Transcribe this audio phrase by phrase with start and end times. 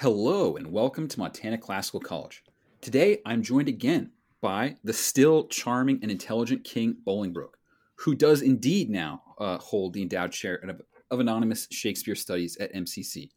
[0.00, 2.44] Hello, and welcome to Montana Classical College.
[2.80, 7.54] Today, I'm joined again by the still charming and intelligent King Bolingbroke,
[7.96, 10.80] who does indeed now uh, hold the endowed chair of,
[11.10, 13.30] of, anonymous Shakespeare studies at MCC.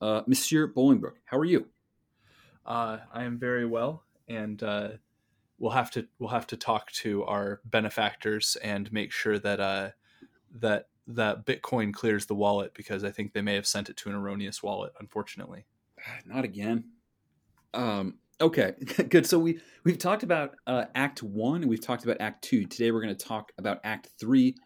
[0.00, 1.68] Uh, Monsieur Bolingbroke, how are you?
[2.66, 4.88] Uh, I am very well, and uh,
[5.60, 9.90] we'll have to we'll have to talk to our benefactors and make sure that uh,
[10.58, 14.08] that that Bitcoin clears the wallet because I think they may have sent it to
[14.08, 15.64] an erroneous wallet, unfortunately.
[16.26, 16.84] Not again.
[17.74, 18.74] Um, okay,
[19.08, 19.26] good.
[19.26, 22.64] So we we've talked about uh, Act One and we've talked about Act Two.
[22.64, 24.56] Today we're going to talk about Act Three,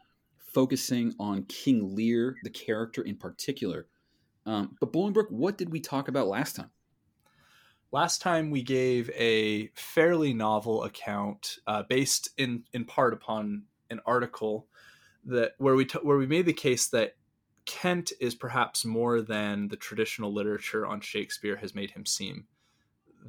[0.53, 3.87] focusing on King Lear, the character in particular.
[4.45, 6.71] Um, but Bolingbroke, what did we talk about last time?
[7.93, 14.01] Last time we gave a fairly novel account, uh, based in in part upon an
[14.07, 14.67] article
[15.25, 17.15] that where we t- where we made the case that
[17.67, 22.47] Kent is perhaps more than the traditional literature on Shakespeare has made him seem.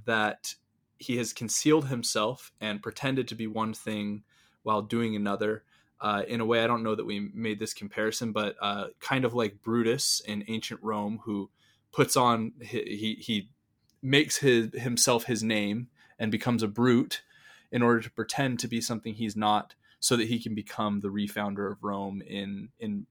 [0.05, 0.54] That
[0.98, 4.24] he has concealed himself and pretended to be one thing
[4.63, 5.63] while doing another.
[5.99, 9.26] Uh, in a way, I don't know that we made this comparison, but uh, kind
[9.26, 11.49] of like Brutus in ancient Rome, who
[11.91, 13.49] puts on he he
[14.01, 15.88] makes his himself his name
[16.20, 17.24] and becomes a brute
[17.72, 21.10] in order to pretend to be something he's not, so that he can become the
[21.10, 23.07] refounder of Rome in in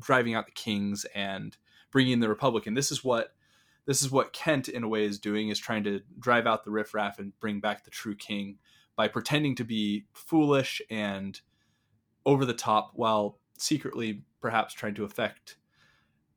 [0.00, 1.56] driving out the kings and
[1.90, 2.66] bringing in the republic.
[2.66, 3.32] And this is what
[3.86, 6.72] this is what Kent in a way is doing is trying to drive out the
[6.72, 8.58] riffraff and bring back the true king
[8.96, 11.40] by pretending to be foolish and
[12.24, 15.56] over the top while secretly perhaps trying to affect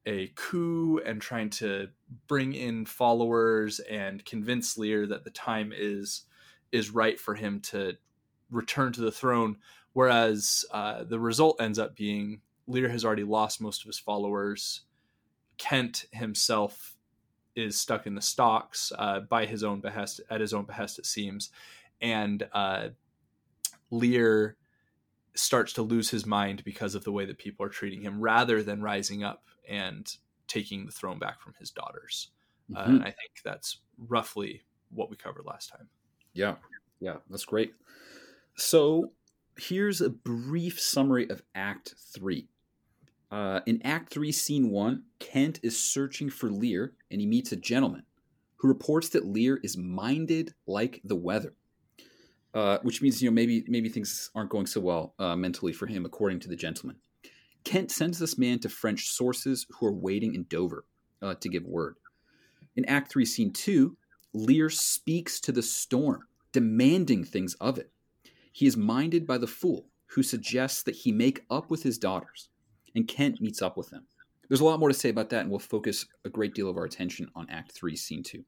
[0.06, 1.88] a coup and trying to
[2.28, 6.24] bring in followers and convince Lear that the time is
[6.72, 7.94] is right for him to
[8.52, 9.58] return to the throne
[9.94, 14.82] whereas uh, the result ends up being Lear has already lost most of his followers.
[15.58, 16.96] Kent himself
[17.56, 21.06] is stuck in the stocks uh, by his own behest, at his own behest, it
[21.06, 21.50] seems,
[22.00, 22.90] and uh,
[23.92, 24.56] Lear
[25.36, 28.62] starts to lose his mind because of the way that people are treating him, rather
[28.64, 30.16] than rising up and
[30.48, 32.30] taking the throne back from his daughters.
[32.74, 32.92] Uh, mm-hmm.
[32.92, 35.90] Uh, and I think that's roughly what we covered last time.
[36.34, 36.56] Yeah,
[37.00, 37.74] yeah, that's great.
[38.56, 39.12] So
[39.58, 42.48] here's a brief summary of Act Three.
[43.32, 47.56] Uh, in Act 3, Scene 1, Kent is searching for Lear and he meets a
[47.56, 48.04] gentleman
[48.58, 51.54] who reports that Lear is minded like the weather.
[52.52, 55.86] Uh, which means you know maybe maybe things aren't going so well uh, mentally for
[55.86, 56.96] him, according to the gentleman.
[57.64, 60.84] Kent sends this man to French sources who are waiting in Dover
[61.22, 61.98] uh, to give word.
[62.76, 63.98] In Act Three, Scene Two,
[64.34, 67.92] Lear speaks to the storm, demanding things of it.
[68.52, 72.50] He is minded by the fool, who suggests that he make up with his daughters
[72.96, 74.06] and Kent meets up with them.
[74.48, 76.78] There's a lot more to say about that, and we'll focus a great deal of
[76.78, 78.44] our attention on Act 3, Scene 2.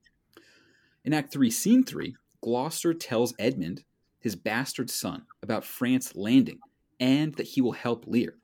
[1.06, 3.84] In Act 3, Scene 3, Gloucester tells Edmund,
[4.20, 6.60] his bastard son, about France landing
[7.00, 8.36] and that he will help Lear.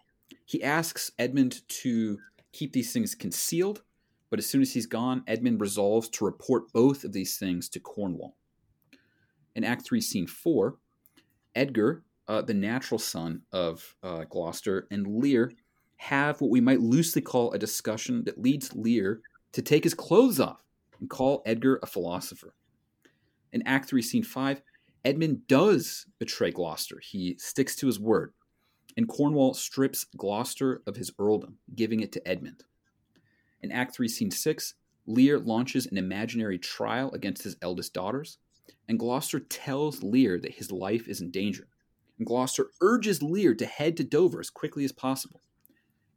[0.43, 2.17] He asks Edmund to
[2.51, 3.83] keep these things concealed,
[4.29, 7.79] but as soon as he's gone, Edmund resolves to report both of these things to
[7.79, 8.35] Cornwall.
[9.55, 10.77] In Act 3, Scene 4,
[11.55, 15.51] Edgar, uh, the natural son of uh, Gloucester, and Lear
[15.97, 19.21] have what we might loosely call a discussion that leads Lear
[19.53, 20.61] to take his clothes off
[20.99, 22.53] and call Edgar a philosopher.
[23.51, 24.61] In Act 3, Scene 5,
[25.03, 26.99] Edmund does betray Gloucester.
[27.01, 28.33] He sticks to his word,
[28.95, 32.63] and Cornwall strips Gloucester of his earldom, giving it to Edmund.
[33.61, 34.73] In Act 3, Scene 6,
[35.05, 38.37] Lear launches an imaginary trial against his eldest daughters,
[38.89, 41.67] and Gloucester tells Lear that his life is in danger.
[42.17, 45.41] And Gloucester urges Lear to head to Dover as quickly as possible.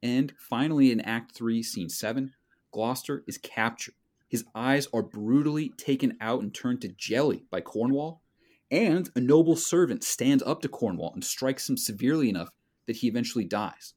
[0.02, 2.32] And finally, in Act 3, Scene 7,
[2.72, 3.94] Gloucester is captured.
[4.28, 8.22] His eyes are brutally taken out and turned to jelly by Cornwall,
[8.70, 12.50] and a noble servant stands up to Cornwall and strikes him severely enough
[12.86, 13.94] that he eventually dies.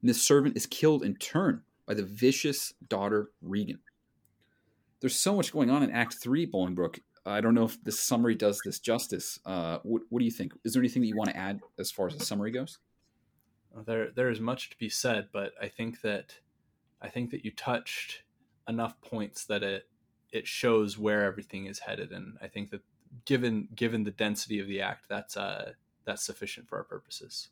[0.00, 3.78] And this servant is killed in turn by the vicious daughter Regan.
[5.00, 6.98] There's so much going on in Act 3, Bolingbroke.
[7.24, 9.38] I don't know if this summary does this justice.
[9.46, 10.52] Uh, what, what do you think?
[10.64, 12.78] Is there anything that you want to add as far as the summary goes?
[13.86, 16.36] There there is much to be said, but I think that
[17.00, 18.22] I think that you touched
[18.68, 19.88] enough points that it
[20.30, 22.82] it shows where everything is headed, and I think that
[23.24, 25.72] given given the density of the act, that's uh
[26.04, 27.48] that's sufficient for our purposes.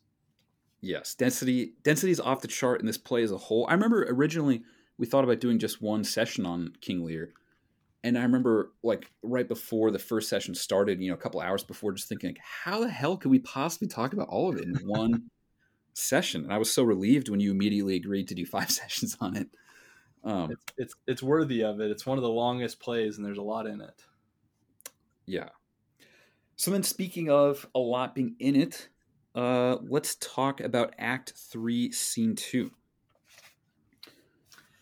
[0.81, 3.65] Yes, density density is off the chart in this play as a whole.
[3.69, 4.63] I remember originally
[4.97, 7.33] we thought about doing just one session on King Lear.
[8.03, 11.63] And I remember like right before the first session started, you know, a couple hours
[11.63, 14.65] before just thinking like, how the hell could we possibly talk about all of it
[14.65, 15.29] in one
[15.97, 16.43] session.
[16.45, 19.49] And I was so relieved when you immediately agreed to do five sessions on it.
[20.23, 21.89] Um, It's, it's it's worthy of it.
[21.91, 24.05] It's one of the longest plays, and there's a lot in it.
[25.25, 25.49] yeah.
[26.55, 28.89] So then, speaking of a lot being in it,
[29.35, 32.71] uh, let's talk about Act Three, Scene Two.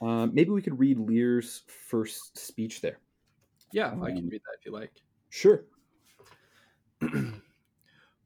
[0.01, 2.99] Uh, maybe we could read Lear's first speech there.
[3.71, 5.01] Yeah, I can Um, read that if you like.
[5.29, 5.65] Sure.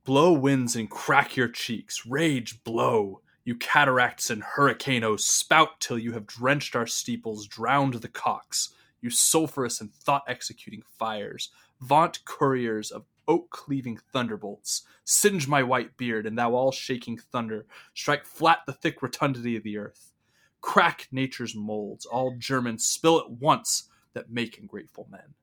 [0.09, 3.21] blow winds and crack your cheeks, rage blow.
[3.45, 8.69] You cataracts and hurricanos, spout till you have drenched our steeples, drowned the cocks.
[9.01, 15.95] You sulphurous and thought executing fires, vaunt couriers of oak cleaving thunderbolts, singe my white
[15.95, 20.11] beard, and thou all shaking thunder, strike flat the thick rotundity of the earth.
[20.59, 23.83] Crack nature's molds, all germens spill at once
[24.13, 25.35] that make ungrateful men.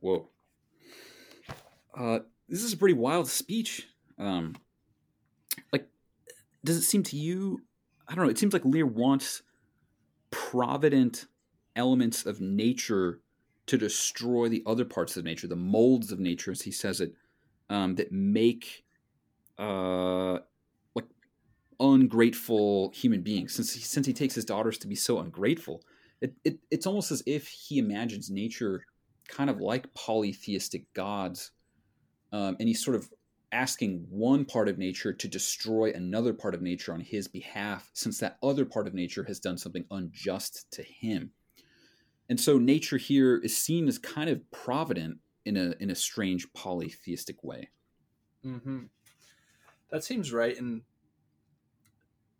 [0.00, 0.28] Whoa.
[1.96, 2.18] Uh,
[2.54, 3.88] this is a pretty wild speech.
[4.16, 4.54] Um,
[5.72, 5.88] like,
[6.64, 7.62] does it seem to you?
[8.06, 8.30] I don't know.
[8.30, 9.42] It seems like Lear wants
[10.30, 11.26] provident
[11.74, 13.18] elements of nature
[13.66, 17.14] to destroy the other parts of nature, the molds of nature, as he says it,
[17.70, 18.84] um, that make
[19.58, 20.38] uh,
[20.94, 21.08] like
[21.80, 23.52] ungrateful human beings.
[23.52, 25.82] Since he, since he takes his daughters to be so ungrateful,
[26.20, 28.84] it, it it's almost as if he imagines nature
[29.26, 31.50] kind of like polytheistic gods,
[32.34, 33.08] um, and he's sort of
[33.52, 38.18] asking one part of nature to destroy another part of nature on his behalf, since
[38.18, 41.30] that other part of nature has done something unjust to him.
[42.28, 46.52] And so nature here is seen as kind of provident in a in a strange
[46.54, 47.68] polytheistic way.
[48.44, 48.86] Mm-hmm.
[49.90, 50.82] That seems right, and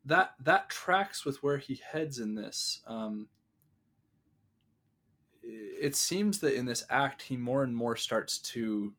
[0.05, 2.83] that that tracks with where he heads in this.
[2.89, 3.29] Um,
[5.45, 8.95] it seems that in this act, he more and more starts to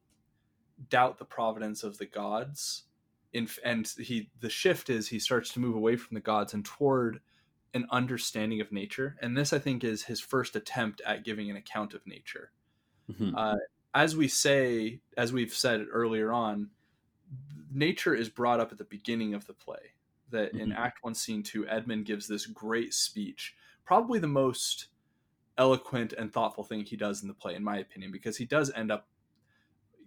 [0.90, 2.84] doubt the providence of the gods.
[3.34, 6.64] In, and he the shift is he starts to move away from the gods and
[6.64, 7.20] toward
[7.74, 9.18] an understanding of nature.
[9.22, 12.52] And this, I think, is his first attempt at giving an account of nature.
[13.12, 13.36] Mm-hmm.
[13.36, 13.56] Uh,
[13.94, 16.70] as we say, as we've said earlier on,
[17.72, 19.92] nature is brought up at the beginning of the play.
[20.32, 20.78] That in Mhm.
[20.78, 24.88] Act One, Scene Two, Edmund gives this great speech, probably the most
[25.58, 28.72] eloquent and thoughtful thing he does in the play, in my opinion, because he does
[28.74, 29.08] end up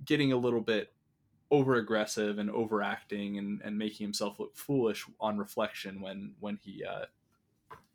[0.04, 0.92] getting a little bit
[1.50, 6.84] over aggressive and overacting and, and making himself look foolish on reflection when when he
[6.84, 7.06] uh,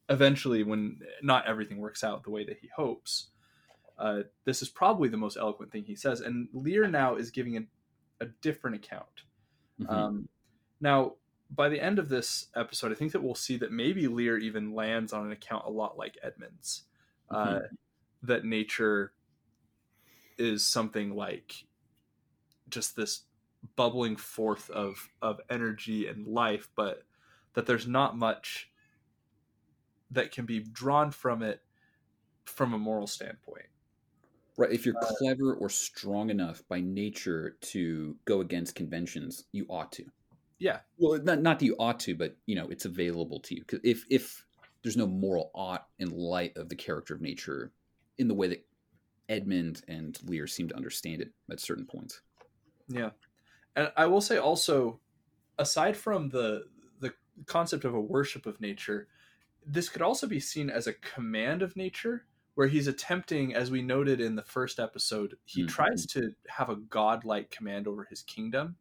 [0.10, 3.28] eventually when not everything works out the way that he hopes
[3.98, 6.22] uh, this is probably the most eloquent thing he says.
[6.22, 7.64] And lear now is giving a,
[8.24, 9.24] a different account.
[9.80, 9.90] Mhm.
[9.90, 10.30] um,
[10.80, 11.14] now
[11.50, 14.76] by the end of this episode i think that we'll see that maybe lear even
[14.76, 16.84] lands on an account a lot like edmund's
[17.32, 17.62] uh,
[18.22, 19.14] that nature
[20.38, 21.66] is something like
[22.74, 23.24] just this
[23.76, 27.04] bubbling forth of of energy and life but
[27.54, 28.70] that there's not much
[30.12, 31.62] that can be drawn from it
[32.46, 33.66] from a moral standpoint
[34.58, 34.72] Right.
[34.72, 39.92] If you're uh, clever or strong enough by nature to go against conventions, you ought
[39.94, 40.06] to.
[40.60, 43.64] yeah Well, not not that you ought to, but you know it's available to you.
[43.84, 44.46] If if
[44.84, 47.72] there's no moral ought in light of the character of nature,
[48.18, 48.66] in the way that
[49.28, 52.22] Edmund and Lear seem to understand it at certain points.
[52.88, 53.12] Yeah,
[53.76, 55.00] and I will say also,
[55.58, 56.66] aside from the
[57.00, 57.14] the
[57.46, 59.08] concept of a worship of nature,
[59.66, 63.82] this could also be seen as a command of nature, where he's attempting, as we
[63.82, 65.70] noted in the first episode, he Mhm.
[65.70, 68.78] tries to have a godlike command over his kingdom,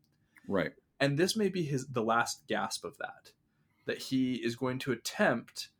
[0.48, 0.74] Right.
[1.00, 3.32] and this may be his the last gasp of that,
[3.86, 5.70] that he is going to attempt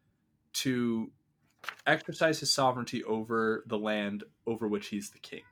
[0.54, 1.12] to
[1.86, 5.44] exercise his sovereignty over the land over which he's the king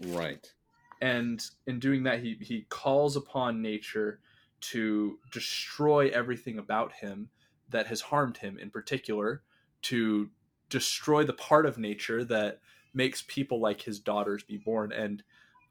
[0.00, 0.54] Right.
[1.00, 4.20] And in doing that he he calls upon nature
[4.60, 7.30] to destroy everything about him
[7.70, 9.42] that has harmed him in particular
[9.82, 10.28] to
[10.68, 12.60] destroy the part of nature that
[12.92, 14.92] makes people like his daughters be born.
[14.92, 15.22] And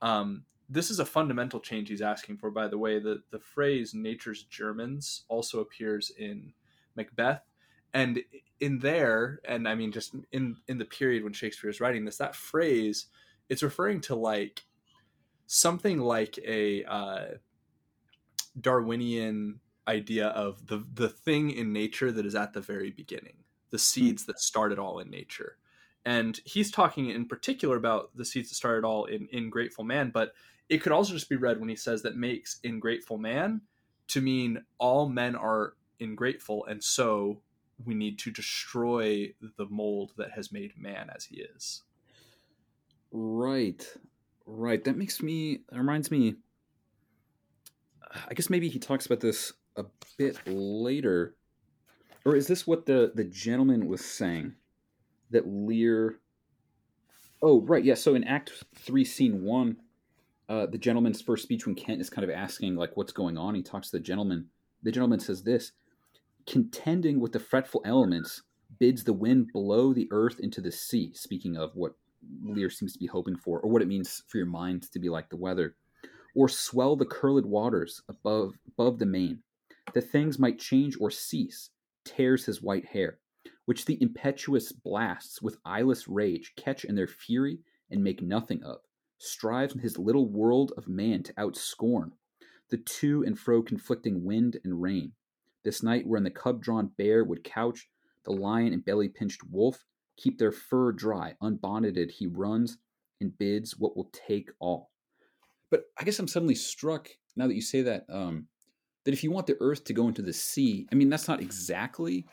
[0.02, 3.00] um, this is a fundamental change he's asking for by the way.
[3.00, 6.54] The, the phrase nature's germens also appears in
[6.96, 7.42] macbeth.
[7.94, 8.22] And
[8.60, 12.18] in there and i mean just in in the period when shakespeare is writing this
[12.18, 13.08] that phrase
[13.48, 14.64] it's referring to like
[15.52, 17.26] something like a uh,
[18.62, 23.34] Darwinian idea of the the thing in nature that is at the very beginning,
[23.72, 25.58] the seeds that start it all in nature.
[26.06, 30.12] And he's talking in particular about the seeds that started all in in Grateful Man,
[30.14, 30.34] but
[30.70, 33.62] it could also just be read when he says that makes in Grateful Man
[34.10, 37.42] to mean all men are ingrateful, and so
[37.86, 41.82] we need to destroy the mold that has made man as he is.
[43.12, 43.84] Right.
[44.52, 44.84] Right.
[44.84, 45.60] That makes me.
[45.70, 46.36] That reminds me.
[48.28, 49.86] I guess maybe he talks about this a
[50.18, 51.36] bit later.
[52.26, 54.56] or is this what the the gentleman was saying
[55.30, 56.20] that Lear?
[57.44, 57.94] Oh, right, yeah.
[57.94, 59.78] So in Act Three, Scene One,
[60.50, 63.54] uh, the gentleman's first speech when Kent is kind of asking like what's going on.
[63.54, 64.48] He talks to the gentleman.
[64.82, 65.74] The gentleman says this:
[66.48, 68.42] contending with the fretful elements
[68.80, 71.14] bids the wind blow the earth into the sea.
[71.14, 71.94] Speaking of what
[72.44, 75.10] Lear seems to be hoping for, or what it means for your mind to be
[75.10, 75.76] like the weather,
[76.36, 79.44] or swell the curled waters above above the main,
[79.94, 81.70] that things might change or cease,
[82.04, 83.20] tears his white hair,
[83.66, 87.60] which the impetuous blasts with eyeless rage catch in their fury
[87.90, 88.82] and make nothing of,
[89.18, 92.12] strives in his little world of man to outscorn
[92.70, 95.14] the to and fro conflicting wind and rain.
[95.64, 97.90] This night wherein the cub drawn bear would couch,
[98.24, 99.86] the lion and belly pinched wolf
[100.22, 102.78] keep their fur dry, unbonneted he runs
[103.22, 104.92] and bids what will take all.
[105.72, 108.48] But I guess I'm suddenly struck now that you say that um,
[109.06, 111.42] that if you want the earth to go into the sea, I mean that's not
[111.42, 112.26] exactly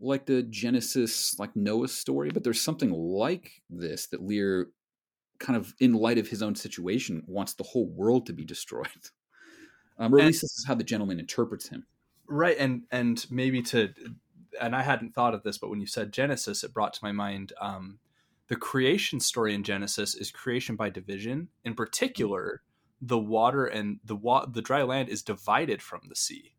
[0.00, 4.68] like the Genesis like Noah story, but there's something like this that Lear
[5.38, 8.86] kind of in light of his own situation wants the whole world to be destroyed.
[9.98, 11.84] Um, or at And- least this is how the gentleman interprets him.
[12.26, 13.92] right and and maybe to
[14.60, 17.12] and i hadn't thought of this but when you said genesis it brought to my
[17.12, 17.98] mind um
[18.48, 22.62] the creation story in genesis is creation by division in particular
[23.00, 26.54] the water and the wa- the dry land is divided from the sea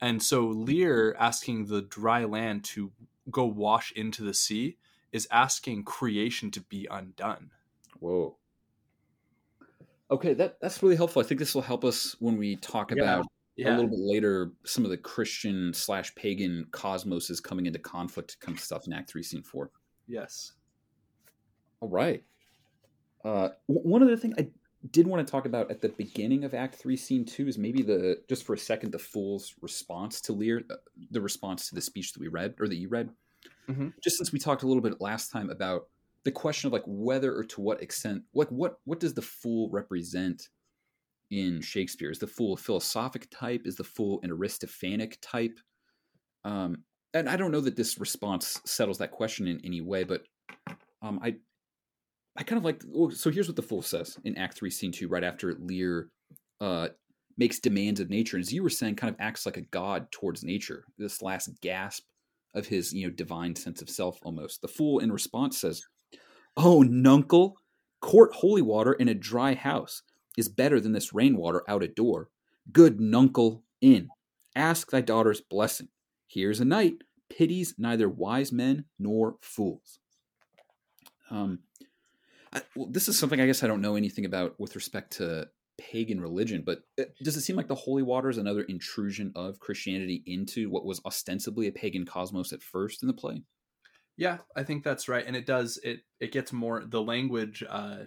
[0.00, 2.92] and so lear asking the dry land to
[3.30, 4.76] go wash into the sea
[5.12, 7.50] is asking creation to be undone
[7.98, 8.36] Whoa.
[10.10, 11.20] Okay, that that's really helpful.
[11.20, 13.02] I think this will help us when we talk Yeah.
[13.02, 13.26] about
[13.58, 18.38] a little bit later some of the Christian slash pagan cosmos is coming into conflict
[18.40, 19.70] kind of stuff in Act Three, Scene Four.
[20.06, 20.52] yes
[21.80, 22.22] All right.
[23.24, 24.48] Uh, one other thing I
[24.92, 27.82] did want to talk about at the beginning of Act Three, Scene Two is maybe
[27.82, 30.76] the just for a second the fool's response to Lear, uh,
[31.10, 33.10] the response to the speech that we read or that you read.
[33.68, 33.92] Mhm.
[34.02, 35.88] Just since we talked a little bit last time about
[36.22, 39.70] the question of like whether or to what extent, like what what does the fool
[39.70, 40.50] represent
[41.30, 42.10] in Shakespeare?
[42.10, 43.62] Is the fool a philosophic type?
[43.64, 45.58] Is the fool an Aristophanic type?
[46.44, 50.22] Um, and I don't know that this response settles that question in any way, but
[51.02, 51.36] um, I
[52.36, 52.82] I kind of like.
[52.94, 56.10] oh, So here's what the fool says in Act Three, Scene Two, right after Lear
[56.60, 56.88] uh,
[57.38, 60.10] makes demands of nature, and as you were saying, kind of acts like a god
[60.12, 60.84] towards nature.
[60.98, 62.04] This last gasp
[62.54, 64.62] of his, you know, divine sense of self, almost.
[64.62, 65.82] The fool, in response, says,
[66.56, 67.56] "Oh, nuncle,
[68.00, 70.02] court holy water in a dry house
[70.36, 72.30] is better than this rainwater out at door.
[72.72, 74.08] Good nuncle, in.
[74.54, 75.88] Ask thy daughter's blessing.
[76.26, 79.98] Here's a knight pities neither wise men nor fools."
[81.30, 81.60] Um,
[82.52, 85.48] I, well, this is something I guess I don't know anything about with respect to
[85.78, 89.60] pagan religion, but uh, does it seem like the holy water is another intrusion of
[89.60, 93.42] Christianity into what was ostensibly a pagan cosmos at first in the play?
[94.16, 95.78] Yeah, I think that's right, and it does.
[95.82, 96.84] It it gets more.
[96.86, 98.04] The language uh,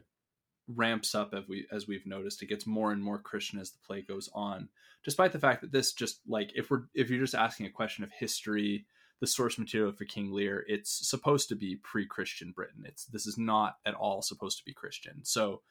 [0.75, 2.41] ramps up as we as we've noticed.
[2.41, 4.69] It gets more and more Christian as the play goes on.
[5.03, 8.03] Despite the fact that this just like if we're if you're just asking a question
[8.03, 8.85] of history,
[9.19, 12.83] the source material for King Lear, it's supposed to be pre-Christian Britain.
[12.85, 15.23] It's this is not at all supposed to be Christian.
[15.23, 15.61] So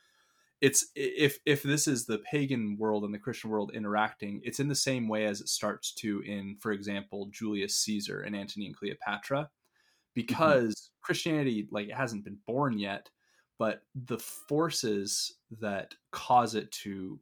[0.60, 4.68] it's if if this is the pagan world and the Christian world interacting, it's in
[4.68, 8.76] the same way as it starts to in, for example, Julius Caesar and Antony and
[8.76, 9.48] Cleopatra mm-hmm.
[10.14, 13.08] because Christianity like it hasn't been born yet,
[13.58, 17.20] but the forces that cause it to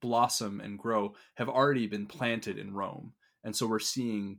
[0.00, 3.12] blossom and grow have already been planted in Rome.
[3.44, 4.38] And so we're seeing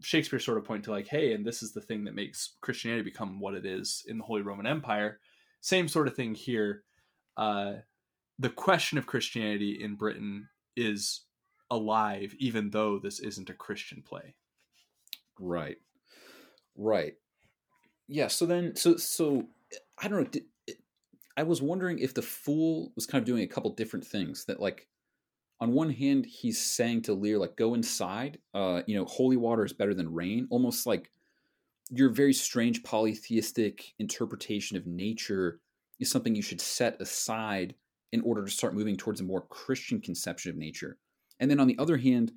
[0.00, 3.02] Shakespeare sort of point to like, hey, and this is the thing that makes Christianity
[3.02, 5.20] become what it is in the Holy Roman Empire.
[5.60, 6.84] Same sort of thing here.
[7.36, 7.74] Uh,
[8.38, 11.22] the question of Christianity in Britain is
[11.70, 14.34] alive, even though this isn't a Christian play.
[15.38, 15.78] Right.
[16.76, 17.14] Right.
[18.06, 18.28] Yeah.
[18.28, 19.48] So then, so so
[20.00, 20.30] I don't know.
[20.30, 20.44] Did,
[21.38, 24.44] I was wondering if the fool was kind of doing a couple different things.
[24.46, 24.88] That like,
[25.60, 28.38] on one hand, he's saying to Lear like, "Go inside.
[28.52, 31.12] Uh, you know, holy water is better than rain." Almost like
[31.90, 35.60] your very strange polytheistic interpretation of nature
[36.00, 37.76] is something you should set aside
[38.10, 40.98] in order to start moving towards a more Christian conception of nature.
[41.38, 42.32] And then on the other hand,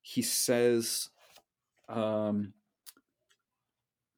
[0.00, 1.10] he says
[1.90, 2.54] um,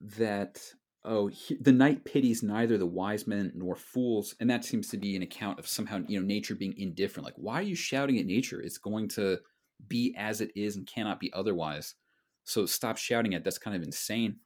[0.01, 0.61] that
[1.09, 4.97] oh, he, the knight pities neither the wise men nor fools, and that seems to
[4.97, 7.25] be an account of somehow you know nature being indifferent.
[7.25, 8.61] Like, why are you shouting at nature?
[8.61, 9.39] It's going to
[9.87, 11.95] be as it is and cannot be otherwise.
[12.45, 13.45] So stop shouting at.
[13.45, 14.37] That's kind of insane.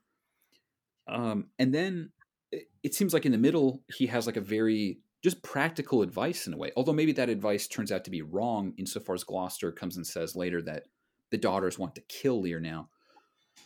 [1.07, 2.11] Um, and then
[2.51, 6.47] it, it seems like in the middle he has like a very just practical advice
[6.47, 6.71] in a way.
[6.75, 10.35] Although maybe that advice turns out to be wrong insofar as Gloucester comes and says
[10.35, 10.83] later that
[11.31, 12.89] the daughters want to kill Lear now.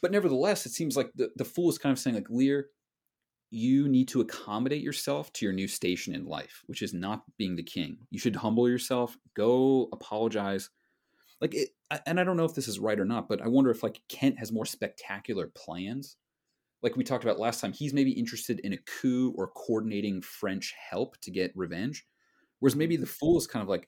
[0.01, 2.67] but nevertheless, it seems like the, the fool is kind of saying, like, Lear,
[3.49, 7.55] you need to accommodate yourself to your new station in life, which is not being
[7.55, 7.97] the king.
[8.09, 10.69] You should humble yourself, go apologize.
[11.39, 11.69] Like, it,
[12.05, 14.01] and I don't know if this is right or not, but I wonder if like
[14.09, 16.17] Kent has more spectacular plans.
[16.83, 20.73] Like we talked about last time, he's maybe interested in a coup or coordinating French
[20.89, 22.05] help to get revenge,
[22.59, 23.87] whereas maybe the fool is kind of like,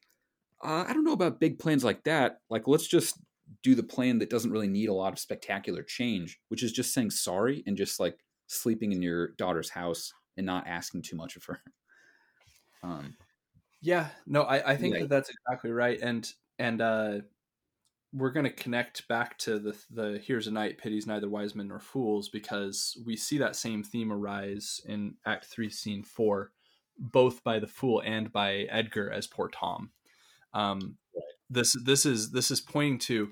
[0.64, 2.40] uh, I don't know about big plans like that.
[2.50, 3.20] Like, let's just
[3.64, 6.94] do the plan that doesn't really need a lot of spectacular change, which is just
[6.94, 8.18] saying sorry and just like
[8.50, 11.60] sleeping in your daughter's house and not asking too much of her.
[12.82, 13.18] Um,
[13.82, 15.02] yeah, no, I, I think yeah.
[15.02, 16.00] that that's exactly right.
[16.02, 16.26] And,
[16.60, 17.18] and, uh,
[18.14, 21.68] we're going to connect back to the the here's a knight pities neither wise men
[21.68, 26.52] nor fools because we see that same theme arise in act 3 scene 4
[26.98, 29.92] both by the fool and by edgar as poor tom
[30.54, 30.98] um,
[31.50, 33.30] this this is this is pointing to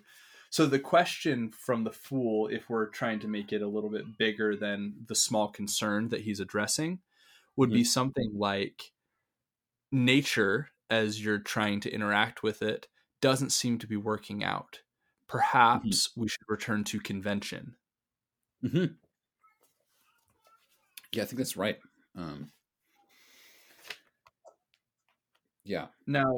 [0.50, 4.18] so the question from the fool if we're trying to make it a little bit
[4.18, 7.00] bigger than the small concern that he's addressing
[7.56, 7.78] would mm-hmm.
[7.78, 8.92] be something like
[9.92, 12.88] nature as you're trying to interact with it
[13.22, 14.82] doesn't seem to be working out
[15.28, 16.22] perhaps mm-hmm.
[16.22, 17.76] we should return to convention
[18.64, 18.86] mm-hmm.
[21.12, 21.78] yeah i think that's right
[22.18, 22.52] um,
[25.64, 26.38] yeah now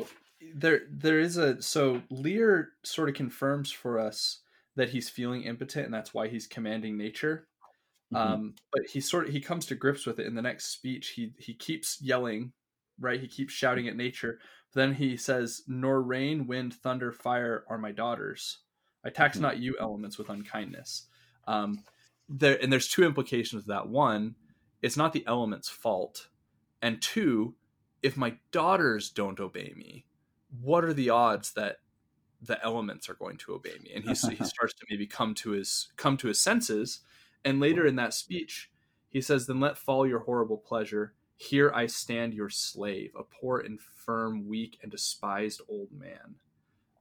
[0.54, 4.40] there there is a so Lear sort of confirms for us
[4.76, 7.48] that he's feeling impotent and that's why he's commanding nature.
[8.14, 8.34] Mm-hmm.
[8.34, 11.10] Um, but he sort of he comes to grips with it in the next speech.
[11.10, 12.54] He he keeps yelling,
[13.00, 13.20] right?
[13.20, 14.40] He keeps shouting at nature.
[14.74, 18.60] Then he says, "Nor rain, wind, thunder, fire are my daughters.
[19.04, 19.44] I tax mm-hmm.
[19.44, 21.08] not you elements with unkindness."
[21.48, 21.84] Um,
[22.28, 23.90] there and there's two implications of that.
[23.90, 24.36] One,
[24.82, 26.30] it's not the elements' fault,
[26.82, 27.56] and two,
[28.02, 30.06] if my daughters don't obey me,
[30.62, 31.78] what are the odds that
[32.42, 33.92] the elements are going to obey me?
[33.94, 37.00] And he, he starts to maybe come to his come to his senses.
[37.46, 38.72] And later in that speech
[39.10, 41.14] he says then let fall your horrible pleasure.
[41.36, 46.36] Here i stand your slave a poor infirm weak and despised old man.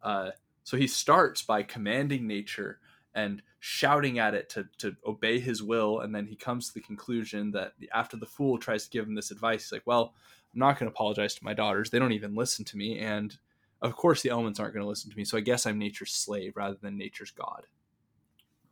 [0.02, 0.30] Uh,
[0.62, 2.78] so he starts by commanding nature
[3.14, 5.98] and shouting at it to, to obey his will.
[6.00, 9.14] And then he comes to the conclusion that after the fool tries to give him
[9.14, 10.14] this advice he's like well
[10.54, 11.90] I'm not going to apologize to my daughters.
[11.90, 12.98] They don't even listen to me.
[12.98, 13.36] And
[13.80, 15.24] of course, the elements aren't going to listen to me.
[15.24, 17.66] So I guess I'm nature's slave rather than nature's God.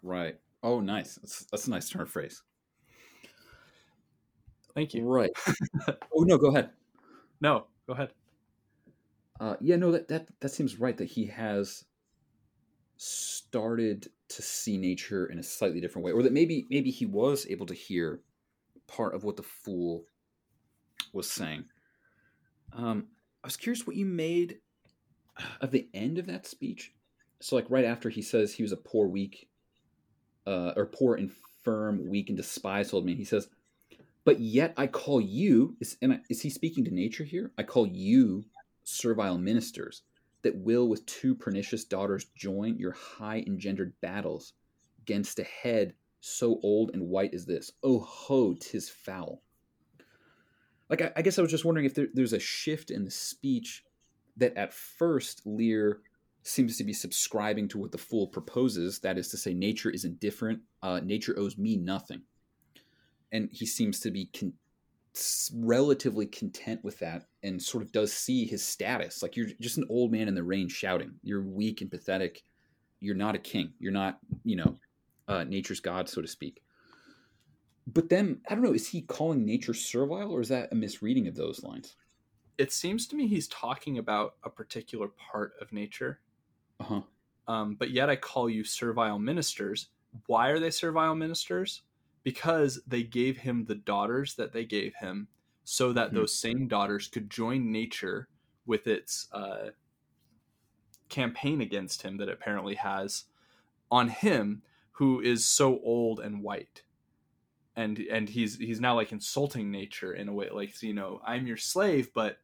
[0.02, 0.36] Right.
[0.62, 1.16] Oh, nice.
[1.16, 2.42] That's, that's a nice turn of phrase.
[4.74, 5.04] Thank you.
[5.04, 5.30] Right.
[5.88, 6.70] oh, no, go ahead.
[7.40, 8.10] No, go ahead.
[9.38, 11.84] Uh, yeah, no, that, that, that seems right that he has
[12.96, 17.46] started to see nature in a slightly different way or that maybe maybe he was
[17.50, 18.20] able to hear
[18.86, 20.04] part of what the fool
[21.12, 21.64] was saying.
[22.72, 23.08] Um,
[23.44, 24.58] I was curious what you made
[25.60, 26.92] of the end of that speech.
[27.40, 29.48] So, like right after he says he was a poor, weak,
[30.46, 33.48] uh, or poor, infirm, weak, and despised old man, he says,
[34.24, 37.52] "But yet I call you." Is and is he speaking to nature here?
[37.58, 38.44] I call you
[38.84, 40.02] servile ministers
[40.42, 44.52] that will with two pernicious daughters join your high engendered battles
[45.02, 47.72] against a head so old and white as this.
[47.82, 49.42] Oh ho, tis foul
[50.88, 53.10] like I, I guess I was just wondering if there, there's a shift in the
[53.10, 53.84] speech
[54.36, 56.00] that at first Lear
[56.42, 59.00] seems to be subscribing to what the fool proposes.
[59.00, 60.60] That is to say, nature is indifferent.
[60.82, 62.22] Uh, nature owes me nothing,
[63.32, 64.54] and he seems to be con-
[65.54, 69.22] relatively content with that, and sort of does see his status.
[69.22, 71.12] Like you're just an old man in the rain shouting.
[71.22, 72.42] You're weak and pathetic.
[73.00, 73.72] You're not a king.
[73.78, 74.78] You're not, you know,
[75.28, 76.62] uh, nature's god, so to speak
[77.86, 78.74] but then I don't know.
[78.74, 81.96] Is he calling nature servile, or is that a misreading of those lines?
[82.58, 86.20] It seems to me he's talking about a particular part of nature.
[86.80, 87.00] Uh huh.
[87.48, 89.88] Um, but yet I call you servile ministers.
[90.26, 91.82] Why are they servile ministers?
[92.24, 95.28] Because they gave him the daughters that they gave him,
[95.64, 96.16] so that mm-hmm.
[96.16, 98.28] those same daughters could join nature
[98.66, 99.70] with its uh,
[101.08, 103.24] campaign against him that apparently has
[103.90, 106.82] on him, who is so old and white
[107.76, 111.46] and and he's he's now like insulting nature in a way like you know i'm
[111.46, 112.38] your slave but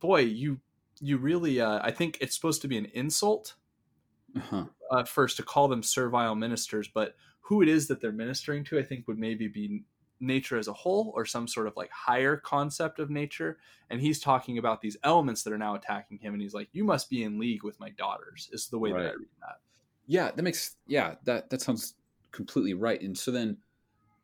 [0.00, 0.60] boy you
[1.00, 3.54] you really uh, i think it's supposed to be an insult
[4.36, 4.64] uh-huh.
[4.90, 8.78] uh, first to call them servile ministers but who it is that they're ministering to
[8.78, 9.82] i think would maybe be
[10.20, 14.18] nature as a whole or some sort of like higher concept of nature and he's
[14.18, 17.22] talking about these elements that are now attacking him and he's like you must be
[17.22, 19.02] in league with my daughters is the way right.
[19.02, 19.60] that i read that
[20.06, 21.94] yeah that makes yeah that that sounds
[22.32, 23.56] completely right and so then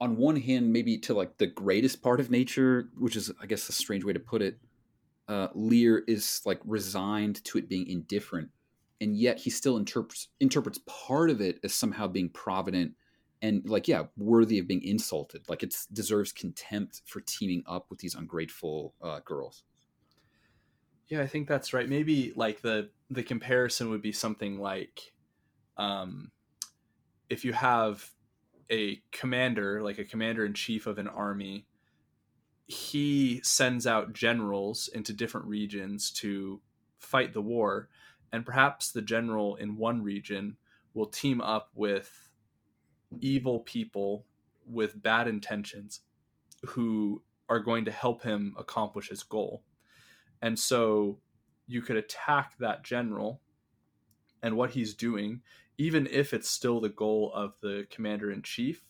[0.00, 3.68] on one hand, maybe to like the greatest part of nature, which is, I guess,
[3.68, 4.58] a strange way to put it.
[5.28, 8.50] Uh, Lear is like resigned to it being indifferent,
[9.00, 12.92] and yet he still interprets interprets part of it as somehow being provident
[13.40, 15.48] and like yeah worthy of being insulted.
[15.48, 19.64] Like it deserves contempt for teaming up with these ungrateful uh, girls.
[21.08, 21.88] Yeah i think that's right.
[21.88, 25.12] Maybe like the the comparison would be something like
[25.76, 26.30] um
[27.28, 28.10] if you have
[28.70, 31.66] a commander like a commander in chief of an army
[32.66, 36.60] he sends out generals into different regions to
[36.98, 37.88] fight the war
[38.32, 40.56] and perhaps the general in one region
[40.94, 42.30] will team up with
[43.20, 44.24] evil people
[44.66, 46.00] with bad intentions
[46.64, 49.62] who are going to help him accomplish his goal.
[50.40, 51.18] And so
[51.66, 53.40] you could attack that general
[54.42, 55.42] and what he's doing,
[55.78, 58.82] even if it's still the goal of the commander in chief,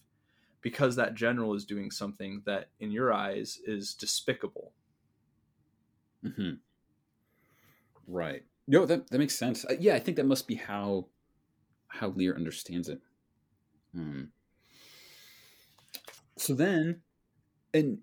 [0.64, 4.72] because that general is doing something that, in your eyes, is despicable.
[6.24, 6.55] Mm-hmm.
[8.09, 8.44] Right.
[8.66, 9.66] No, that that makes sense.
[9.66, 11.07] Uh, yeah, I think that must be how
[11.88, 13.00] how Lear understands it.
[13.94, 14.22] Hmm.
[16.38, 17.03] So then,
[17.74, 17.98] and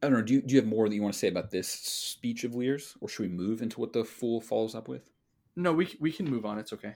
[0.00, 0.22] I don't know.
[0.22, 2.54] Do you, do you have more that you want to say about this speech of
[2.54, 5.10] Lear's, or should we move into what the fool follows up with?
[5.56, 6.60] No, we we can move on.
[6.60, 6.94] It's okay.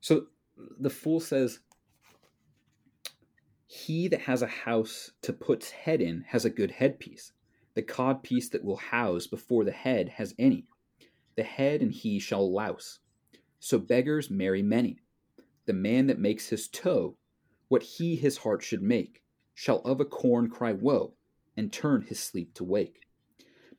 [0.00, 0.26] So
[0.80, 1.60] the fool says,
[3.84, 7.32] "He that has a house to put's head in has a good headpiece.
[7.74, 10.66] The codpiece that will house before the head has any.
[11.34, 13.00] The head and he shall louse.
[13.60, 15.00] So beggars marry many.
[15.66, 17.18] The man that makes his toe
[17.68, 21.14] what he his heart should make shall of a corn cry woe
[21.54, 23.06] and turn his sleep to wake.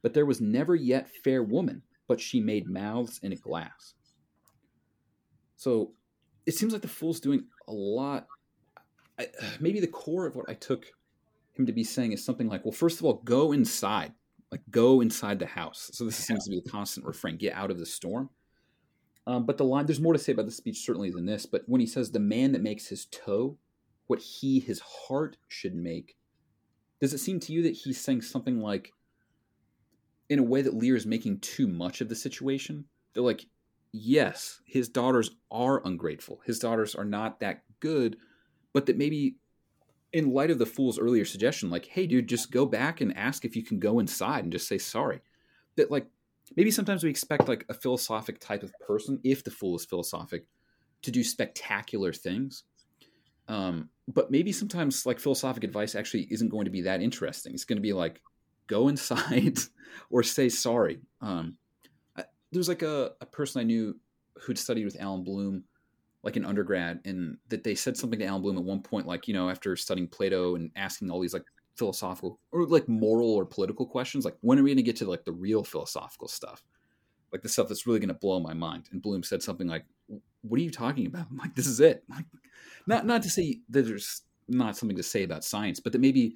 [0.04, 3.96] But there was never yet fair woman, but she made mouths in a glass.
[5.56, 5.94] So
[6.46, 8.28] it seems like the fool's doing a lot.
[9.20, 9.28] I,
[9.60, 10.86] maybe the core of what I took
[11.54, 14.14] him to be saying is something like, well, first of all, go inside,
[14.52, 15.90] like go inside the house.
[15.94, 16.26] So this yeah.
[16.26, 18.30] seems to be a constant refrain: get out of the storm.
[19.26, 21.46] Um, but the line, there's more to say about the speech certainly than this.
[21.46, 23.58] But when he says, "The man that makes his toe
[24.08, 26.16] what he, his heart, should make,"
[27.00, 28.92] does it seem to you that he's saying something like,
[30.30, 32.86] in a way that Lear is making too much of the situation?
[33.14, 33.46] They're like,
[33.92, 36.42] yes, his daughters are ungrateful.
[36.46, 38.18] His daughters are not that good,
[38.78, 39.38] but that maybe
[40.14, 43.44] in light of the fool's earlier suggestion, like, hey, dude, just go back and ask
[43.44, 45.20] if you can go inside and just say sorry.
[45.78, 46.06] That like
[46.56, 50.46] maybe sometimes we expect like a philosophic type of person, if the fool is philosophic,
[51.02, 52.66] to do spectacular things.
[53.48, 57.56] Um, but maybe sometimes like philosophic advice actually isn't going to be that interesting.
[57.56, 58.22] It's going to be like
[58.68, 59.58] go inside
[60.12, 61.00] or say sorry.
[61.20, 61.58] Um,
[62.16, 64.00] I, there was like a, a person I knew
[64.40, 65.64] who'd studied with Allan Bloom,
[66.24, 69.28] like an undergrad, and that they said something to Allan Bloom at one point, like
[69.28, 71.46] you know after studying Plato and asking all these like
[71.78, 75.08] philosophical or like moral or political questions like when are we going to get to
[75.08, 76.64] like the real philosophical stuff?
[77.32, 78.90] Like the stuff that's really going to blow my mind.
[78.92, 79.86] And bloom said something like
[80.42, 81.28] what are you talking about?
[81.30, 82.04] I'm like this is it.
[82.10, 82.26] Like
[82.88, 86.36] not not to say that there's not something to say about science but that maybe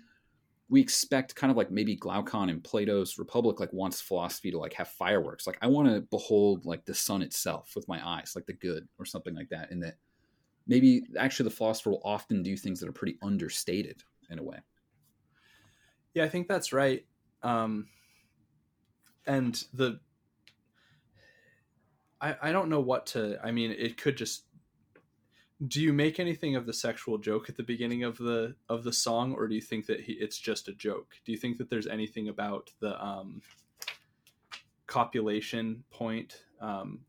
[0.72, 4.74] we expect kind of like maybe glaucon in plato's republic like wants philosophy to like
[4.74, 8.46] have fireworks like i want to behold like the sun itself with my eyes like
[8.46, 9.96] the good or something like that and that
[10.68, 14.58] maybe actually the philosopher will often do things that are pretty understated in a way
[16.14, 17.06] yeah, I think that's right.
[17.44, 17.88] Um,
[19.26, 20.00] and the
[22.20, 23.40] I I don't know what to.
[23.44, 24.44] I mean, it could just.
[25.68, 28.94] Do you make anything of the sexual joke at the beginning of the of the
[28.94, 31.14] song, or do you think that he, it's just a joke?
[31.24, 33.42] Do you think that there's anything about the um,
[34.88, 37.02] copulation point, um,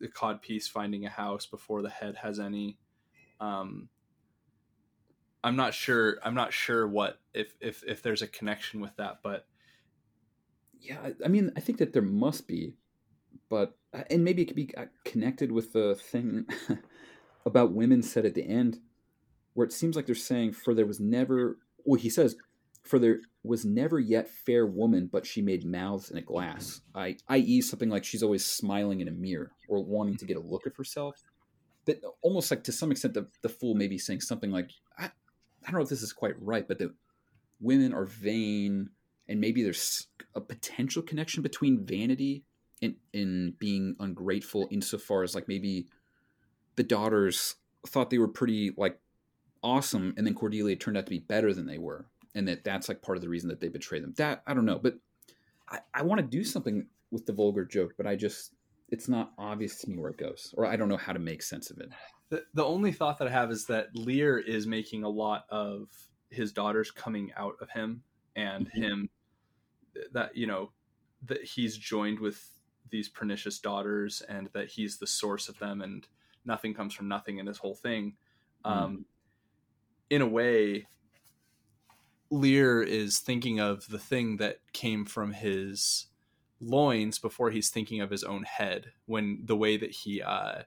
[0.00, 2.76] the cod piece finding a house before the head has any?
[3.40, 3.88] Um,
[5.42, 6.18] I'm not sure.
[6.22, 9.46] I'm not sure what if if if there's a connection with that, but
[10.78, 12.74] yeah, I mean, I think that there must be,
[13.48, 13.76] but
[14.10, 16.46] and maybe it could be uh, connected with the thing
[17.46, 18.78] about women said at the end,
[19.54, 22.36] where it seems like they're saying, "For there was never." Well, he says,
[22.82, 27.16] "For there was never yet fair woman, but she made mouths in a glass." I,
[27.28, 30.66] i.e., something like she's always smiling in a mirror or wanting to get a look
[30.66, 31.22] of herself.
[31.86, 35.04] That almost like to some extent, the, the fool may be saying something like, I,
[35.06, 36.92] I don't know if this is quite right, but that
[37.60, 38.90] women are vain,
[39.28, 42.44] and maybe there's a potential connection between vanity
[42.82, 45.86] and in being ungrateful, insofar as like maybe
[46.76, 47.56] the daughters
[47.86, 48.98] thought they were pretty like
[49.62, 52.88] awesome, and then Cordelia turned out to be better than they were, and that that's
[52.88, 54.14] like part of the reason that they betray them.
[54.16, 54.94] That I don't know, but
[55.68, 58.52] I, I want to do something with the vulgar joke, but I just
[58.90, 61.42] it's not obvious to me where it goes, or I don't know how to make
[61.42, 61.90] sense of it
[62.34, 65.88] the, the only thought that I have is that Lear is making a lot of
[66.30, 68.02] his daughters coming out of him
[68.34, 68.82] and mm-hmm.
[68.82, 69.10] him
[70.12, 70.72] that you know
[71.26, 72.50] that he's joined with
[72.90, 76.08] these pernicious daughters and that he's the source of them and
[76.44, 78.14] nothing comes from nothing in this whole thing
[78.64, 78.70] mm.
[78.70, 79.04] um,
[80.10, 80.86] in a way,
[82.30, 86.06] Lear is thinking of the thing that came from his
[86.60, 90.62] loins before he's thinking of his own head when the way that he uh,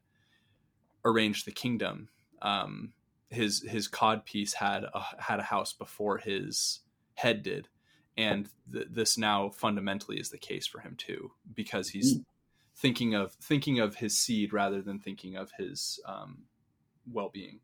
[1.06, 2.10] arranged the kingdom.
[2.42, 2.94] Um,
[3.30, 6.82] his his cod piece had a, had a house before his
[7.16, 7.68] head did,
[8.16, 12.24] and th- this now fundamentally is the case for him too because he's mm.
[12.78, 16.44] Thinking of thinking of his seed rather than thinking of his um,
[17.12, 17.60] well being.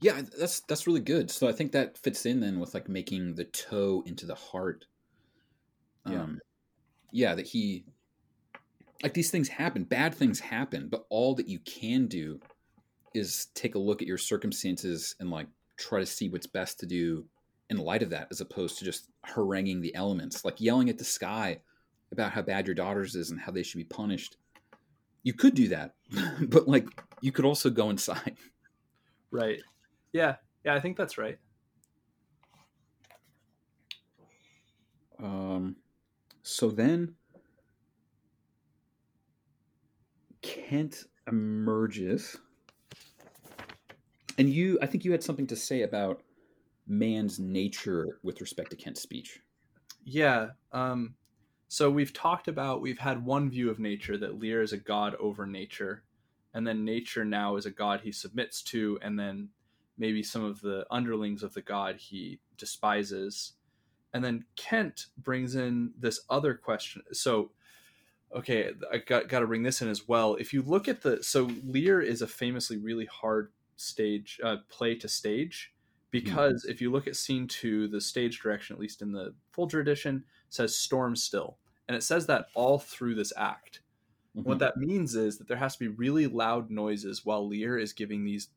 [0.00, 1.30] Yeah, that's that's really good.
[1.30, 4.86] So I think that fits in then with like making the toe into the heart.
[6.06, 6.22] Yeah.
[6.22, 6.40] Um,
[7.10, 7.84] yeah, that he
[9.02, 12.40] like these things happen, bad things happen, but all that you can do
[13.14, 16.86] is take a look at your circumstances and like try to see what's best to
[16.86, 17.24] do
[17.70, 21.04] in light of that as opposed to just haranguing the elements, like yelling at the
[21.04, 21.58] sky
[22.12, 24.36] about how bad your daughters is and how they should be punished.
[25.22, 25.94] You could do that,
[26.48, 26.86] but like
[27.20, 28.36] you could also go inside.
[29.30, 29.60] Right.
[30.12, 30.36] Yeah.
[30.64, 31.38] Yeah, I think that's right.
[35.22, 35.76] Um
[36.42, 37.14] so then
[40.40, 42.38] Kent emerges.
[44.38, 46.22] And you I think you had something to say about
[46.86, 49.40] man's nature with respect to Kent's speech.
[50.04, 50.48] Yeah.
[50.72, 51.14] Um
[51.68, 55.14] so we've talked about we've had one view of nature that Lear is a god
[55.16, 56.02] over nature,
[56.54, 59.50] and then nature now is a god he submits to, and then
[59.98, 63.52] maybe some of the underlings of the god he despises.
[64.14, 67.02] And then Kent brings in this other question.
[67.12, 67.50] So,
[68.34, 70.34] okay, I got, got to bring this in as well.
[70.36, 74.94] If you look at the, so Lear is a famously really hard stage uh, play
[74.94, 75.74] to stage
[76.10, 76.70] because mm-hmm.
[76.70, 80.24] if you look at scene two, the stage direction, at least in the Folger edition,
[80.48, 81.58] says storm still.
[81.88, 83.80] And it says that all through this act.
[84.36, 84.48] Mm-hmm.
[84.48, 87.92] What that means is that there has to be really loud noises while Lear is
[87.92, 88.48] giving these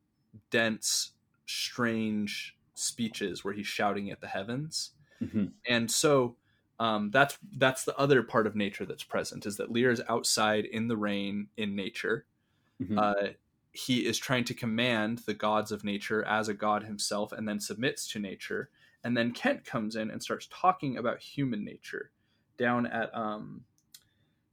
[0.49, 1.12] dense,
[1.45, 4.91] strange speeches where he's shouting at the heavens.
[5.21, 5.45] Mm-hmm.
[5.67, 6.36] And so
[6.80, 10.65] um, that's that's the other part of nature that's present is that Lear is outside
[10.65, 12.25] in the rain in nature.
[12.82, 12.97] Mm-hmm.
[12.97, 13.13] Uh,
[13.71, 17.60] he is trying to command the gods of nature as a god himself and then
[17.60, 18.69] submits to nature.
[19.04, 22.12] And then Kent comes in and starts talking about human nature
[22.58, 23.62] down at um,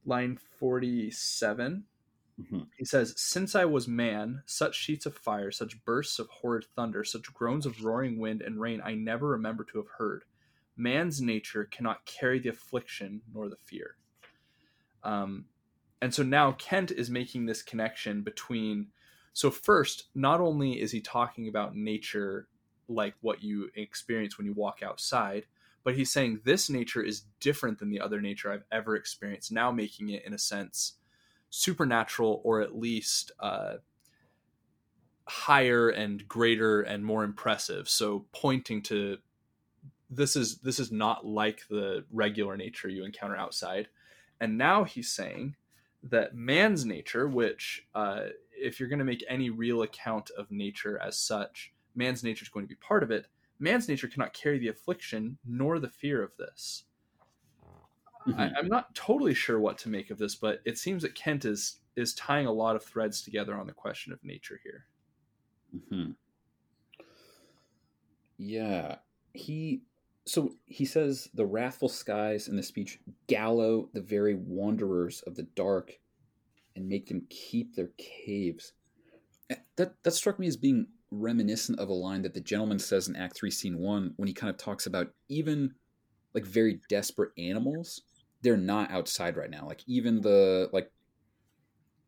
[0.05, 1.83] line 47.
[2.41, 2.59] Mm-hmm.
[2.77, 7.03] He says, Since I was man, such sheets of fire, such bursts of horrid thunder,
[7.03, 10.23] such groans of roaring wind and rain I never remember to have heard.
[10.75, 13.95] Man's nature cannot carry the affliction nor the fear.
[15.03, 15.45] Um,
[16.01, 18.87] and so now Kent is making this connection between.
[19.33, 22.47] So, first, not only is he talking about nature
[22.89, 25.45] like what you experience when you walk outside,
[25.83, 29.71] but he's saying this nature is different than the other nature I've ever experienced, now
[29.71, 30.93] making it, in a sense,
[31.49, 33.75] supernatural or at least uh,
[35.27, 37.87] higher and greater and more impressive.
[37.87, 39.17] So pointing to
[40.09, 43.89] this is this is not like the regular nature you encounter outside.
[44.41, 45.55] And now he's saying
[46.03, 50.99] that man's nature, which uh, if you're going to make any real account of nature
[50.99, 53.27] as such, man's nature is going to be part of it.
[53.59, 56.85] Man's nature cannot carry the affliction nor the fear of this.
[58.27, 58.39] Mm-hmm.
[58.39, 61.45] I, am not totally sure what to make of this, but it seems that Kent
[61.45, 64.85] is is tying a lot of threads together on the question of nature here.
[65.75, 66.11] Mm-hmm.
[68.37, 68.95] Yeah,
[69.33, 69.83] he.
[70.25, 75.47] So he says the wrathful skies in the speech gallow the very wanderers of the
[75.55, 75.97] dark,
[76.75, 78.73] and make them keep their caves.
[79.77, 83.15] That that struck me as being reminiscent of a line that the gentleman says in
[83.15, 85.73] Act Three, Scene One, when he kind of talks about even
[86.33, 88.01] like very desperate animals
[88.41, 89.65] they're not outside right now.
[89.65, 90.91] Like even the like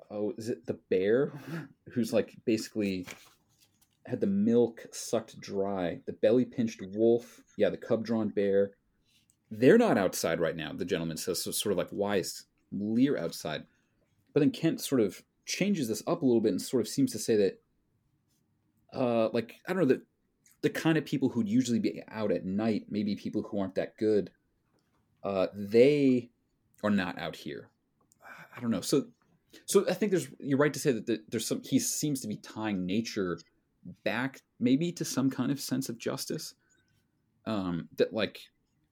[0.09, 1.33] oh is it the bear
[1.93, 3.07] who's like basically
[4.05, 8.71] had the milk sucked dry, the belly pinched wolf, yeah, the cub drawn bear.
[9.53, 11.43] They're not outside right now, the gentleman says.
[11.43, 13.65] So sort of like why is Lear outside?
[14.33, 17.11] But then Kent sort of changes this up a little bit and sort of seems
[17.11, 17.61] to say that
[18.93, 20.01] uh like I don't know that
[20.61, 23.97] the kind of people who'd usually be out at night, maybe people who aren't that
[23.97, 24.29] good,
[25.23, 26.29] uh, they
[26.83, 27.69] are not out here.
[28.55, 28.81] I don't know.
[28.81, 29.05] So,
[29.65, 31.61] so I think there's you're right to say that there's some.
[31.63, 33.39] He seems to be tying nature
[34.03, 36.53] back, maybe to some kind of sense of justice.
[37.45, 38.39] Um, that like,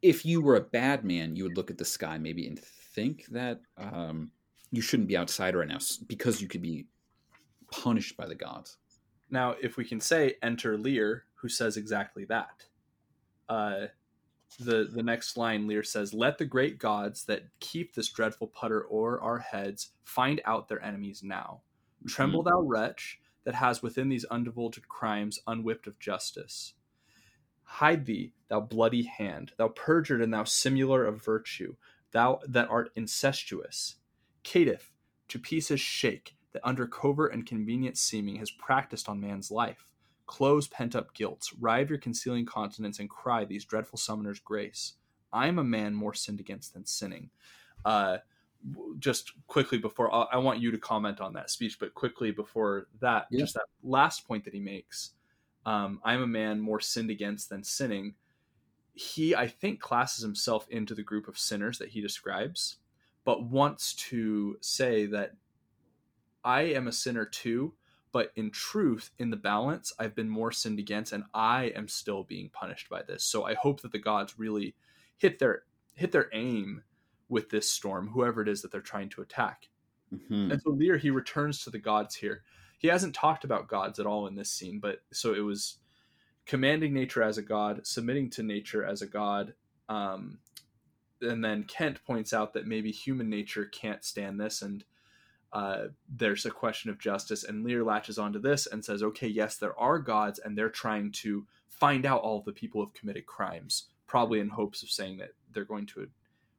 [0.02, 3.26] if you were a bad man, you would look at the sky maybe and think
[3.28, 4.32] that um,
[4.72, 6.88] you shouldn't be outside right now because you could be
[7.72, 8.78] punished by the gods.
[9.30, 12.66] Now, if we can say, enter Lear, who says exactly that.
[13.48, 13.88] Uh,
[14.60, 18.86] the the next line Lear says, "Let the great gods that keep this dreadful pudder
[18.92, 21.62] o'er our heads find out their enemies now.
[22.00, 22.08] Mm-hmm.
[22.08, 23.20] Tremble, thou wretch!
[23.50, 26.74] that has within these undivulged crimes unwhipped of justice.
[27.64, 31.76] Hide thee, thou bloody hand, thou perjured and thou simular of virtue,
[32.12, 33.96] thou that art incestuous.
[34.44, 34.92] Caitiff,
[35.30, 39.86] to pieces shake, that under covert and convenient seeming has practiced on man's life.
[40.26, 44.94] Close pent up guilt, rive your concealing continence, and cry these dreadful summoners' grace.
[45.32, 47.30] I am a man more sinned against than sinning.
[47.86, 48.18] Uh,
[49.00, 53.28] just quickly before I want you to comment on that speech, but quickly before that,
[53.32, 53.40] yeah.
[53.40, 55.12] just that last point that he makes,
[55.66, 58.16] um, I'm a man more sinned against than sinning.
[58.94, 62.78] He, I think, classes himself into the group of sinners that he describes,
[63.24, 65.36] but wants to say that
[66.44, 67.74] I am a sinner too,
[68.12, 72.24] but in truth, in the balance, I've been more sinned against, and I am still
[72.24, 73.24] being punished by this.
[73.24, 74.76] So I hope that the gods really
[75.18, 75.64] hit their
[75.96, 76.84] hit their aim
[77.28, 79.70] with this storm, whoever it is that they're trying to attack.
[80.14, 80.52] Mm-hmm.
[80.52, 82.44] And so Lear he returns to the gods here.
[82.80, 85.78] He hasn't talked about gods at all in this scene, but so it was
[86.46, 89.54] commanding nature as a god, submitting to nature as a god.
[89.88, 90.40] Um,
[91.22, 94.84] and then Kent points out that maybe human nature can't stand this, and
[95.52, 97.44] uh, there's a question of justice.
[97.44, 101.12] And Lear latches onto this and says, "Okay, yes, there are gods, and they're trying
[101.14, 105.18] to find out all the people who have committed crimes, probably in hopes of saying
[105.18, 106.08] that they're going to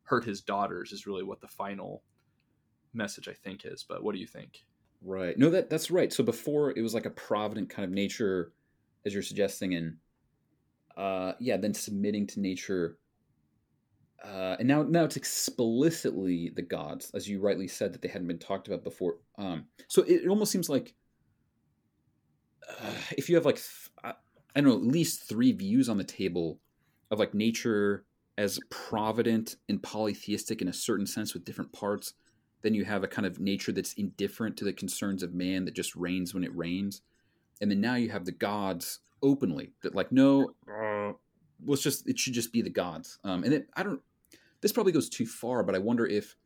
[0.05, 2.03] hurt his daughters is really what the final
[2.92, 3.85] message I think is.
[3.88, 4.64] But what do you think?
[5.03, 5.38] Right.
[5.38, 6.12] No, that that's right.
[6.12, 8.53] So before it was like a provident kind of nature,
[9.07, 9.96] as you're suggesting, and
[10.96, 12.98] uh, yeah, then submitting to nature.
[14.22, 18.28] Uh, and now, now it's explicitly the gods, as you rightly said, that they hadn't
[18.28, 19.16] been talked about before.
[19.38, 20.94] Um, so it, it almost seems like
[22.68, 24.14] uh, if you have like th-
[24.54, 26.59] I don't know, at least three views on the table
[27.11, 28.04] of like nature,
[28.40, 32.14] as provident and polytheistic in a certain sense with different parts.
[32.62, 35.74] Then you have a kind of nature that's indifferent to the concerns of man that
[35.74, 37.02] just rains when it rains.
[37.61, 41.12] And then now you have the gods openly that like no, uh,
[41.68, 43.18] it's just it should just be the gods.
[43.24, 44.00] Um, and it, I don't.
[44.60, 46.36] This probably goes too far, but I wonder if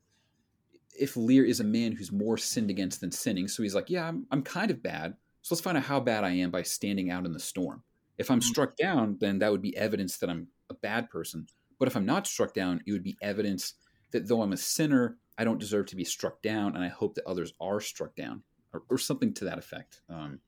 [0.96, 3.48] if Lear is a man who's more sinned against than sinning.
[3.48, 5.16] So he's like, yeah, I'm I'm kind of bad.
[5.42, 7.82] So let's find out how bad I am by standing out in the storm.
[8.16, 8.48] If I'm mm-hmm.
[8.48, 11.46] struck down, then that would be evidence that I'm a bad person.
[11.78, 13.74] But if I'm not struck down, it would be evidence
[14.12, 17.16] that though I'm a sinner, I don't deserve to be struck down, and I hope
[17.16, 20.00] that others are struck down, or, or something to that effect.
[20.08, 20.38] Um,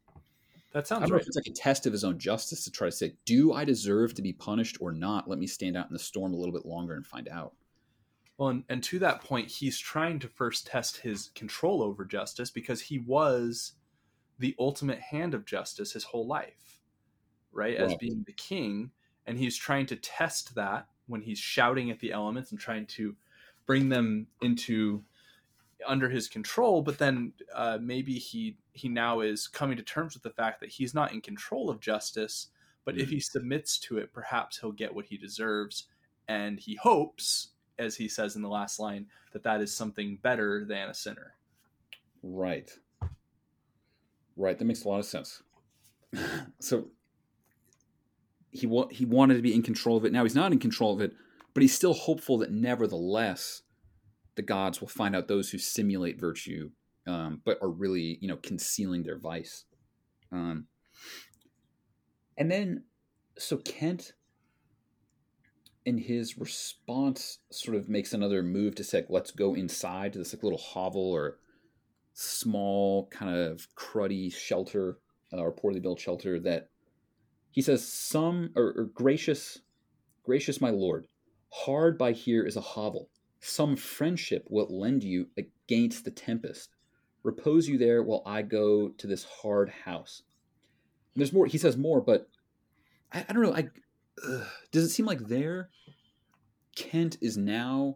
[0.76, 1.24] that sounds I right.
[1.26, 4.12] it's like a test of his own justice to try to say, do I deserve
[4.12, 5.26] to be punished or not?
[5.26, 7.54] Let me stand out in the storm a little bit longer and find out.
[8.36, 12.50] Well, and, and to that point, he's trying to first test his control over justice
[12.50, 13.72] because he was
[14.38, 16.82] the ultimate hand of justice his whole life,
[17.52, 17.78] right?
[17.78, 18.90] As being the king.
[19.24, 23.16] And he's trying to test that when he's shouting at the elements and trying to
[23.64, 25.04] bring them into
[25.86, 30.22] under his control but then uh, maybe he he now is coming to terms with
[30.22, 32.48] the fact that he's not in control of justice
[32.84, 33.02] but mm-hmm.
[33.02, 35.84] if he submits to it perhaps he'll get what he deserves
[36.28, 40.64] and he hopes as he says in the last line that that is something better
[40.64, 41.34] than a sinner
[42.22, 42.70] right
[44.36, 45.42] right that makes a lot of sense
[46.58, 46.86] so
[48.56, 50.12] he wa- he wanted to be in control of it.
[50.12, 51.12] Now he's not in control of it,
[51.54, 53.62] but he's still hopeful that nevertheless
[54.36, 56.70] the gods will find out those who simulate virtue,
[57.06, 59.64] um, but are really you know concealing their vice.
[60.32, 60.66] Um,
[62.36, 62.84] and then
[63.38, 64.12] so Kent
[65.84, 70.34] in his response sort of makes another move to say let's go inside to this
[70.34, 71.38] like little hovel or
[72.12, 74.98] small kind of cruddy shelter
[75.32, 76.70] uh, or poorly built shelter that
[77.56, 79.60] he says, Some or, or gracious,
[80.24, 81.06] gracious my lord,
[81.50, 83.08] hard by here is a hovel.
[83.40, 86.70] Some friendship will lend you against the tempest.
[87.22, 90.22] Repose you there while I go to this hard house.
[91.14, 91.46] And there's more.
[91.46, 92.28] He says more, but
[93.12, 93.54] I, I don't know.
[93.54, 93.68] I
[94.72, 95.68] does it seem like there,
[96.74, 97.94] Kent is now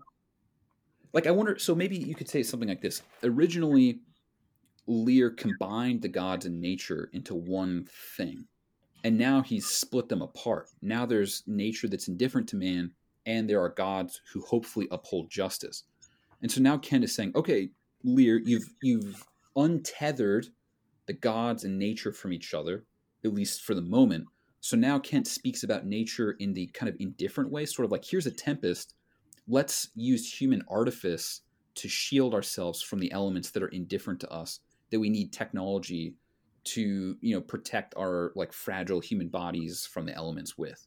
[1.13, 1.59] like I wonder.
[1.59, 3.03] So maybe you could say something like this.
[3.23, 4.01] Originally,
[4.87, 7.87] Lear combined the gods and nature into one
[8.17, 8.47] thing
[9.03, 10.69] and now he's split them apart.
[10.83, 12.93] Now there's nature that's indifferent to man,
[13.27, 15.85] and there are gods who hopefully uphold justice.
[16.43, 17.71] And so now Kent is saying, okay,
[18.03, 20.47] Lear, you've you've untethered
[21.07, 22.85] the gods and nature from each other,
[23.25, 24.27] at least for the moment.
[24.61, 28.05] So now Kent speaks about nature in the kind of indifferent way, sort of like
[28.05, 28.95] here's a tempest.
[29.49, 31.43] Let's use human artifice
[31.77, 34.61] to shield ourselves from the elements that are indifferent to us,
[34.91, 36.15] that we need technology
[36.63, 40.87] to you know protect our like fragile human bodies from the elements with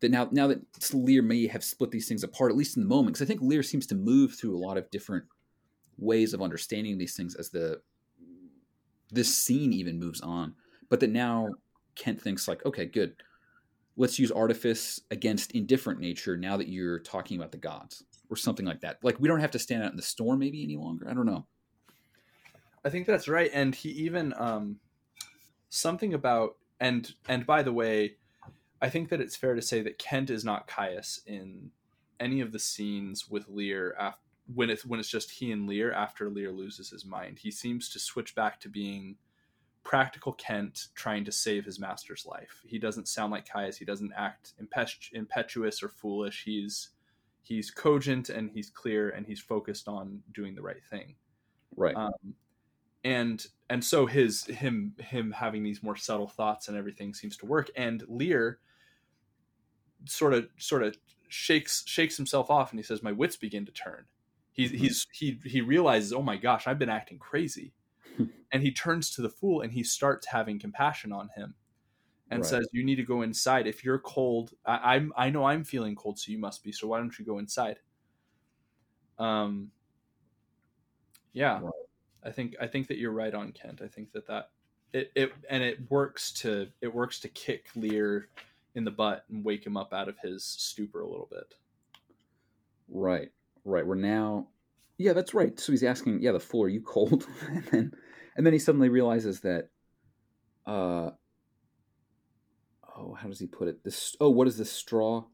[0.00, 0.60] that now now that
[0.92, 3.40] lear may have split these things apart at least in the moment because i think
[3.40, 5.24] lear seems to move through a lot of different
[5.98, 7.80] ways of understanding these things as the
[9.10, 10.54] this scene even moves on,
[10.88, 11.48] but that now
[11.94, 13.14] Kent thinks like, okay, good.
[13.96, 18.66] Let's use artifice against indifferent nature now that you're talking about the gods or something
[18.66, 18.98] like that.
[19.02, 21.08] Like we don't have to stand out in the storm maybe any longer.
[21.08, 21.46] I don't know.
[22.84, 23.50] I think that's right.
[23.54, 24.76] And he even um
[25.70, 28.16] something about and and by the way,
[28.80, 31.70] I think that it's fair to say that Kent is not Caius in
[32.20, 34.20] any of the scenes with Lear after
[34.54, 37.38] when it's when it's just he and Lear after Lear loses his mind.
[37.38, 39.16] He seems to switch back to being
[39.82, 42.60] practical Kent trying to save his master's life.
[42.66, 43.76] He doesn't sound like Caius.
[43.76, 46.42] He doesn't act impetu- impetuous or foolish.
[46.44, 46.90] He's
[47.42, 51.14] he's cogent and he's clear and he's focused on doing the right thing.
[51.76, 51.94] Right.
[51.94, 52.34] Um,
[53.04, 57.46] and and so his him him having these more subtle thoughts and everything seems to
[57.46, 57.70] work.
[57.76, 58.58] And Lear
[60.06, 60.96] sort of sort of
[61.28, 64.06] shakes shakes himself off and he says, "My wits begin to turn."
[64.52, 64.72] He's Mhm.
[64.72, 67.74] he's he he realizes, "Oh my gosh, I've been acting crazy."
[68.52, 71.56] and he turns to the fool and he starts having compassion on him
[72.30, 72.46] and Right.
[72.46, 73.66] says, "You need to go inside.
[73.68, 76.72] If you're cold, I, I'm I know I'm feeling cold, so you must be.
[76.72, 77.80] So why don't you go inside?"
[79.18, 79.72] Um.
[81.32, 81.86] Yeah, Right.
[82.22, 83.82] I think I think that you're right on Kent.
[83.82, 84.52] I think that that
[84.92, 88.30] it, it and it works to it works to kick Lear
[88.76, 91.54] in the butt and wake him up out of his stupor a little bit.
[92.88, 93.32] Right,
[93.64, 93.84] right.
[93.84, 94.48] We're now,
[94.98, 95.58] yeah, that's right.
[95.58, 97.26] So he's asking, yeah, the fool, are you cold?
[97.48, 97.92] and then,
[98.36, 99.70] and then he suddenly realizes that,
[100.66, 101.10] uh,
[102.96, 103.82] oh, how does he put it?
[103.82, 105.24] This, oh, what is this straw?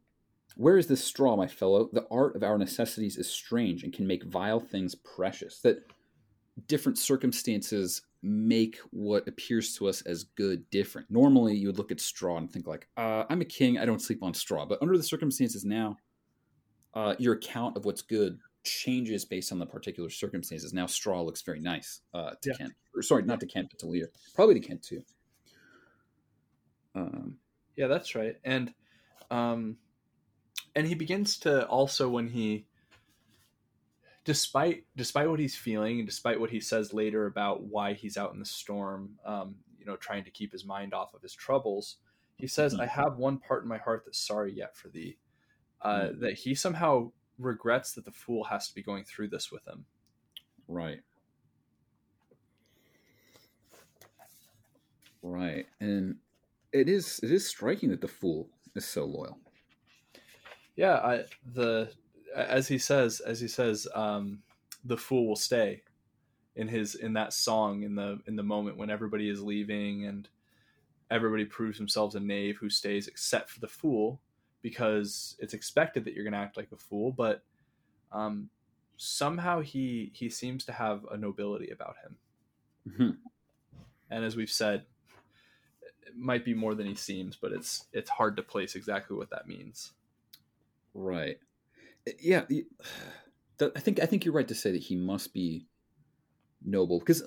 [0.57, 1.89] Where is this straw, my fellow?
[1.93, 5.61] The art of our necessities is strange and can make vile things precious.
[5.61, 5.79] That
[6.69, 11.11] different circumstances make what appears to us as good different.
[11.11, 14.01] Normally, you would look at straw and think like, uh, I'm a king, I don't
[14.01, 14.65] sleep on straw.
[14.65, 15.97] But under the circumstances now,
[16.95, 20.73] uh, your account of what's good changes based on the particular circumstances.
[20.73, 22.55] Now, straw looks very nice uh, to Yeah.
[22.57, 22.73] Kent.
[22.95, 24.11] Or, sorry, not to Kent, but to Lear.
[24.35, 25.03] Probably to Kent too.
[26.95, 27.39] Um,
[27.77, 28.37] Yeah, that's right.
[28.45, 28.73] And
[29.31, 29.79] um
[30.75, 32.67] and he begins to also when he
[34.25, 38.33] despite despite what he's feeling and despite what he says later about why he's out
[38.33, 41.97] in the storm, um, you know, trying to keep his mind off of his troubles,
[42.37, 42.81] he says, Mhm.
[42.81, 45.19] I have one part in my heart that's sorry yet for thee.
[45.81, 46.21] Uh, Mhm.
[46.21, 49.85] that he somehow regrets that the fool has to be going through this with him.
[50.69, 51.03] right.
[55.23, 55.67] Right.
[55.81, 56.19] And
[56.73, 59.39] it is it is striking that the fool is so loyal.
[60.75, 61.93] Yeah, I, the
[62.35, 64.43] as he says, as he says, um,
[64.85, 65.83] the fool will stay
[66.57, 70.29] in his in that song in the in the moment when everybody is leaving and
[71.11, 74.21] everybody proves themselves a knave who stays except for the fool
[74.63, 77.43] because it's expected that you're going to act like a fool, but
[78.13, 78.49] um,
[78.97, 82.17] somehow he he seems to have a nobility about him,
[82.89, 83.19] Mhm.
[84.11, 84.85] and as we've said,
[86.07, 89.31] it might be more than he seems, but it's it's hard to place exactly what
[89.31, 89.93] that means.
[90.95, 91.39] Right.
[92.21, 92.45] Yeah.
[93.77, 95.67] I think I think you're right to say that he must be
[96.65, 97.23] noble because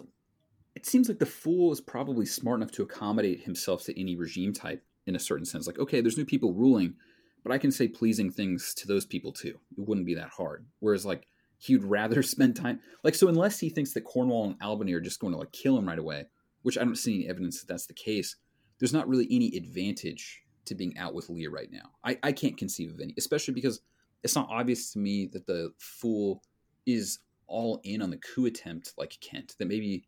[0.75, 4.51] it seems like the fool is probably smart enough to accommodate himself to any regime
[4.51, 5.67] type in a certain sense.
[5.67, 6.95] Like, okay, there's new people ruling,
[7.43, 9.57] but I can say pleasing things to those people too.
[9.77, 10.65] It wouldn't be that hard.
[10.79, 14.93] Whereas like he'd rather spend time like so unless he thinks that Cornwall and Albany
[14.93, 16.25] are just going to like kill him right away,
[16.63, 18.35] which I don't see any evidence that that's the case.
[18.79, 21.91] There's not really any advantage to being out with Lear right now.
[22.03, 23.79] I, I can't conceive of any, especially because
[24.25, 26.41] it's not obvious to me that the fool
[26.87, 29.55] is all in on the coup attempt like Kent.
[29.59, 30.03] That maybe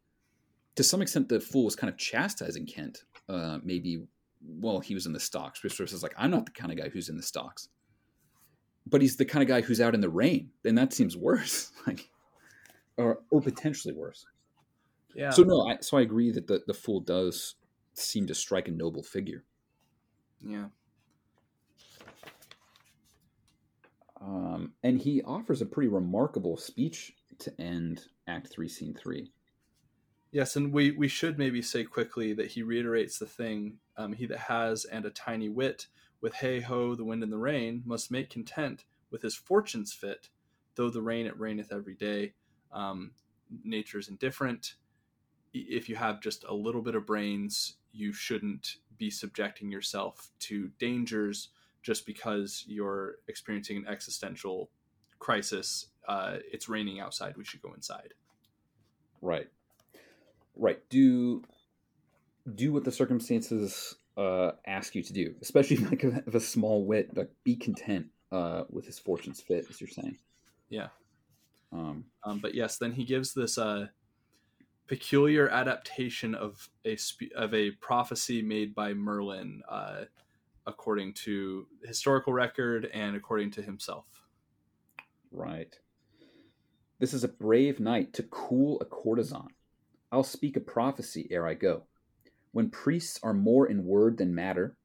[0.76, 3.04] to some extent the fool was kind of chastising Kent.
[3.30, 4.08] Uh, maybe
[4.42, 5.62] well he was in the stocks.
[5.62, 7.70] Which is like I'm not the kind of guy who's in the stocks,
[8.88, 11.72] but he's the kind of guy who's out in the rain, and that seems worse.
[11.88, 12.10] like
[12.98, 14.26] or or potentially worse.
[15.14, 15.30] Yeah.
[15.30, 17.54] So no, I, so I agree that the the fool does
[17.94, 19.44] seem to strike a noble figure.
[20.44, 20.66] yeah.
[24.22, 29.32] Um, and he offers a pretty remarkable speech to end Act Three, Scene Three.
[30.32, 34.26] Yes, and we we should maybe say quickly that he reiterates the thing: um, "He
[34.26, 35.88] that has and a tiny wit,
[36.22, 40.30] with hey ho, the wind and the rain, must make content with his fortunes fit.
[40.76, 42.34] Though the rain it raineth every day.
[42.72, 43.12] Um,
[43.64, 44.76] nature's indifferent.
[45.54, 50.70] If you have just a little bit of brains, you shouldn't be subjecting yourself to
[50.80, 51.50] dangers
[51.88, 54.70] just because you're experiencing an existential
[55.20, 55.88] crisis.
[56.06, 57.38] Uh, it's raining outside.
[57.38, 58.14] We should go inside.
[59.22, 59.48] Right.
[60.58, 60.82] Right.
[60.90, 61.44] Do
[62.56, 66.84] do what the circumstances uh, ask you to do, especially like a, of a small
[66.84, 67.16] wit.
[67.16, 70.18] Like be content uh, with his fortunes fit, as you're saying.
[70.68, 70.90] Yeah.
[71.72, 73.88] Um, Um, but yes, then he gives this uh,
[74.88, 80.02] peculiar adaptation of a spe- of a prophecy made by Merlin, uh,
[80.68, 84.06] according to historical record and according to himself.
[85.32, 85.74] Right.
[87.00, 89.48] This is a brave night to cool a courtesan.
[90.12, 91.84] I'll speak a prophecy ere I go.
[92.52, 94.76] When priests are more in word than matter,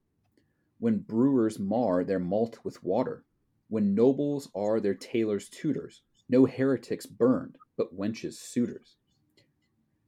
[0.78, 3.24] when brewers mar their malt with water,
[3.68, 8.97] when nobles are their tailors' tutors, no heretics burned, but wenches' suitors.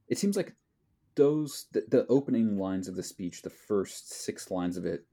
[0.07, 0.53] It seems like
[1.15, 5.05] those the, the opening lines of the speech, the first six lines of it,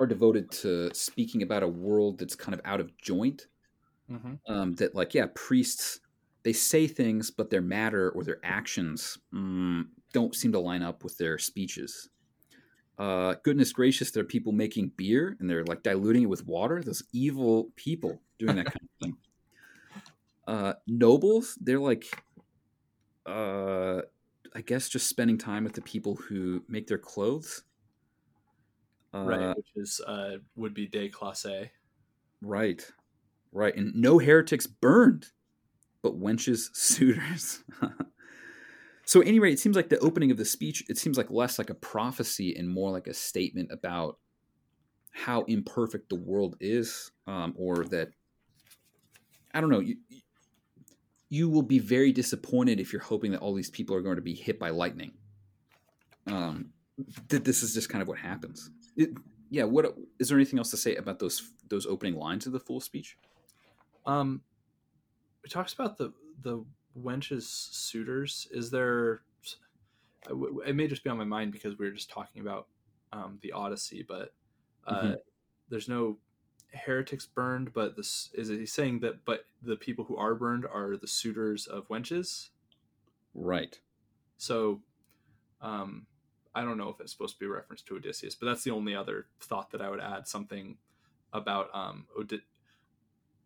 [0.00, 3.46] are devoted to speaking about a world that's kind of out of joint.
[4.10, 4.52] Mm-hmm.
[4.52, 6.00] Um, that like yeah, priests
[6.42, 11.04] they say things, but their matter or their actions mm, don't seem to line up
[11.04, 12.08] with their speeches.
[12.98, 16.82] Uh, goodness gracious, there are people making beer and they're like diluting it with water.
[16.82, 19.16] Those evil people doing that kind of thing.
[20.48, 22.06] Uh, nobles, they're like,
[23.24, 24.00] uh,
[24.52, 27.62] I guess, just spending time with the people who make their clothes.
[29.12, 31.70] Uh, right, which is uh, would be déclassé.
[32.40, 32.88] Right,
[33.52, 35.26] right, and no heretics burned,
[36.02, 37.64] but wenches suitors.
[39.04, 40.84] so, at any rate, it seems like the opening of the speech.
[40.88, 44.18] It seems like less like a prophecy and more like a statement about
[45.12, 48.10] how imperfect the world is, um, or that
[49.52, 49.80] I don't know.
[49.80, 49.96] You,
[51.30, 54.22] you will be very disappointed if you're hoping that all these people are going to
[54.22, 55.12] be hit by lightning.
[56.26, 56.70] Um,
[57.28, 58.70] that this is just kind of what happens.
[59.00, 59.10] It,
[59.48, 59.64] yeah.
[59.64, 62.80] What is there anything else to say about those those opening lines of the full
[62.80, 63.16] speech?
[64.06, 64.42] Um,
[65.44, 66.64] it talks about the the
[66.98, 68.46] wenches suitors.
[68.50, 69.22] Is there?
[70.66, 72.66] It may just be on my mind because we were just talking about
[73.12, 74.34] um, the Odyssey, but
[74.86, 75.12] uh, mm-hmm.
[75.70, 76.18] there's no
[76.72, 77.72] heretics burned.
[77.72, 79.24] But this is he saying that?
[79.24, 82.50] But the people who are burned are the suitors of wenches.
[83.34, 83.78] Right.
[84.36, 84.80] So,
[85.62, 86.06] um,
[86.54, 88.72] I don't know if it's supposed to be a reference to Odysseus, but that's the
[88.72, 90.26] only other thought that I would add.
[90.26, 90.76] Something
[91.32, 92.42] about um, Od-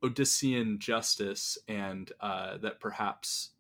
[0.02, 3.50] Odyssean justice, and uh, that perhaps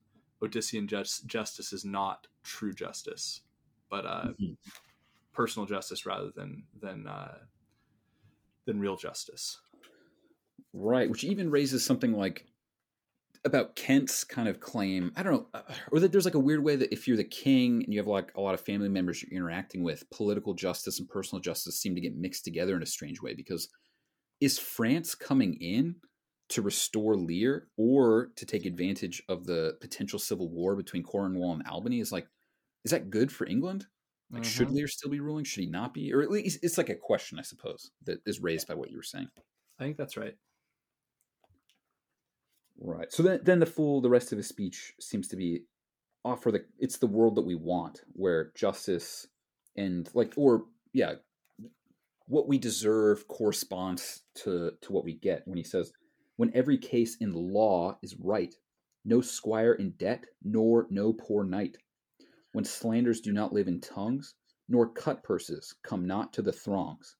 [0.42, 3.42] Odyssean just- justice is not true justice,
[3.90, 4.52] but uh, mm-hmm.
[5.32, 7.38] personal justice rather than than uh,
[8.64, 9.60] than real justice.
[10.72, 12.46] Right, which even raises something like
[13.44, 15.12] about Kent's kind of claim.
[15.16, 17.24] I don't know, uh, or that there's like a weird way that if you're the
[17.24, 20.98] king and you have like a lot of family members you're interacting with, political justice
[20.98, 23.34] and personal justice seem to get mixed together in a strange way.
[23.34, 23.68] Because
[24.40, 25.96] is France coming in
[26.50, 31.66] to restore Lear or to take advantage of the potential civil war between Cornwall and
[31.66, 32.00] Albany?
[32.00, 32.26] Is like,
[32.84, 33.86] is that good for England?
[34.30, 34.50] Like, mm-hmm.
[34.50, 35.44] should Lear still be ruling?
[35.44, 36.12] Should he not be?
[36.12, 38.96] Or at least it's like a question, I suppose, that is raised by what you
[38.96, 39.28] were saying.
[39.78, 40.34] I think that's right.
[42.80, 43.12] Right.
[43.12, 45.64] So then, then the full, the rest of his speech seems to be
[46.24, 49.26] offer the it's the world that we want, where justice
[49.76, 51.14] and like, or yeah,
[52.26, 55.46] what we deserve corresponds to to what we get.
[55.46, 55.92] When he says,
[56.36, 58.54] when every case in law is right,
[59.04, 61.76] no squire in debt, nor no poor knight.
[62.52, 64.34] When slanders do not live in tongues,
[64.68, 67.16] nor cut purses come not to the throngs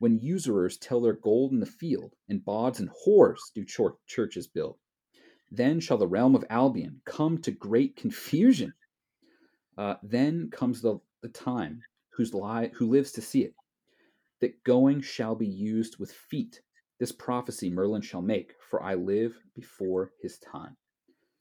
[0.00, 4.48] when usurers tell their gold in the field, and bawds and whores do ch- churches
[4.48, 4.76] build.
[5.52, 8.72] Then shall the realm of Albion come to great confusion.
[9.76, 11.82] Uh, then comes the, the time
[12.14, 13.54] whose li- who lives to see it,
[14.40, 16.60] that going shall be used with feet.
[16.98, 20.76] This prophecy Merlin shall make, for I live before his time.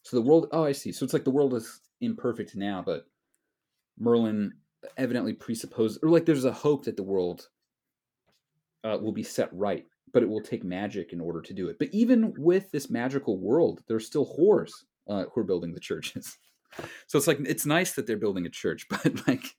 [0.03, 0.91] So the world, oh, I see.
[0.91, 3.05] So it's like the world is imperfect now, but
[3.97, 4.53] Merlin
[4.97, 7.47] evidently presupposes, or like there's a hope that the world
[8.83, 11.77] uh, will be set right, but it will take magic in order to do it.
[11.79, 14.71] But even with this magical world, there's still whores
[15.09, 16.37] uh, who are building the churches.
[17.07, 19.55] So it's like it's nice that they're building a church, but like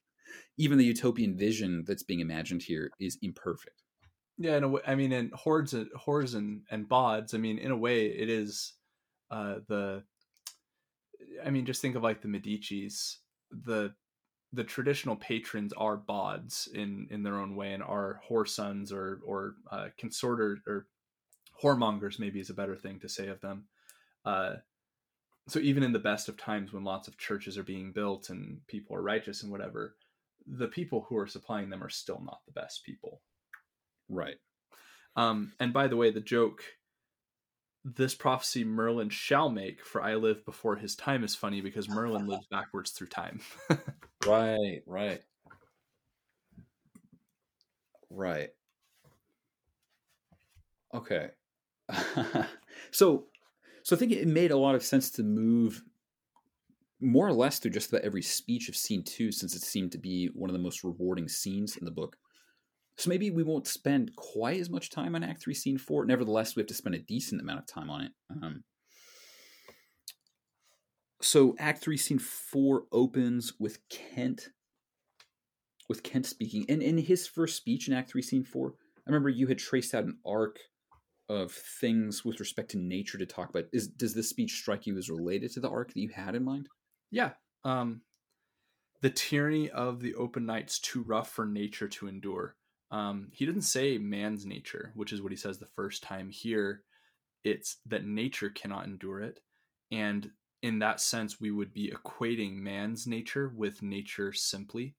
[0.57, 3.83] even the utopian vision that's being imagined here is imperfect.
[4.37, 7.35] Yeah, in a way, I mean, and hordes, hordes, and and bods.
[7.35, 8.73] I mean, in a way, it is
[9.29, 10.03] uh, the.
[11.45, 13.19] I mean, just think of like the Medici's.
[13.51, 13.93] The
[14.53, 19.55] the traditional patrons are bods in in their own way and are whoresons or or
[19.71, 20.87] uh, consorter or
[21.61, 23.65] whoremongers maybe is a better thing to say of them.
[24.25, 24.55] Uh,
[25.47, 28.65] so even in the best of times when lots of churches are being built and
[28.67, 29.95] people are righteous and whatever
[30.47, 33.21] the people who are supplying them are still not the best people.
[34.09, 34.37] Right.
[35.15, 36.63] Um, and by the way the joke
[37.83, 42.27] this prophecy Merlin shall make, for I live before his time is funny because Merlin
[42.27, 43.41] lives backwards through time.
[44.25, 45.21] right, right.
[48.09, 48.49] Right.
[50.93, 51.29] Okay.
[52.91, 53.25] so
[53.83, 55.83] so I think it made a lot of sense to move
[56.99, 59.97] more or less through just about every speech of scene two, since it seemed to
[59.97, 62.17] be one of the most rewarding scenes in the book.
[62.97, 66.05] So maybe we won't spend quite as much time on Act Three, Scene Four.
[66.05, 68.11] Nevertheless, we have to spend a decent amount of time on it.
[68.29, 68.63] Um,
[71.21, 74.49] so Act Three, Scene Four opens with Kent,
[75.89, 79.29] with Kent speaking, and in his first speech in Act Three, Scene Four, I remember
[79.29, 80.59] you had traced out an arc
[81.29, 83.65] of things with respect to nature to talk about.
[83.71, 86.43] Is does this speech strike you as related to the arc that you had in
[86.43, 86.67] mind?
[87.09, 87.31] Yeah.
[87.63, 88.01] Um,
[89.01, 92.55] the tyranny of the open night's too rough for nature to endure.
[92.91, 96.83] Um, he didn't say man's nature, which is what he says the first time here.
[97.43, 99.39] It's that nature cannot endure it.
[99.91, 100.29] And
[100.61, 104.95] in that sense, we would be equating man's nature with nature simply.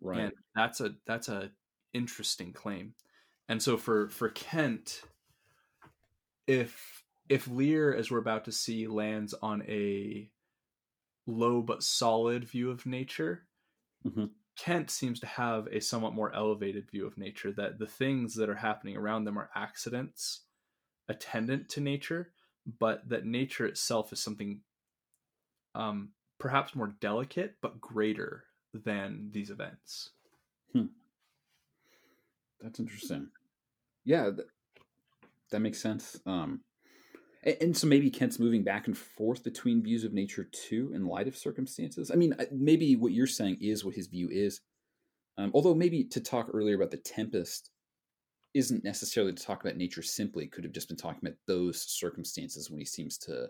[0.00, 0.20] Right.
[0.20, 1.50] And that's a that's a
[1.92, 2.94] interesting claim.
[3.48, 5.02] And so for for Kent,
[6.46, 10.28] if if Lear, as we're about to see, lands on a
[11.26, 13.46] low but solid view of nature,
[14.06, 14.26] mm-hmm.
[14.56, 17.52] Kent seems to have a somewhat more elevated view of nature.
[17.52, 20.40] That the things that are happening around them are accidents
[21.08, 22.32] attendant to nature,
[22.78, 24.60] but that nature itself is something
[25.74, 30.10] um, perhaps more delicate but greater than these events.
[30.72, 30.86] Hmm.
[32.60, 33.28] That's interesting.
[34.04, 34.48] Yeah, th-
[35.50, 36.20] that makes sense.
[36.26, 36.60] Um,
[37.46, 41.28] and, so maybe Kent's moving back and forth between views of nature too, in light
[41.28, 42.10] of circumstances.
[42.10, 44.60] I mean, maybe what you're saying is what his view is.
[45.38, 47.70] Um, although maybe to talk earlier about the Tempest
[48.56, 50.46] isn't necessarily to talk about nature simply.
[50.46, 53.48] Could have just been talking about those circumstances when he seems to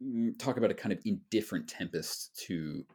[0.00, 2.86] mm, talk about a kind of indifferent tempest to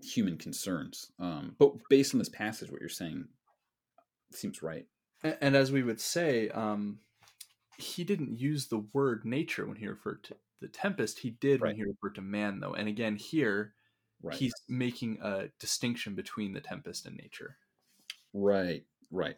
[0.00, 1.12] human concerns.
[1.18, 3.26] Um, but based on this passage, what you're saying
[4.32, 4.86] seems right.
[5.22, 6.98] And, and as we would say, um,
[7.78, 11.18] he didn't use the word nature when he referred to the tempest.
[11.18, 11.68] He did right.
[11.68, 12.74] when he referred to man, though.
[12.74, 13.74] And again, here
[14.22, 14.34] right.
[14.34, 17.56] he's making a distinction between the tempest and nature.
[18.32, 19.36] Right, right.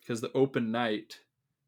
[0.00, 1.20] Because the open night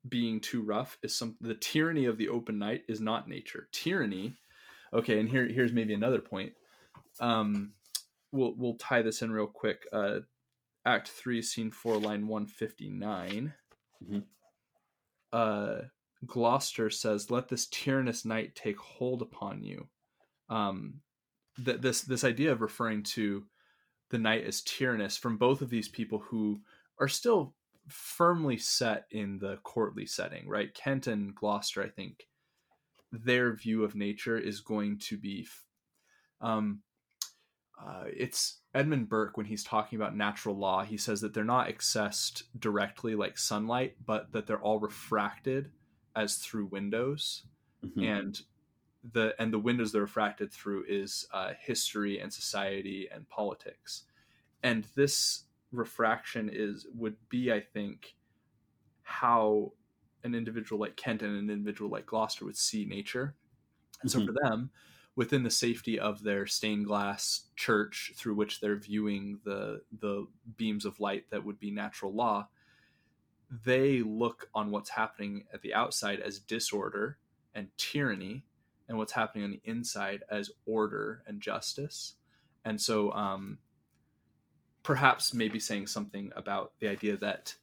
[0.08, 3.68] being too rough is some the tyranny of the open night is not nature.
[3.72, 4.36] Tyranny.
[4.92, 6.52] Okay, and here here's maybe another point.
[7.20, 7.72] Um,
[8.32, 9.86] we'll we'll tie this in real quick.
[9.92, 10.20] Uh,
[10.86, 13.52] Act three, scene four, line one fifty nine.
[14.02, 14.20] Mm-hmm.
[15.32, 15.82] Uh,
[16.26, 19.88] Gloucester says, "Let this tyrannous night take hold upon you."
[20.48, 21.00] Um,
[21.58, 23.44] that this this idea of referring to
[24.10, 26.60] the night as tyrannous from both of these people who
[26.98, 27.54] are still
[27.88, 30.74] firmly set in the courtly setting, right?
[30.74, 32.26] Kent and Gloucester, I think,
[33.12, 35.46] their view of nature is going to be
[36.40, 36.80] um,
[37.80, 40.84] uh, it's Edmund Burke when he's talking about natural law.
[40.84, 45.70] He says that they're not accessed directly like sunlight, but that they're all refracted
[46.16, 47.44] as through windows,
[47.84, 48.02] mm-hmm.
[48.02, 48.40] and
[49.12, 54.04] the and the windows they're refracted through is uh, history and society and politics,
[54.62, 58.16] and this refraction is would be, I think,
[59.02, 59.72] how
[60.24, 63.36] an individual like Kent and an individual like Gloucester would see nature,
[64.02, 64.20] and mm-hmm.
[64.20, 64.70] so for them
[65.18, 70.24] within the safety of their stained glass church through which they're viewing the the
[70.56, 72.46] beams of light that would be natural law
[73.64, 77.18] they look on what's happening at the outside as disorder
[77.52, 78.44] and tyranny
[78.88, 82.14] and what's happening on the inside as order and justice.
[82.64, 83.58] And so um,
[84.82, 87.54] perhaps maybe saying something about the idea that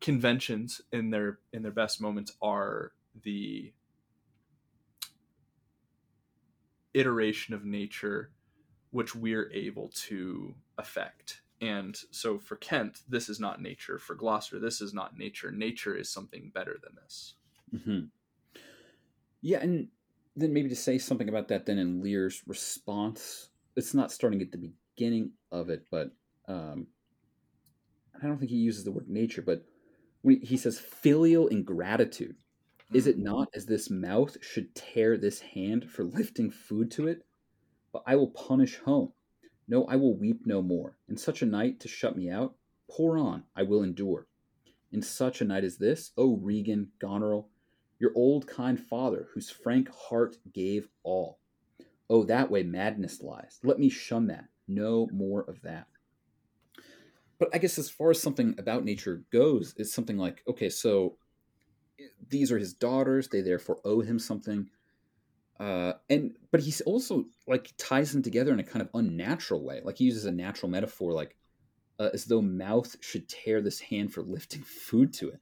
[0.00, 3.72] conventions in their in their best moments are the
[6.94, 8.30] iteration of nature
[8.90, 11.40] which we're able to affect.
[11.60, 13.98] And so for Kent, this is not nature.
[13.98, 15.50] For Gloucester, this is not nature.
[15.50, 17.34] Nature is something better than this.
[17.74, 18.00] Mm-hmm.
[19.40, 19.88] Yeah, and
[20.36, 24.52] then maybe to say something about that then in Lear's response, it's not starting at
[24.52, 26.10] the beginning of it, but
[26.48, 26.86] um,
[28.22, 29.64] I don't think he uses the word nature, but
[30.24, 32.36] he says filial ingratitude,
[32.94, 37.24] is it not as this mouth should tear this hand for lifting food to it?
[37.92, 39.12] But I will punish home.
[39.68, 40.98] No, I will weep no more.
[41.08, 42.54] In such a night to shut me out,
[42.90, 44.26] pour on, I will endure.
[44.90, 47.48] In such a night as this, O Regan, Goneril,
[47.98, 51.38] your old kind father, whose frank heart gave all.
[52.10, 53.58] Oh, that way madness lies.
[53.62, 54.46] Let me shun that.
[54.68, 55.86] No more of that.
[57.38, 61.16] But I guess as far as something about nature goes, it's something like okay, so
[62.28, 64.68] these are his daughters; they therefore owe him something.
[65.60, 69.80] Uh, and but he's also like ties them together in a kind of unnatural way.
[69.84, 71.36] Like he uses a natural metaphor, like
[71.98, 75.40] uh, as though mouth should tear this hand for lifting food to it.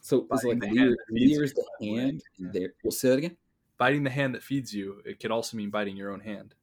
[0.00, 2.72] So it's like Lear, Lear's the hand, and there.
[2.82, 3.36] We'll say that again.
[3.76, 5.02] biting the hand that feeds you.
[5.04, 6.54] It could also mean biting your own hand.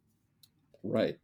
[0.84, 1.20] Right.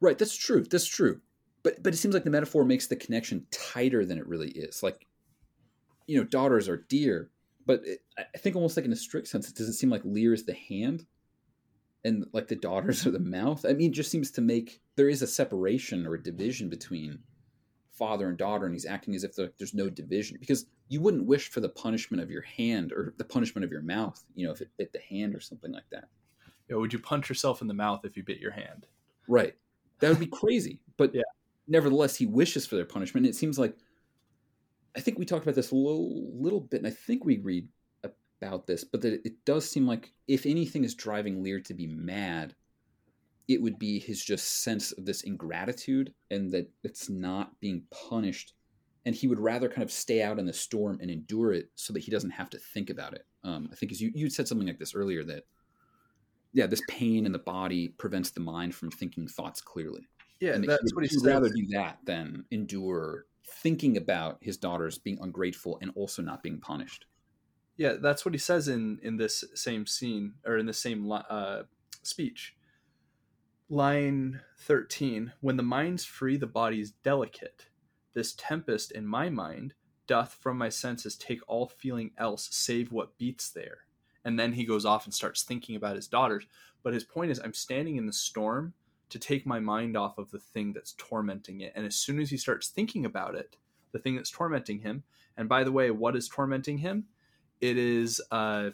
[0.00, 0.18] Right.
[0.18, 0.64] That's true.
[0.64, 1.20] That's true.
[1.62, 4.82] But but it seems like the metaphor makes the connection tighter than it really is.
[4.82, 5.06] Like,
[6.06, 7.30] you know, daughters are dear,
[7.66, 10.32] but it, I think almost like in a strict sense, it doesn't seem like Lear
[10.32, 11.06] is the hand,
[12.04, 13.64] and like the daughters are the mouth.
[13.64, 17.20] I mean, it just seems to make there is a separation or a division between
[17.92, 21.26] father and daughter, and he's acting as if the, there's no division because you wouldn't
[21.26, 24.22] wish for the punishment of your hand or the punishment of your mouth.
[24.34, 26.08] You know, if it bit the hand or something like that.
[26.68, 28.86] Yeah, would you punch yourself in the mouth if you bit your hand?
[29.28, 29.54] Right.
[30.00, 30.80] That would be crazy.
[30.96, 31.22] But Yeah.
[31.68, 33.26] nevertheless, he wishes for their punishment.
[33.26, 33.76] It seems like
[34.96, 37.68] I think we talked about this a little, little bit, and I think we read
[38.40, 41.86] about this, but that it does seem like if anything is driving Lear to be
[41.86, 42.54] mad,
[43.48, 48.54] it would be his just sense of this ingratitude and that it's not being punished.
[49.04, 51.92] And he would rather kind of stay out in the storm and endure it so
[51.92, 53.26] that he doesn't have to think about it.
[53.42, 55.44] Um, I think as you, you said something like this earlier that,
[56.52, 60.06] yeah, this pain in the body prevents the mind from thinking thoughts clearly.
[60.40, 64.56] Yeah, And that's would- what he would rather do that than endure thinking about his
[64.56, 67.06] daughters being ungrateful and also not being punished.
[67.76, 71.62] Yeah, that's what he says in in this same scene or in the same uh,
[72.02, 72.54] speech.
[73.68, 77.68] Line thirteen: When the mind's free, the body's delicate.
[78.14, 79.74] This tempest in my mind
[80.06, 83.78] doth from my senses take all feeling else save what beats there.
[84.24, 86.44] And then he goes off and starts thinking about his daughters.
[86.82, 88.74] But his point is, I'm standing in the storm
[89.12, 91.72] to take my mind off of the thing that's tormenting it.
[91.76, 93.56] And as soon as he starts thinking about it,
[93.92, 95.02] the thing that's tormenting him,
[95.36, 97.04] and by the way, what is tormenting him?
[97.60, 98.70] It is uh,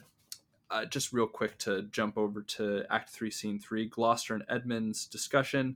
[0.71, 5.05] uh, just real quick to jump over to Act Three, Scene Three, Gloucester and Edmund's
[5.05, 5.75] discussion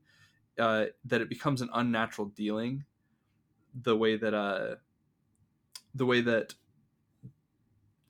[0.58, 2.86] uh, that it becomes an unnatural dealing,
[3.74, 4.76] the way that uh,
[5.94, 6.54] the way that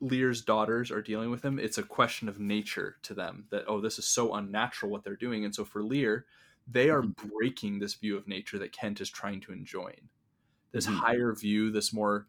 [0.00, 1.58] Lear's daughters are dealing with him.
[1.58, 5.16] It's a question of nature to them that oh, this is so unnatural what they're
[5.16, 6.26] doing, and so for Lear,
[6.66, 7.14] they are Mhm.
[7.16, 10.08] breaking this view of nature that Kent is trying to enjoin.
[10.72, 10.98] This Mhm.
[11.00, 12.28] higher view, this more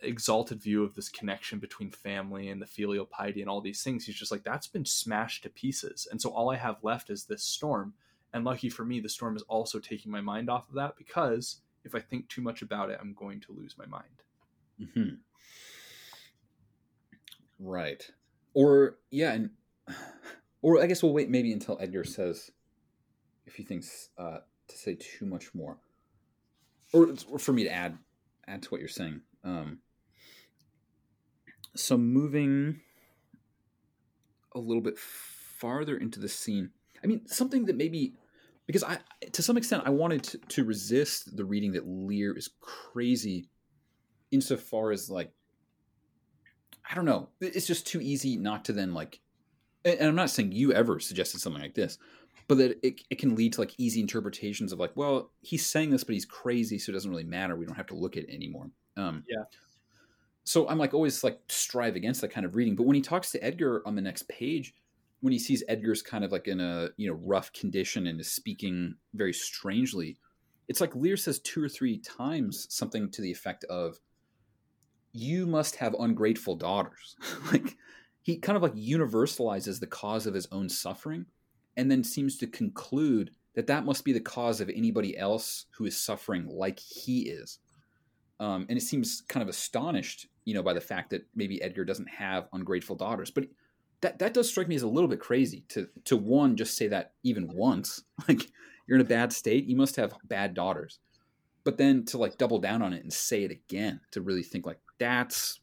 [0.00, 4.04] exalted view of this connection between family and the filial piety and all these things.
[4.06, 6.06] He's just like, that's been smashed to pieces.
[6.10, 7.94] And so all I have left is this storm.
[8.32, 11.62] And lucky for me, the storm is also taking my mind off of that because
[11.84, 14.22] if I think too much about it, I'm going to lose my mind.
[14.78, 15.26] hmm
[17.58, 18.08] Right.
[18.54, 19.50] Or yeah, and
[20.62, 22.50] or I guess we'll wait maybe until Edgar says
[23.46, 24.38] if he thinks uh,
[24.68, 25.78] to say too much more,
[26.92, 27.98] or, or for me to add
[28.46, 29.22] add to what you're saying.
[29.44, 29.78] Um,
[31.74, 32.80] so moving
[34.54, 36.70] a little bit farther into the scene,
[37.02, 38.14] I mean something that maybe
[38.66, 38.98] because I
[39.32, 43.48] to some extent I wanted to, to resist the reading that Lear is crazy
[44.30, 45.32] insofar as like
[46.88, 47.28] I don't know.
[47.40, 49.20] It's just too easy not to then like.
[49.84, 51.98] And I'm not saying you ever suggested something like this,
[52.48, 55.90] but that it, it can lead to like easy interpretations of like, well, he's saying
[55.90, 57.56] this, but he's crazy, so it doesn't really matter.
[57.56, 58.70] We don't have to look at it anymore.
[58.96, 59.44] Um, Yeah.
[60.44, 62.76] So I'm like always like strive against that kind of reading.
[62.76, 64.74] But when he talks to Edgar on the next page,
[65.20, 68.30] when he sees Edgar's kind of like in a you know rough condition and is
[68.30, 70.16] speaking very strangely,
[70.68, 73.98] it's like Lear says two or three times something to the effect of,
[75.12, 77.16] "You must have ungrateful daughters."
[77.52, 77.76] like
[78.22, 81.26] he kind of like universalizes the cause of his own suffering,
[81.76, 85.86] and then seems to conclude that that must be the cause of anybody else who
[85.86, 87.58] is suffering like he is.
[88.38, 91.84] Um, and it seems kind of astonished, you know, by the fact that maybe Edgar
[91.84, 93.30] doesn't have ungrateful daughters.
[93.30, 93.46] But
[94.02, 96.88] that that does strike me as a little bit crazy to to one just say
[96.88, 98.42] that even once, like
[98.86, 100.98] you're in a bad state, you must have bad daughters.
[101.64, 104.66] But then to like double down on it and say it again to really think
[104.66, 105.60] like that's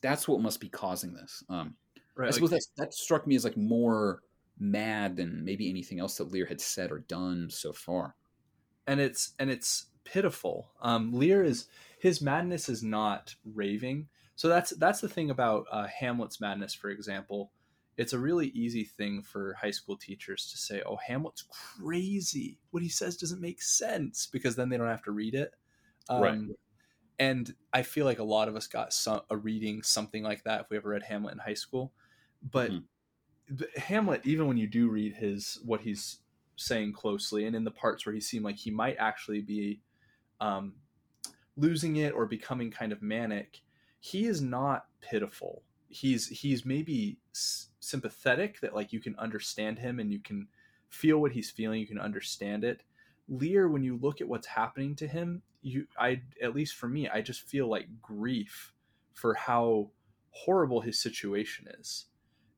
[0.00, 1.42] that's what must be causing this.
[1.48, 1.74] Um,
[2.14, 2.28] Right.
[2.28, 4.20] I suppose that's, that struck me as like more
[4.58, 8.16] mad than maybe anything else that Lear had said or done so far.
[8.86, 10.72] and it's and it's pitiful.
[10.80, 11.66] Um, Lear is
[11.98, 14.08] his madness is not raving.
[14.34, 17.52] So that's that's the thing about uh, Hamlet's madness, for example.
[17.96, 22.58] It's a really easy thing for high school teachers to say, "Oh, Hamlet's crazy.
[22.70, 25.54] What he says doesn't make sense," because then they don't have to read it.
[26.08, 26.56] Um, Right.
[27.18, 30.62] And I feel like a lot of us got some, a reading something like that
[30.62, 31.92] if we ever read Hamlet in high school.
[32.42, 32.88] But Mhm.
[33.76, 36.18] Hamlet, even when you do read his what he's
[36.56, 39.80] saying closely, and in the parts where he seemed like he might actually be
[40.40, 40.74] um,
[41.56, 43.62] losing it or becoming kind of manic,
[44.00, 45.62] he is not pitiful.
[45.88, 50.48] He's he's maybe s- sympathetic that like you can understand him and you can
[50.88, 51.80] feel what he's feeling.
[51.80, 52.82] You can understand it.
[53.28, 57.08] Lear, when you look at what's happening to him, you I at least for me,
[57.08, 58.72] I just feel like grief
[59.14, 59.90] for how
[60.30, 62.06] horrible his situation is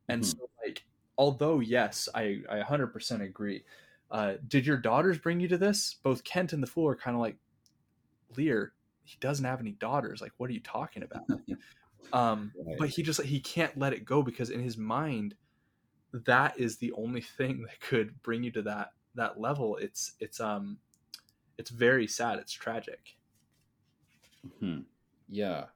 [0.08, 0.26] And Mhm.
[0.26, 0.84] so, like,
[1.18, 3.64] although yes, I I 100% agree.
[4.10, 5.94] Uh, did your daughters bring you to this?
[5.94, 7.38] Both Kent and the fool are kind of like,
[8.36, 8.74] Lear,
[9.04, 10.20] he doesn't have any daughters.
[10.20, 11.28] Like, what are you talking about?
[12.12, 12.78] um, Right.
[12.78, 15.36] but he just he can't let it go because in his mind,
[16.12, 19.76] that is the only thing that could bring you to that that level.
[19.78, 20.80] It's it's um,
[21.58, 22.38] it's very sad.
[22.40, 23.16] It's tragic.
[24.60, 24.80] Hmm.
[25.28, 25.68] Yeah.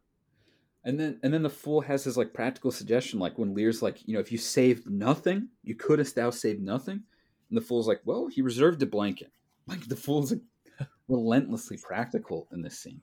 [0.88, 3.98] And then and then the fool has his like practical suggestion, like when Lear's like,
[4.08, 7.02] you know, if you saved nothing, you couldst thou save nothing.
[7.50, 9.30] And the fool's like, well, he reserved a blanket.
[9.66, 10.40] Like the fool's like
[11.08, 13.02] relentlessly practical in this scene.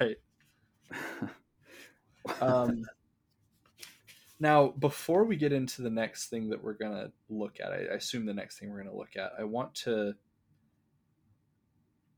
[0.00, 0.18] Right.
[2.40, 2.84] Um,
[4.38, 7.78] now, before we get into the next thing that we're going to look at, I,
[7.78, 10.14] I assume the next thing we're going to look at, I want to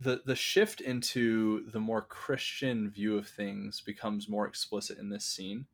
[0.01, 5.25] the the shift into the more Christian view of things becomes more explicit in this
[5.25, 5.67] scene.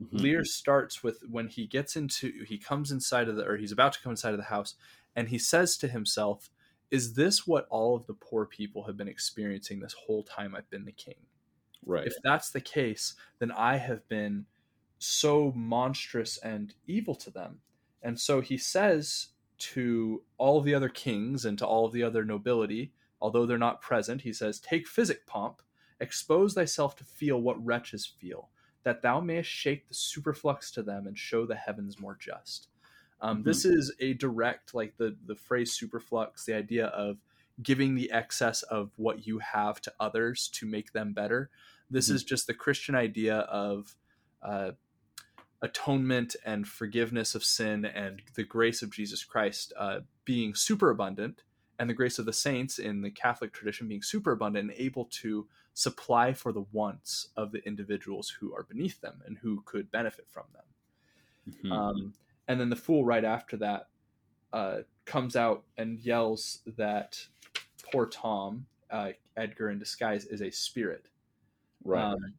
[0.00, 0.10] Mhm.
[0.12, 3.92] Lear starts with when he gets into he comes inside of the or he's about
[3.94, 4.74] to come inside of the house
[5.16, 6.50] and he says to himself,
[6.90, 10.70] "Is this what all of the poor people have been experiencing this whole time I've
[10.70, 11.26] been the king?"
[11.84, 12.04] Right.
[12.04, 14.46] if that's the case, then I have been
[14.98, 17.62] so monstrous and evil to them.
[18.02, 22.24] And so he says to all the other kings and to all of the other
[22.24, 25.62] nobility, although they're not present, he says, Take physic pomp,
[26.00, 28.50] expose thyself to feel what wretches feel,
[28.84, 32.68] that thou mayest shake the superflux to them and show the heavens more just.
[33.20, 33.44] Um, Mhm.
[33.44, 37.18] This is a direct, like the, the phrase superflux, the idea of
[37.62, 41.50] giving the excess of what you have to others to make them better.
[41.90, 42.14] This Mhm.
[42.14, 43.96] is just the Christian idea of
[44.42, 44.72] uh,
[45.62, 51.42] atonement and forgiveness of sin and the grace of Jesus Christ uh, being superabundant,
[51.78, 55.46] and the grace of the saints in the Catholic tradition being superabundant and able to
[55.74, 60.26] supply for the wants of the individuals who are beneath them and who could benefit
[60.28, 61.54] from them.
[61.62, 61.72] Mhm.
[61.72, 62.14] Um,
[62.48, 63.88] and then the fool right after that
[64.52, 67.24] uh, comes out and yells that
[67.82, 71.08] poor Tom, uh, Edgar in disguise, is a spirit.
[71.84, 72.12] right.
[72.12, 72.34] Um,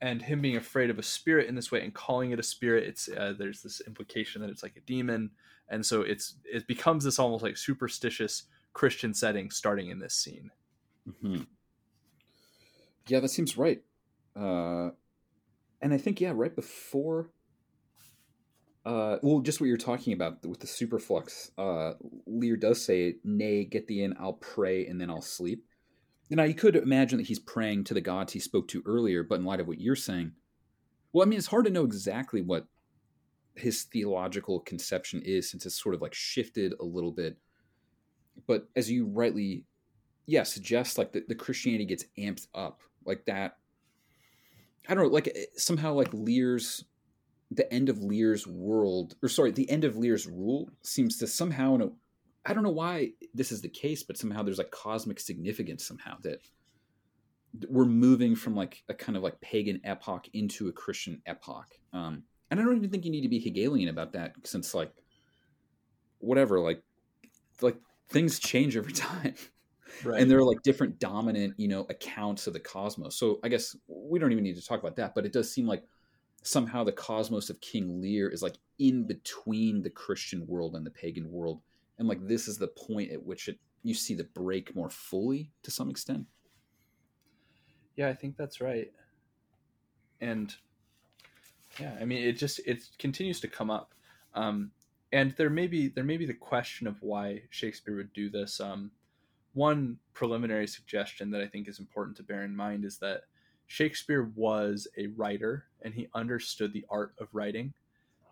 [0.00, 2.84] and him being afraid of a spirit in this way and calling it a spirit,
[2.84, 5.30] it's uh, there's this implication that it's like a demon,
[5.68, 10.50] and so it's it becomes this almost like superstitious Christian setting starting in this scene.
[11.08, 11.46] Mhm.
[13.08, 13.82] Yeah, that seems right.
[14.36, 14.90] Uh,
[15.80, 17.30] and I think yeah, right before.
[18.84, 21.50] Uh, well, just what you're talking about with the superflux.
[21.58, 21.94] Uh,
[22.26, 24.14] Lear does say, "Nay, get thee in.
[24.18, 25.66] I'll pray and then I'll sleep."
[26.30, 29.36] Now you could imagine that he's praying to the gods he spoke to earlier, but
[29.36, 30.32] in light of what you're saying,
[31.12, 32.66] well, I mean, it's hard to know exactly what
[33.58, 37.36] his theological conception is since it's sort of like shifted a little bit.
[38.46, 39.64] But as you rightly
[40.28, 43.56] yeah suggests like the, the christianity gets amped up like that
[44.88, 46.84] i don't know like somehow like lear's
[47.50, 51.74] the end of lear's world or sorry the end of lear's rule seems to somehow
[51.74, 51.88] in a,
[52.46, 56.14] i don't know why this is the case but somehow there's like cosmic significance somehow
[56.20, 56.40] that
[57.70, 62.22] we're moving from like a kind of like pagan epoch into a christian epoch um
[62.50, 64.92] and i don't even think you need to be hegelian about that since like
[66.18, 66.82] whatever like
[67.60, 67.76] like
[68.08, 69.34] things change over time
[70.04, 70.20] Right.
[70.20, 73.74] and there are like different dominant you know accounts of the cosmos so i guess
[73.88, 75.82] we don't even need to talk about that but it does seem like
[76.42, 80.90] somehow the cosmos of king lear is like in between the christian world and the
[80.90, 81.62] pagan world
[81.98, 85.50] and like this is the point at which it you see the break more fully
[85.62, 86.26] to some extent
[87.96, 88.92] Yeah, I think that's right.
[90.20, 90.54] And
[91.80, 93.94] yeah, I mean, it just it continues to come up,
[94.34, 94.70] um,
[95.12, 98.60] and there may be there may be the question of why Shakespeare would do this.
[98.60, 98.90] Um,
[99.54, 103.22] one preliminary suggestion that I think is important to bear in mind is that
[103.66, 107.72] Shakespeare was a writer and he understood the art of writing.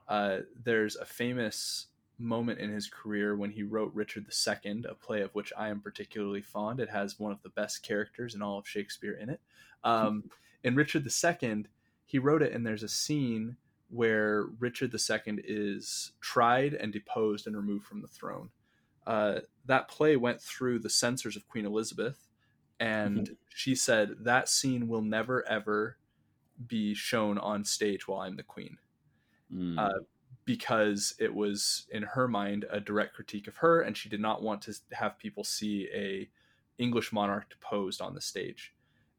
[0.08, 1.86] Uh, there's a famous
[2.18, 5.80] moment in his career when he wrote Richard II, a play of which I am
[5.80, 6.80] particularly fond.
[6.80, 9.40] It has one of the best characters in all of Shakespeare in it.
[9.84, 10.30] Um,
[10.64, 11.66] in Richard II,
[12.06, 13.56] he wrote it, and there's a scene
[13.90, 18.50] where Richard II is tried and deposed and removed from the throne.
[19.06, 22.28] Uh, that play went through the censors of Queen Elizabeth,
[22.80, 25.98] and she said that scene will never ever
[26.66, 28.78] be shown on stage while I'm the queen
[29.52, 29.78] Mm.
[29.78, 30.00] uh,
[30.44, 34.42] because it was in her mind a direct critique of her and she did not
[34.42, 36.28] want to have people see a
[36.78, 38.74] english monarch deposed on the stage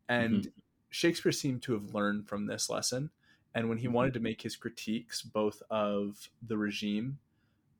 [0.09, 0.51] and
[0.97, 3.11] shakespeare seemed to have learned from this lesson
[3.53, 3.93] and when he Mhm.
[3.93, 7.19] wanted to make his critiques both of the regime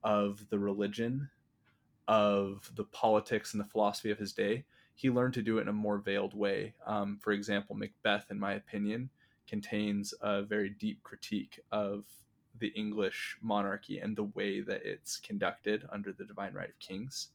[0.04, 1.30] of the religion
[2.08, 5.68] of the politics and the philosophy of his day he learned to do it in
[5.68, 9.10] a more veiled way um, for example macbeth in my opinion
[9.48, 12.06] contains a very deep critique of
[12.60, 17.30] the English monarchy and the way that it's conducted under the divine right of kings.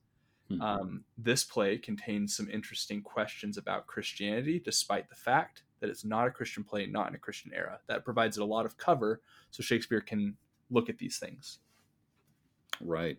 [0.48, 0.60] Hmm.
[0.60, 6.28] Um, this play contains some interesting questions about Christianity, despite the fact that it's not
[6.28, 7.80] a Christian play, not in a Christian era.
[7.88, 9.20] That provides it a lot of cover
[9.50, 10.36] so Shakespeare can
[10.70, 11.58] look at these things.
[12.80, 13.18] Right.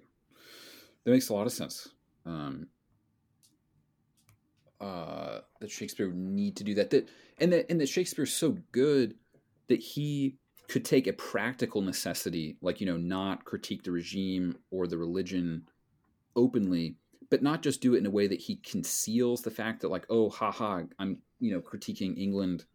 [1.04, 1.90] That makes a lot of sense.
[2.26, 2.68] Um,
[4.80, 6.90] uh, that Shakespeare would need to do that.
[6.90, 9.16] That and that and that Shakespeare's so good
[9.68, 10.38] that he
[10.70, 15.68] could take a practical necessity, like you know, not critique the regime or the religion
[16.36, 16.96] openly,
[17.30, 20.06] but not just do it in a way that he conceals the fact that like,
[20.10, 22.66] oh, haha, I'm you know critiquing England,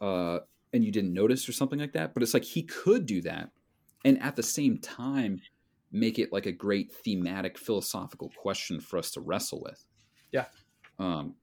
[0.00, 0.38] uh,
[0.72, 2.14] and you didn't notice or something like that.
[2.14, 3.50] But it's like he could do that,
[4.04, 5.40] and at the same time
[5.90, 9.84] make it like a great thematic philosophical question for us to wrestle with.
[10.32, 10.44] Yeah.
[10.98, 11.34] Um,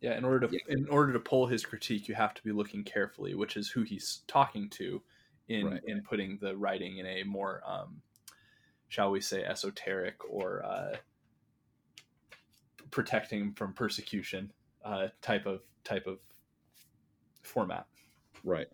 [0.00, 0.60] Yeah, in order to Yeah.
[0.68, 3.82] in order to pull his critique, you have to be looking carefully, which is who
[3.82, 5.02] he's talking to
[5.48, 5.82] in Right.
[5.86, 8.00] in putting the writing in a more um,
[8.88, 10.96] shall we say esoteric or uh,
[12.90, 14.52] protecting him from persecution
[14.84, 16.18] uh, type of type of
[17.42, 17.86] format.
[18.44, 18.68] right.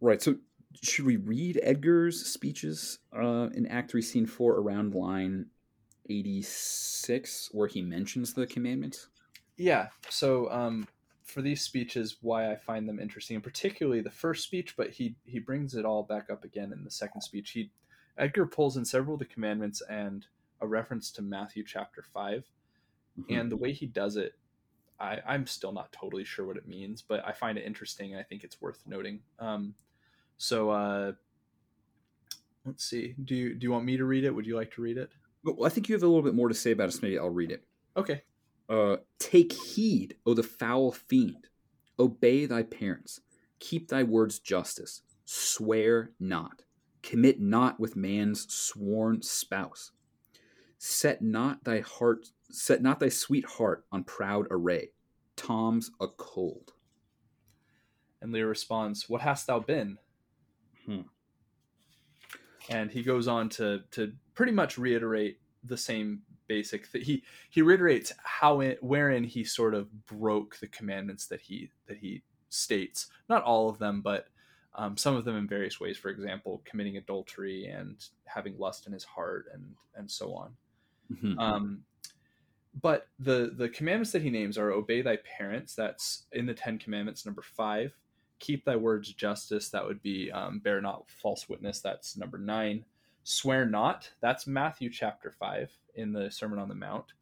[0.00, 0.20] Right.
[0.20, 0.36] So
[0.82, 5.46] should we read Edgar's speeches uh, in Act Three, Scene Four, around line
[6.08, 9.08] eighty-six, where he mentions the commandments?
[9.56, 9.88] Yeah.
[10.08, 10.88] So um,
[11.22, 15.14] for these speeches, why I find them interesting, and particularly the first speech, but he
[15.24, 17.50] he brings it all back up again in the second speech.
[17.50, 17.70] He
[18.18, 20.26] Edgar pulls in several of the commandments and
[20.60, 22.44] a reference to Matthew chapter 5
[23.18, 23.40] Mhm.
[23.40, 24.34] and the way he does it.
[25.00, 28.20] I, I'm still not totally sure what it means, but I find it interesting and
[28.20, 29.20] I think it's worth noting.
[29.40, 29.74] Um,
[30.38, 31.12] so uh,
[32.64, 33.14] let's see.
[33.24, 34.30] Do you do you want me to read it?
[34.34, 35.10] Would you like to read it?
[35.44, 36.92] Well, I think you have a little bit more to say about it.
[36.92, 37.64] So maybe I'll read it.
[37.96, 38.22] Okay.
[38.68, 41.48] Uh, Take heed, O the foul fiend.
[41.98, 43.20] Obey thy parents.
[43.58, 45.02] Keep thy words justice.
[45.24, 46.62] Swear not.
[47.02, 49.90] Commit not with man's sworn spouse.
[50.78, 54.90] Set not thy heart, set not thy sweet heart on proud array.
[55.36, 56.72] Tom's a cold.
[58.20, 59.98] And Lear responds, "What hast thou been?"
[60.86, 61.02] Hmm.
[62.68, 67.62] And he goes on to to pretty much reiterate the same basic that he he
[67.62, 73.08] reiterates how it wherein he sort of broke the commandments that he that he states.
[73.28, 74.26] Not all of them, but
[74.74, 75.96] um, some of them in various ways.
[75.96, 80.56] For example, committing adultery and having lust in his heart, and and so on.
[81.10, 81.38] Mhm.
[81.38, 81.84] Um,
[82.80, 85.74] but the the commandments that he names are obey thy parents.
[85.74, 87.96] That's in the Ten Commandments, number five.
[88.38, 89.68] Keep thy words justice.
[89.68, 91.80] That would be um, bear not false witness.
[91.80, 92.84] That's number nine.
[93.24, 94.10] Swear not.
[94.20, 97.12] That's Matthew chapter five in the Sermon on the Mount.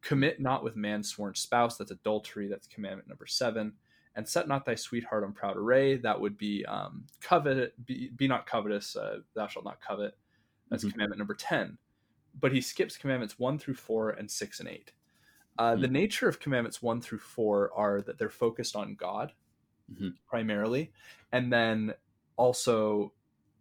[0.00, 1.76] Commit not with man's sworn spouse.
[1.76, 2.48] That's adultery.
[2.48, 3.72] That's commandment number seven.
[4.16, 5.96] And set not thy sweetheart on proud array.
[5.96, 7.74] That would be um, covet.
[7.84, 8.96] Be, be not covetous.
[8.96, 10.16] Uh, thou shalt not covet.
[10.70, 10.92] That's Mhm.
[10.92, 11.78] commandment number ten
[12.38, 14.92] but he skips commandments one through four and six and eight.
[15.58, 19.34] Uh, The nature of commandments one through four are that they're focused on God
[19.92, 20.16] Mhm.
[20.26, 20.92] primarily,
[21.32, 21.94] and then
[22.36, 23.12] also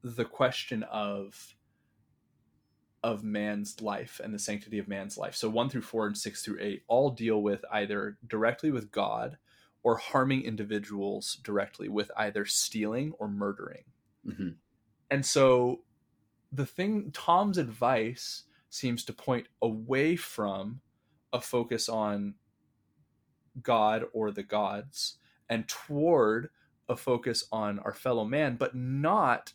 [0.02, 1.56] the question of
[3.02, 5.34] of man's life and the sanctity of man's life.
[5.36, 9.38] So one through four and six through eight all deal with either directly with God
[9.84, 13.86] or harming individuals directly with either stealing or murdering.
[14.26, 14.60] Mhm.
[15.10, 15.86] And so
[16.52, 20.82] the thing Tom's advice seems to point away from
[21.34, 22.36] a focus on
[23.62, 25.18] God or the gods
[25.50, 26.50] and toward
[26.88, 29.54] a focus on our fellow man, but not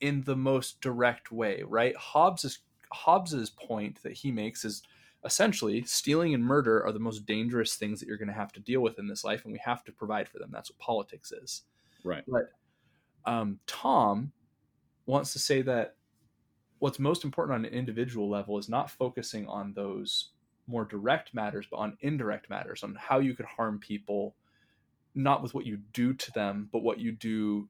[0.00, 1.96] in the most direct way, right?
[1.96, 2.60] Hobbes's
[2.92, 4.82] Hobbes's point that he makes is
[5.24, 8.60] essentially stealing and murder are the most dangerous things that you're going to have to
[8.60, 10.50] deal with in this life, and we have to provide for them.
[10.52, 11.62] That's what politics is.
[12.04, 12.24] Right.
[12.26, 12.50] But
[13.30, 14.32] um, Tom
[15.06, 15.96] wants to say that
[16.78, 20.30] what's most important on an individual level is not focusing on those
[20.68, 24.36] more direct matters, but on indirect matters, on how you could harm people,
[25.14, 27.68] not with what you do to them, but what you do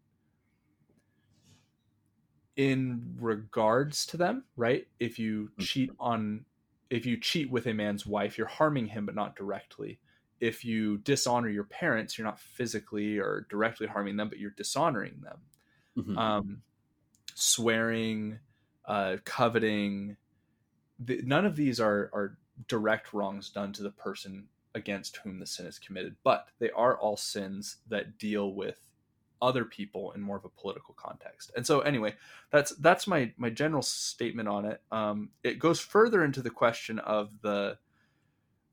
[2.56, 4.88] in regards to them, right?
[4.98, 6.44] If you cheat on
[6.90, 10.00] if you cheat with a man's wife, you're harming him but not directly.
[10.40, 15.20] If you dishonor your parents, you're not physically or directly harming them, but you're dishonoring
[15.20, 15.38] them.
[15.96, 16.16] Mhm.
[16.16, 16.62] Um,
[17.34, 18.40] swearing,
[18.86, 20.16] uh, coveting,
[20.98, 25.46] the, none of these are are direct wrongs done to the person against whom the
[25.46, 28.80] sin is committed, but they are all sins that deal with
[29.40, 31.52] other people in more of a political context.
[31.56, 32.14] And so anyway,
[32.50, 34.82] that's that's my my general statement on it.
[34.90, 37.78] Um, it goes further into the question of the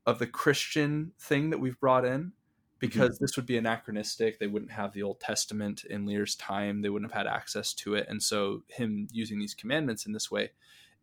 [0.06, 2.32] of the Christian thing that we've brought in
[2.78, 3.24] because mm-hmm.
[3.24, 4.38] this would be anachronistic.
[4.38, 6.82] They wouldn't have the Old Testament in Lear's time.
[6.82, 8.06] They wouldn't have had access to it.
[8.08, 10.50] And so, him using these commandments in this way,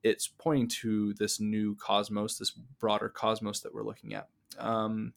[0.03, 4.27] it's pointing to this new cosmos, this broader cosmos that we're looking at.
[4.59, 5.13] Um,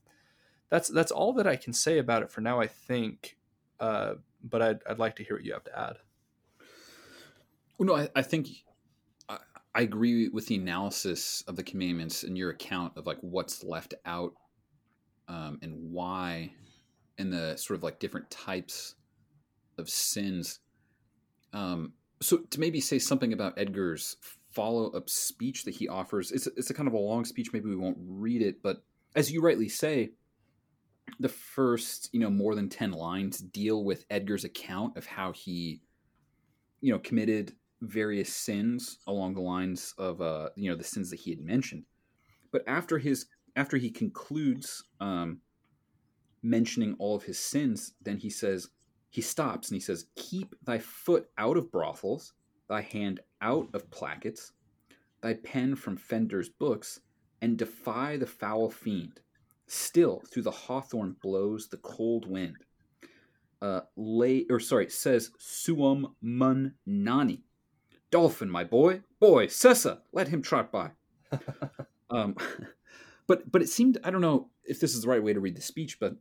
[0.71, 2.61] that's that's all that I can say about it for now.
[2.61, 3.37] I think,
[3.81, 5.97] uh, but I'd, I'd like to hear what you have to add.
[7.79, 8.49] Well, no, I, I think
[9.29, 9.39] I,
[9.75, 13.95] I agree with the analysis of the commandments and your account of like what's left
[14.05, 14.35] out
[15.29, 16.53] um, and why,
[17.19, 18.95] and the sort of like different types
[19.79, 20.61] of sins.
[21.53, 24.17] Um, so to maybe say something about Edgar's
[24.57, 27.53] follow up speech that he offers, it's it's a kind of a long speech.
[27.53, 28.83] Maybe we won't read it, but
[29.15, 30.11] as you rightly say,
[31.21, 35.81] the first you know more than 10 lines deal with edgar's account of how he
[36.81, 37.53] you know committed
[37.83, 41.85] various sins along the lines of uh you know the sins that he had mentioned
[42.53, 45.39] but after his after he concludes um
[46.43, 48.69] mentioning all of his sins then he says
[49.11, 52.33] he stops and he says keep thy foot out of brothels
[52.69, 54.53] thy hand out of plackets
[55.23, 57.01] thy pen from fender's books
[57.41, 59.21] and defy the foul fiend
[59.67, 62.59] Still, through the hawthorn blows the cold wind.
[63.61, 67.43] Uh, lay or sorry, says suum mun nani.
[68.13, 70.91] Dolphin, my boy, boy, Sessa, let him trot by.
[72.11, 72.37] um,
[73.27, 75.57] but but it seemed I don't know if this is the right way to read
[75.57, 76.15] the speech, but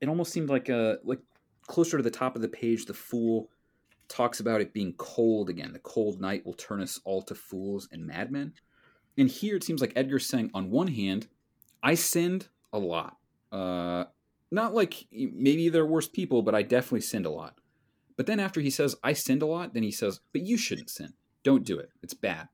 [0.00, 1.20] it almost seemed like a uh, like
[1.66, 2.86] closer to the top of the page.
[2.86, 3.50] The fool
[4.08, 5.72] talks about it being cold again.
[5.72, 8.52] The cold night will turn us all to fools and madmen.
[9.16, 11.28] And here it seems like Edgar's saying, on one hand,
[11.82, 13.16] I sinned a lot.
[13.52, 14.04] Uh,
[14.50, 17.58] not like maybe they're worse people, but I definitely sinned a lot.
[18.16, 20.90] But then after he says I sinned a lot, then he says, "But you shouldn't
[20.90, 21.14] sin.
[21.42, 21.90] Don't do it.
[22.02, 22.48] It's bad."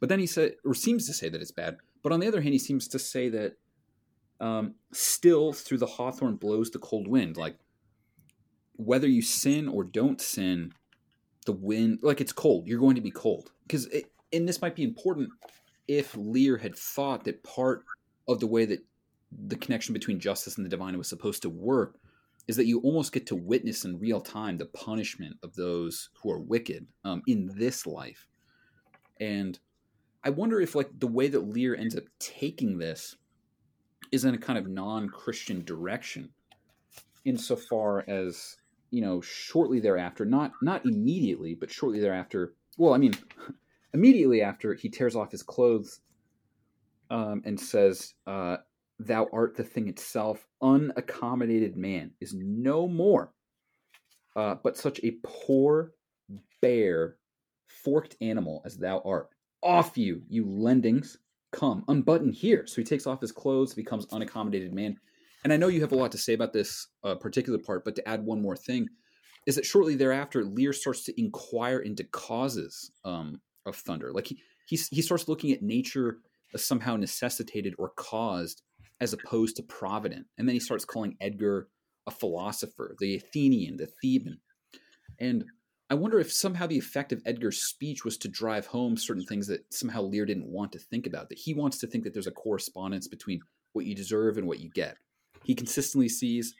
[0.00, 1.76] But then he said, or seems to say that it's bad.
[2.02, 3.56] But on the other hand, he seems to say that
[4.40, 7.36] um, still through the hawthorn blows the cold wind.
[7.36, 7.56] Like
[8.76, 10.72] whether you sin or don't sin,
[11.46, 12.66] the wind like it's cold.
[12.66, 13.88] You're going to be cold because
[14.32, 15.30] and this might be important
[15.88, 17.84] if Lear had thought that part
[18.28, 18.80] of the way that
[19.32, 21.96] the connection between justice and the divine was supposed to work
[22.48, 26.30] is that you almost get to witness in real time the punishment of those who
[26.30, 28.26] are wicked um, in this life
[29.20, 29.60] and
[30.24, 33.16] i wonder if like the way that lear ends up taking this
[34.10, 36.30] is in a kind of non-christian direction
[37.24, 38.56] insofar as
[38.90, 43.12] you know shortly thereafter not not immediately but shortly thereafter well i mean
[43.94, 46.00] immediately after he tears off his clothes
[47.10, 48.58] um, and says, uh,
[48.98, 53.32] Thou art the thing itself, unaccommodated man is no more,
[54.36, 55.92] uh, but such a poor,
[56.60, 57.16] bare,
[57.66, 59.30] forked animal as thou art.
[59.62, 61.16] Off you, you lendings,
[61.50, 62.66] come, unbutton here.
[62.66, 64.98] So he takes off his clothes, becomes unaccommodated man.
[65.42, 67.96] And I know you have a lot to say about this uh, particular part, but
[67.96, 68.88] to add one more thing,
[69.46, 74.12] is that shortly thereafter, Lear starts to inquire into causes um, of thunder.
[74.12, 76.18] Like he, he, he starts looking at nature
[76.54, 78.62] as somehow necessitated or caused
[79.00, 80.26] as opposed to provident.
[80.36, 81.68] And then he starts calling Edgar
[82.06, 84.38] a philosopher, the Athenian, the Theban.
[85.18, 85.44] And
[85.88, 89.46] I wonder if somehow the effect of Edgar's speech was to drive home certain things
[89.48, 92.26] that somehow Lear didn't want to think about, that he wants to think that there's
[92.26, 93.40] a correspondence between
[93.72, 94.96] what you deserve and what you get.
[95.44, 96.54] He consistently sees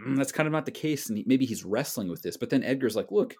[0.00, 2.36] mm, that's kind of not the case, and he, maybe he's wrestling with this.
[2.36, 3.34] But then Edgar's like, look,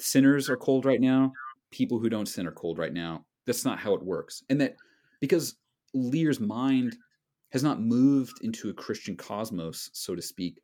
[0.00, 1.32] sinners are cold right now.
[1.70, 3.24] People who don't sin are cold right now.
[3.46, 4.42] That's not how it works.
[4.48, 4.76] And that
[5.20, 5.56] because
[5.94, 6.96] Lear's mind
[7.52, 10.60] has not moved into a Christian cosmos, so to speak.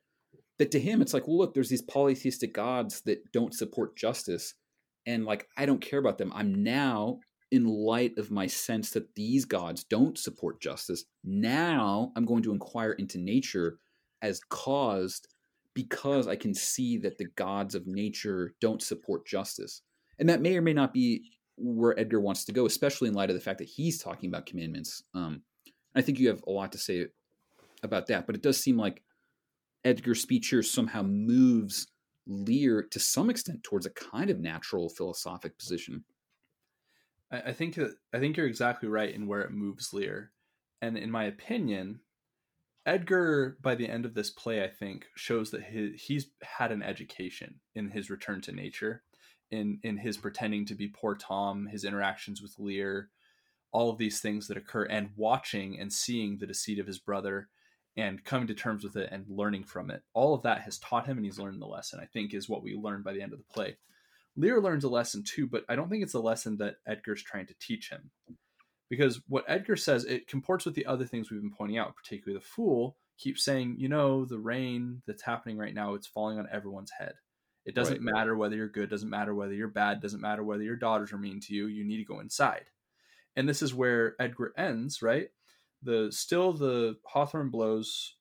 [0.59, 4.55] That to him, it's like, well, look, there's these polytheistic gods that don't support justice.
[5.07, 6.33] And like, I don't care about them.
[6.35, 7.19] I'm now,
[7.55, 12.53] in light of my sense that these gods don't support justice, now I'm going to
[12.53, 13.79] inquire into nature
[14.23, 15.29] as caused
[15.73, 19.83] because I can see that the gods of nature don't support justice.
[20.19, 23.31] And that may or may not be where Edgar wants to go, especially in light
[23.31, 25.05] of the fact that he's talking about commandments.
[25.15, 25.43] Um,
[25.95, 27.07] I think you have a lot to say
[27.85, 29.01] about that, but it does seem like
[29.85, 31.87] Edgar's speech here somehow moves
[32.27, 36.05] Lear to some extent towards a kind of natural philosophic position.
[37.47, 40.33] I think that I think you're exactly right in where it moves Lear,
[40.81, 42.01] and in my opinion,
[42.87, 46.83] Edgar by the end of this play, I think, shows that his, he's had an
[46.83, 49.03] education in his return to nature
[49.51, 53.11] in in his pretending to be poor Tom, his interactions with Lear,
[53.73, 57.49] all of these things that occur, and watching and seeing the deceit of his brother
[57.97, 60.03] and coming to terms with it and learning from it.
[60.15, 62.63] All of that has taught him and he's learned the lesson, I think, is what
[62.63, 63.77] we learn by the end of the play.
[64.37, 67.47] Lear learns a lesson too, but I don't think it's a lesson that Edgar's trying
[67.47, 68.11] to teach him.
[68.91, 72.39] Because what Edgar says, it comports with the other things we've been pointing out, particularly
[72.39, 76.49] the fool keeps saying, you know, the rain that's happening right now, it's falling on
[76.53, 77.15] everyone's head.
[77.65, 78.15] It doesn't Right.
[78.15, 81.19] matter whether you're good, doesn't matter whether you're bad, doesn't matter whether your daughters are
[81.19, 81.67] mean to you.
[81.67, 82.67] You need to go inside.
[83.37, 85.31] And this is where Edgar ends, right?
[85.83, 88.17] The still the hawthorn blows,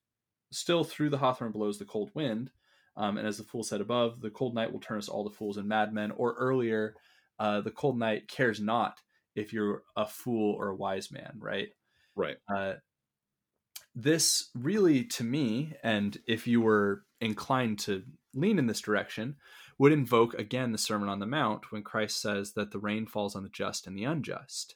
[0.52, 2.52] still through the hawthorn blows the cold wind.
[2.95, 5.36] Um, and as the fool said above, the cold night will turn us all to
[5.36, 6.11] fools and madmen.
[6.11, 6.95] Or earlier,
[7.40, 8.99] uh, the cold night cares not
[9.36, 11.70] if you're a fool or a wise man, right?
[12.15, 12.38] Right.
[12.53, 12.74] Uh,
[13.95, 18.03] this really, to me, and if you were inclined to
[18.34, 19.36] lean in this direction,
[19.78, 23.36] would invoke again the Sermon on the Mount when Christ says that the rain falls
[23.36, 24.76] on the just and the unjust.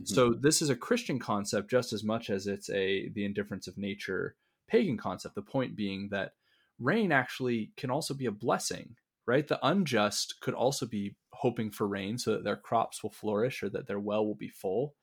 [0.00, 0.08] Mhm.
[0.08, 3.78] So this is a Christian concept just as much as it's a the indifference of
[3.78, 4.36] nature
[4.68, 5.34] pagan concept.
[5.34, 6.32] The point being that
[6.78, 8.96] rain actually can also be a blessing,
[9.26, 9.46] right?
[9.46, 13.68] The unjust could also be hoping for rain so that their crops will flourish or
[13.70, 14.94] that their well will be full.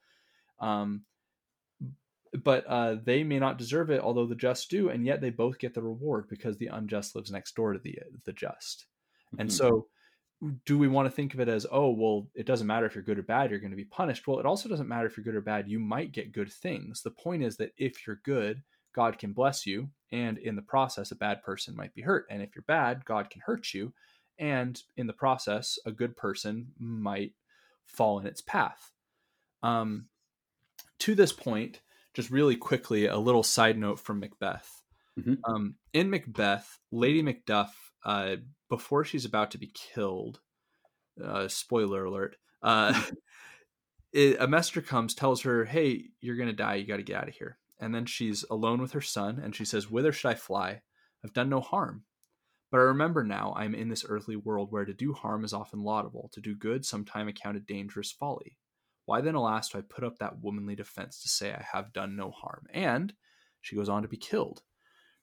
[0.59, 1.05] Um,
[2.43, 5.59] but uh, they may not deserve it, although the just do, and yet they both
[5.59, 8.87] get the reward because the unjust lives next door to the the just.
[9.37, 9.53] And Mhm.
[9.53, 9.87] so,
[10.65, 13.03] do we want to think of it as, oh, well, it doesn't matter if you're
[13.03, 14.27] good or bad, you're going to be punished?
[14.27, 17.03] Well, it also doesn't matter if you're good or bad, you might get good things.
[17.03, 18.63] The point is that if you're good,
[18.93, 22.27] God can bless you, and in the process, a bad person might be hurt.
[22.29, 23.93] And if you're bad, God can hurt you,
[24.37, 27.33] and in the process, a good person might
[27.87, 28.91] fall in its path.
[29.63, 30.05] Um,
[30.99, 31.81] to this point,
[32.13, 34.83] just really quickly, a little side note from Macbeth.
[35.17, 35.39] Mhm.
[35.45, 37.71] Um, in Macbeth, Lady Macduff,
[38.05, 38.37] uh,
[38.69, 40.41] before she's about to be killed,
[41.23, 42.93] uh, spoiler alert, uh,
[44.13, 46.75] it, a messenger comes, tells her, "Hey, you're gonna die.
[46.75, 49.53] You got to get out of here." And then she's alone with her son, and
[49.53, 50.83] she says, "Whither should I fly?
[51.21, 52.05] I've done no harm."
[52.71, 55.51] But I remember now I am in this earthly world where to do harm is
[55.51, 58.57] often laudable, to do good sometime accounted dangerous folly.
[59.03, 62.15] Why then, alas, do I put up that womanly defense to say I have done
[62.15, 62.67] no harm?
[62.73, 63.13] And
[63.59, 64.63] she goes on to be killed.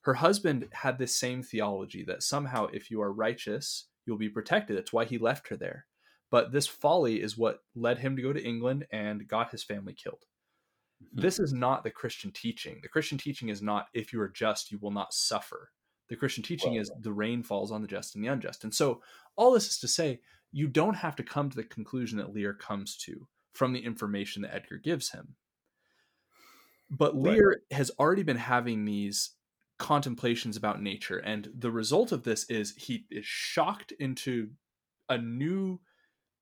[0.03, 4.77] Her husband had this same theology that somehow, if you are righteous, you'll be protected.
[4.77, 5.87] That's why he left her there.
[6.31, 9.95] But this folly is what led him to go to England and got his family
[9.95, 10.27] killed.
[11.02, 11.22] Mhm.
[11.22, 12.81] This is not the Christian teaching.
[12.82, 15.72] The Christian teaching is not if you are just, you will not suffer.
[16.09, 18.64] The Christian teaching Well- is the rain falls on the just and the unjust.
[18.64, 19.02] And so,
[19.36, 20.20] all this is to say,
[20.52, 24.43] you don't have to come to the conclusion that Lear comes to from the information
[24.43, 25.36] that Edgar gives him.
[26.90, 27.22] But Right.
[27.35, 29.36] Lear has already been having these
[29.78, 34.55] contemplations about nature, and the result of this is he is shocked into
[35.09, 35.81] a new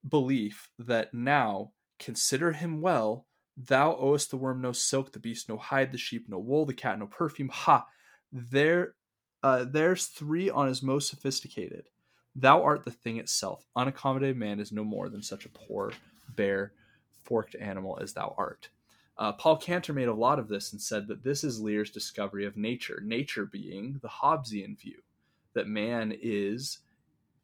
[0.08, 3.27] belief that now consider him well.
[3.66, 6.74] Thou owest the worm no silk, the beast no hide, the sheep no wool, the
[6.74, 7.48] cat no perfume.
[7.48, 7.86] Ha!
[8.32, 8.94] There,
[9.42, 11.88] uh, there's three on his most sophisticated.
[12.36, 13.64] Thou art the thing itself.
[13.76, 15.92] Unaccommodated man is no more than such a poor,
[16.36, 16.72] bare,
[17.24, 18.68] forked animal as thou art.
[19.16, 22.46] Uh, Paul Cantor made a lot of this and said that this is Lear's discovery
[22.46, 25.02] of nature, nature being the Hobbesian view,
[25.54, 26.78] that man is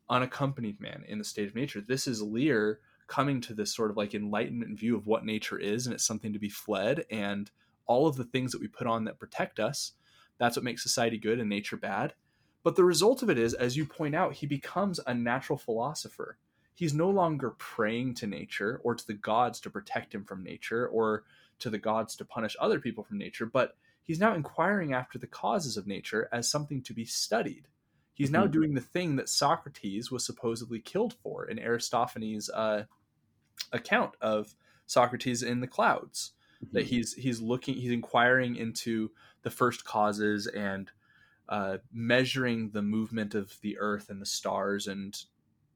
[0.08, 1.80] unaccompanied man in the state of nature.
[1.80, 5.86] This is Lear coming to this sort of like enlightenment view of what nature is,
[5.86, 7.50] and it's something to be fled, and
[7.86, 9.92] all of the things that we put on that protect us.
[10.38, 12.14] That's what makes society good and nature bad.
[12.62, 16.38] But the result of it is, as you point out, he becomes a natural philosopher.
[16.74, 20.88] He's no longer praying to nature or to the gods to protect him from nature
[20.88, 21.24] or
[21.60, 25.26] to the gods to punish other people from nature, but he's now inquiring after the
[25.26, 27.68] causes of nature as something to be studied.
[28.14, 28.52] He's now Mhm.
[28.52, 32.86] doing the thing that Socrates was supposedly killed for in Aristophanes' uh,
[33.72, 34.54] account of
[34.86, 36.32] Socrates in the clouds.
[36.72, 39.12] That he's he's looking, he's inquiring into
[39.42, 40.90] the first causes and
[41.50, 45.22] uh, measuring the movement of the earth and the stars, and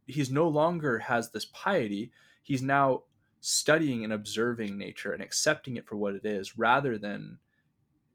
[0.07, 2.11] he's no longer has this piety.
[2.43, 3.03] He's now
[3.41, 7.39] studying and observing nature and accepting it for what it is, rather than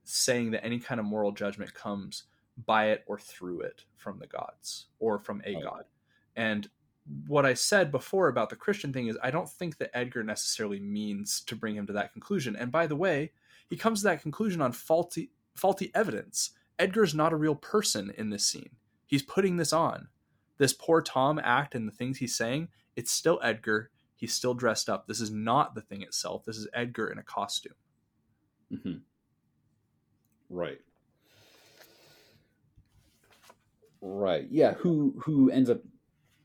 [0.03, 2.23] saying that any kind of moral judgment comes
[2.65, 5.63] by it or through it from the gods or from a Right.
[5.63, 5.85] god.
[6.35, 6.69] And
[7.27, 10.80] what I said before about the Christian thing is I don't think that Edgar necessarily
[10.80, 12.55] means to bring him to that conclusion.
[12.55, 13.31] And by the way,
[13.69, 16.51] he comes to that conclusion on faulty faulty evidence.
[16.80, 18.71] Edgar's not a real person in this scene.
[19.05, 20.07] He's putting this on.
[20.57, 23.91] This poor Tom act and the things he's saying, it's still Edgar.
[24.15, 25.05] He's still dressed up.
[25.07, 26.45] This is not the thing itself.
[26.45, 27.73] This is Edgar in a costume.
[28.69, 28.93] hmm
[30.49, 30.80] Right.
[34.05, 34.47] Right.
[34.51, 34.73] Yeah.
[34.73, 35.80] Who who ends up,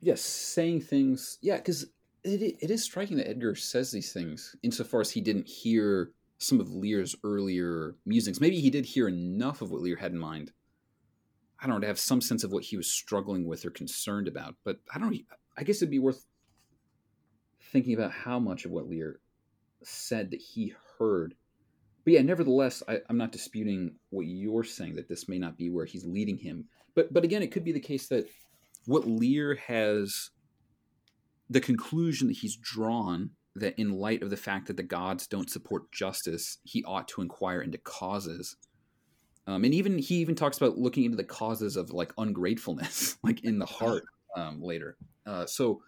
[0.01, 1.39] yes, saying things.
[1.43, 1.87] Yeah, because
[2.23, 6.61] it it is striking that Edgar says these things insofar as he didn't hear some
[6.61, 8.41] of Lear's earlier musings.
[8.41, 10.53] Maybe he did hear enough of what Lear had in mind.
[11.59, 14.29] I don't know to have some sense of what he was struggling with or concerned
[14.29, 14.55] about.
[14.65, 15.19] But I don't.
[15.57, 16.25] I guess it'd be worth
[17.73, 19.19] thinking about how much of what Lear
[19.83, 21.35] said that he heard
[22.09, 25.69] but yeah, nevertheless, I, I'm not disputing what you're saying that this may not be
[25.69, 26.65] where he's leading him.
[26.95, 28.27] But but again, it could be the case that
[28.87, 30.31] what Lear has
[31.51, 35.51] the conclusion that he's drawn that in light of the fact that the gods don't
[35.51, 38.57] support justice, he ought to inquire into causes.
[39.47, 43.45] Um, and even he even talks about looking into the causes of like ungratefulness, like
[43.45, 44.05] in the heart
[44.35, 44.97] um, later.
[45.27, 45.83] Uh, so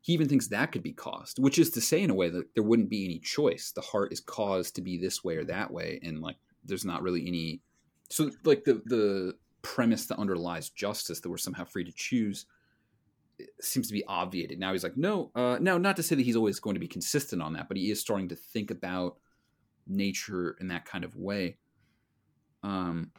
[0.00, 2.54] he even thinks that could be caused, which is to say, in a way, that
[2.54, 3.72] there wouldn't be any choice.
[3.72, 7.02] The heart is caused to be this way or that way, and like there's not
[7.02, 7.60] really any.
[8.10, 12.46] So like the the premise that underlies justice that we're somehow free to choose
[13.60, 14.58] seems to be obviated.
[14.58, 16.88] Now he's like, no, uh, now not to say that he's always going to be
[16.88, 19.16] consistent on that, but he is starting to think about
[19.86, 21.56] nature in that kind of way.
[22.62, 23.12] Um.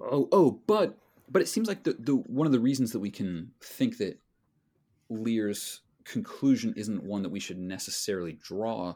[0.00, 0.98] Oh, oh, but
[1.28, 4.18] but it seems like the the one of the reasons that we can think that
[5.08, 8.94] Lear's conclusion isn't one that we should necessarily draw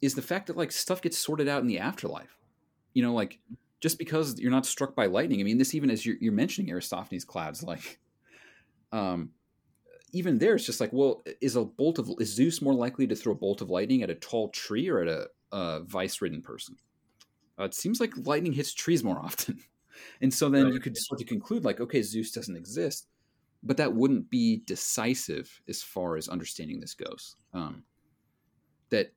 [0.00, 2.36] is the fact that like stuff gets sorted out in the afterlife.
[2.94, 3.38] You know, like
[3.80, 5.40] just because you're not struck by lightning.
[5.40, 7.98] I mean, this even as you're, you're mentioning Aristophanes clouds, like
[8.92, 9.30] um,
[10.12, 13.16] even there, it's just like, well, is a bolt of is Zeus more likely to
[13.16, 16.76] throw a bolt of lightning at a tall tree or at a, a vice-ridden person?
[17.58, 19.58] Uh, it seems like lightning hits trees more often,
[20.20, 23.08] and so then you could sort of conclude like, okay, Zeus doesn't exist,
[23.62, 27.36] but that wouldn't be decisive as far as understanding this goes.
[27.54, 27.84] Um,
[28.90, 29.12] that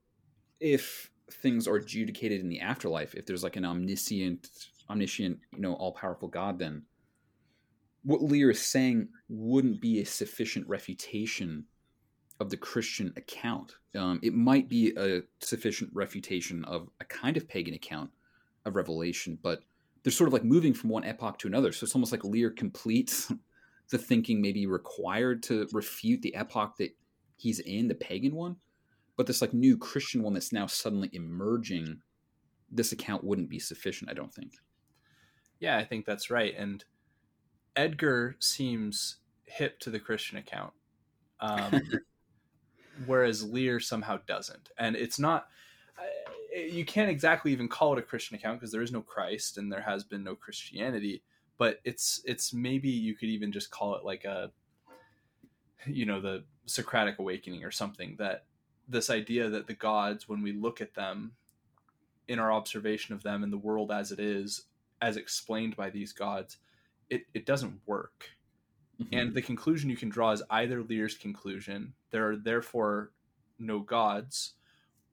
[0.60, 4.50] if things are adjudicated in the afterlife, if there's like an omniscient,
[4.90, 6.84] omniscient, you know, all-powerful God, then
[8.04, 11.66] what Lear is saying wouldn't be a sufficient refutation
[12.40, 13.76] of the Christian account.
[13.96, 18.12] Um, it might be a sufficient refutation of a kind of pagan account
[18.66, 19.64] of Revelation, but
[20.04, 21.72] they're sort of like moving from one epoch to another.
[21.72, 23.32] So it's almost like Lear completes
[23.92, 26.96] the thinking maybe required to refute the epoch that
[27.38, 28.58] he's in, the pagan one,
[29.16, 32.02] but this like new Christian one that's now suddenly emerging.
[32.72, 34.54] This account wouldn't be sufficient, I don't think.
[35.60, 36.84] Yeah, I think that's right, and
[37.76, 40.74] Edgar seems hip to the Christian account,
[41.40, 41.82] um,
[43.06, 44.70] whereas Lear somehow doesn't.
[44.78, 45.48] And it's not,
[46.56, 49.72] you can't exactly even call it a Christian account because there is no Christ and
[49.72, 51.24] there has been no Christianity.
[51.58, 54.52] But it's it's maybe you could even just call it like a,
[55.86, 58.16] you know, the Socratic awakening or something.
[58.18, 58.46] That
[58.88, 61.34] this idea that the gods, when we look at them,
[62.28, 64.66] in our observation of them in the world as it is,
[65.02, 66.58] as explained by these gods,
[67.10, 68.30] it, it doesn't work.
[69.02, 69.18] Mm-hmm.
[69.18, 73.12] And the conclusion you can draw is either Lear's conclusion, there are therefore
[73.60, 74.54] no gods,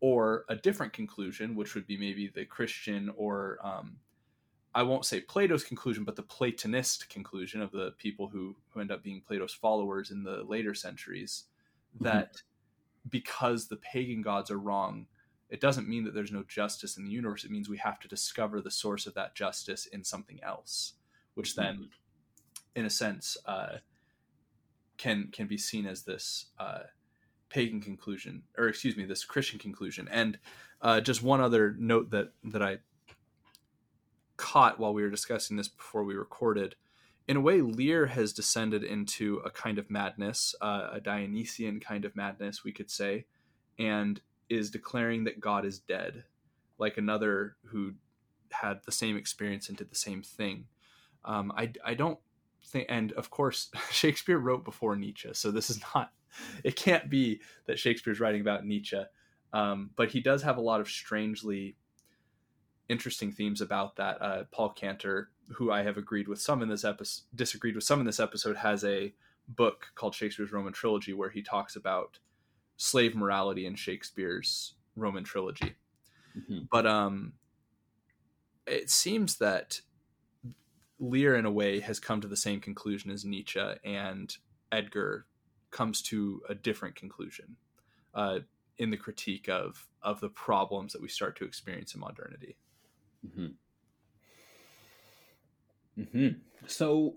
[0.01, 3.97] or a different conclusion, which would be maybe the Christian or um,
[4.75, 8.91] I won't say Plato's conclusion, but the Platonist conclusion of the people who, who end
[8.91, 11.45] up being Plato's followers in the later centuries,
[11.95, 12.05] mm-hmm.
[12.05, 12.43] that
[13.09, 15.07] because the pagan gods are wrong,
[15.51, 17.45] it doesn't mean that there's no justice in the universe.
[17.45, 20.95] It means we have to discover the source of that justice in something else
[21.35, 21.81] which mm-hmm.
[21.81, 21.89] then,
[22.75, 23.77] in a sense, uh,
[24.99, 26.81] can can be seen as this uh,
[27.49, 30.09] pagan conclusion, or excuse me, this Christian conclusion.
[30.11, 30.39] And
[30.81, 32.79] uh, just one other note that that I
[34.43, 36.75] caught while we were discussing this before we recorded.
[37.29, 42.05] In a way, Lear has descended into a kind of madness, uh, a Dionysian kind
[42.05, 43.27] of madness, we could say,
[43.79, 46.25] and is declaring that God is dead,
[46.77, 47.93] like another who
[48.51, 50.65] had the same experience and did the same thing.
[51.25, 52.19] Um, I, I don't
[52.67, 56.11] think, and of course, Shakespeare wrote before Nietzsche, so this is not,
[56.65, 59.03] it can't be that Shakespeare's writing about Nietzsche.
[59.53, 61.77] Um, but he does have a lot of strangely
[62.93, 64.23] interesting themes about that.
[64.23, 67.99] Uh, Paul Cantor, who I have agreed with some in this episode, disagreed with some
[68.01, 69.13] in this episode, has a
[69.49, 72.19] book called Shakespeare's Roman Trilogy where he talks about
[72.77, 75.75] slave morality in Shakespeare's Roman trilogy.
[76.37, 76.65] Mm-hmm.
[76.71, 77.33] But um,
[78.67, 79.81] it seems that
[80.99, 84.37] Lear, in a way, has come to the same conclusion as Nietzsche, and
[84.71, 85.27] Edgar
[85.71, 87.57] comes to a different conclusion
[88.15, 88.41] uh,
[88.79, 92.57] in the critique of of the problems that we start to experience in modernity.
[93.27, 93.47] Mm-hmm.
[96.01, 96.29] Mm-hmm.
[96.67, 97.17] So,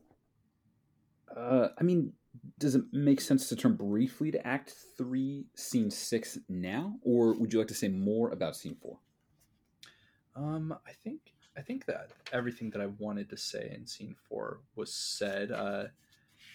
[1.35, 2.13] uh, I mean,
[2.59, 7.53] does it make sense to turn briefly to Act Three, Scene Six now, or would
[7.53, 8.99] you like to say more about Scene Four?
[10.35, 11.21] Um, I think
[11.57, 15.51] I think that everything that I wanted to say in scene four was said.
[15.51, 15.85] Uh,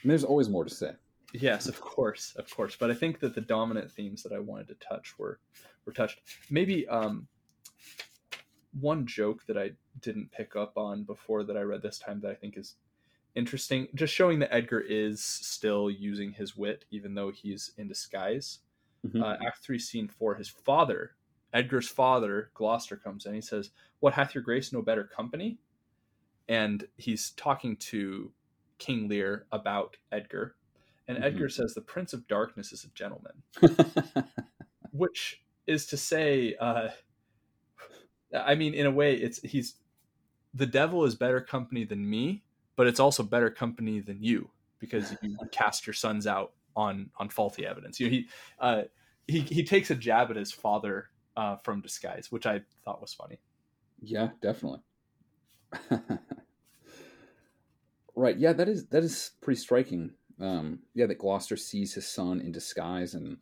[0.04, 0.92] there's always more to say.
[1.32, 2.76] Yes, of course, of course.
[2.78, 5.40] But I think that the dominant themes that I wanted to touch were
[5.86, 6.20] were touched.
[6.50, 7.26] Maybe um,
[8.78, 12.30] one joke that I didn't pick up on before that I read this time that
[12.30, 12.76] I think is
[13.34, 18.60] interesting, just showing that Edgar is still using his wit even though he's in disguise.
[19.06, 19.22] Mm-hmm.
[19.22, 21.16] Uh, Act three, scene four, his father
[21.52, 23.34] Edgar's father, Gloucester, comes in.
[23.34, 23.70] He says,
[24.00, 25.58] "What hath your grace no better company?"
[26.48, 28.32] And he's talking to
[28.78, 30.56] King Lear about Edgar,
[31.08, 31.22] and Mhm.
[31.24, 33.42] Edgar says, "The Prince of Darkness is a gentleman,"
[34.92, 36.90] which is to say, uh,
[38.34, 39.74] I mean, in a way, it's he's
[40.54, 42.42] the devil is better company than me,
[42.76, 47.28] but it's also better company than you because you cast your sons out on on
[47.28, 48.00] faulty evidence.
[48.00, 48.28] You know, he
[48.58, 48.82] uh,
[49.26, 53.14] he he takes a jab at his father uh, from disguise, which I thought was
[53.14, 53.38] funny.
[54.02, 54.80] yeah, definitely.
[58.16, 58.36] right.
[58.36, 60.12] Yeah, that is that is pretty striking.
[60.40, 63.36] Um, yeah, that Gloucester sees his son in disguise and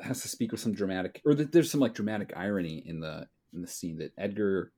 [0.00, 3.26] has to speak with some dramatic, or that there's some like dramatic irony in the
[3.52, 4.72] in the scene that Edgar,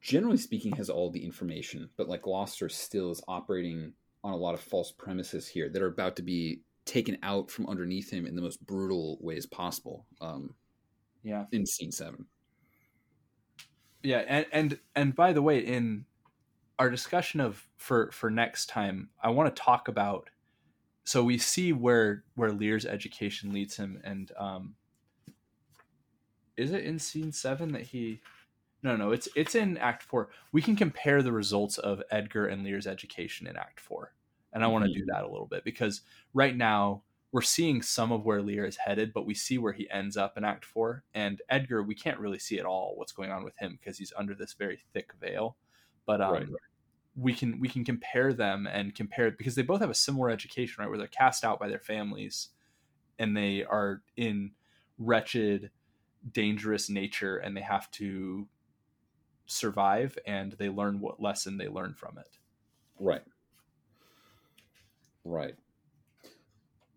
[0.00, 3.94] generally speaking, has all the information, but like Gloucester still is operating
[4.24, 7.66] on a lot of false premises here that are about to be taken out from
[7.68, 10.06] underneath him in the most brutal ways possible.
[10.20, 10.54] Um,
[11.22, 12.26] Yeah, in scene seven.
[14.02, 16.04] yeah, and and and by the way, in
[16.78, 20.28] our discussion of for for next time, I want to talk about.
[21.04, 24.74] So we see where where Lear's education leads him, and um,
[26.56, 28.20] is it in scene seven that he?
[28.82, 30.30] No, no, it's it's in Act Four.
[30.52, 34.14] We can compare the results of Edgar and Lear's education in Act Four,
[34.52, 36.02] and I want to do that a little bit because
[36.34, 37.02] right now
[37.32, 40.36] we're seeing some of where Lear is headed, but we see where he ends up
[40.36, 41.02] in Act Four.
[41.14, 44.12] And Edgar, we can't really see at all what's going on with him because he's
[44.16, 45.56] under this very thick veil.
[46.04, 46.71] But um, Right, right.
[47.14, 50.76] We can we can compare them and compare because they both have a similar education,
[50.78, 50.88] right?
[50.88, 52.48] Where they're cast out by their families,
[53.18, 54.52] and they are in
[54.98, 55.70] wretched,
[56.30, 58.48] dangerous nature, and they have to
[59.46, 62.38] survive, and they learn what lesson they learn from it.
[62.98, 63.22] Right.
[65.24, 65.54] Right.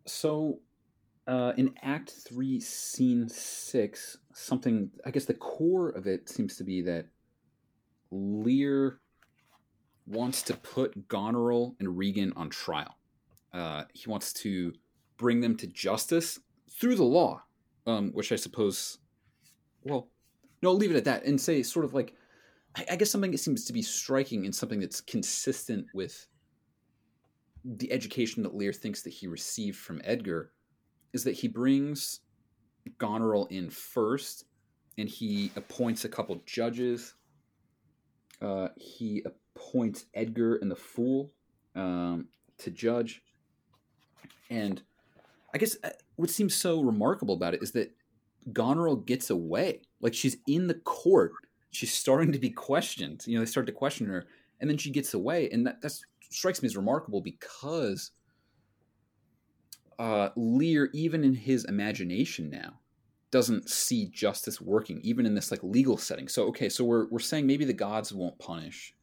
[0.07, 0.59] So,
[1.27, 6.63] uh, in Act Three, Scene Six, something I guess the core of it seems to
[6.63, 7.07] be that
[8.11, 8.99] Lear
[10.05, 12.97] wants to put Goneril and Regan on trial.
[13.53, 14.73] Uh, he wants to
[15.17, 17.43] bring them to justice through the law,
[17.87, 18.99] um, which I suppose.
[19.83, 20.09] Well,
[20.61, 22.15] no, leave it at that and say sort of like
[22.75, 26.27] I, I guess something that seems to be striking and something that's consistent with
[27.63, 30.51] the education that Lear thinks that he received from Edgar
[31.13, 32.19] is that he brings
[32.99, 34.45] Goneril in first
[34.97, 37.15] and he appoints a couple judges.
[38.41, 39.23] Uh, he
[39.55, 41.31] appoints Edgar and the Fool
[41.75, 42.27] um,
[42.57, 43.21] to judge.
[44.49, 44.81] And
[45.53, 47.91] I guess uh, what seems so remarkable about it is that
[48.51, 49.81] Goneril gets away.
[50.01, 51.31] Like she's in the court,
[51.71, 53.23] she's starting to be questioned.
[53.25, 54.25] You know, they start to question her,
[54.59, 58.11] and then she gets away, and that that's, strikes me as remarkable because
[59.97, 62.79] uh, Lear, even in his imagination now,
[63.31, 66.27] doesn't see justice working, even in this like legal setting.
[66.27, 68.94] So okay, so we're we're saying maybe the gods won't punish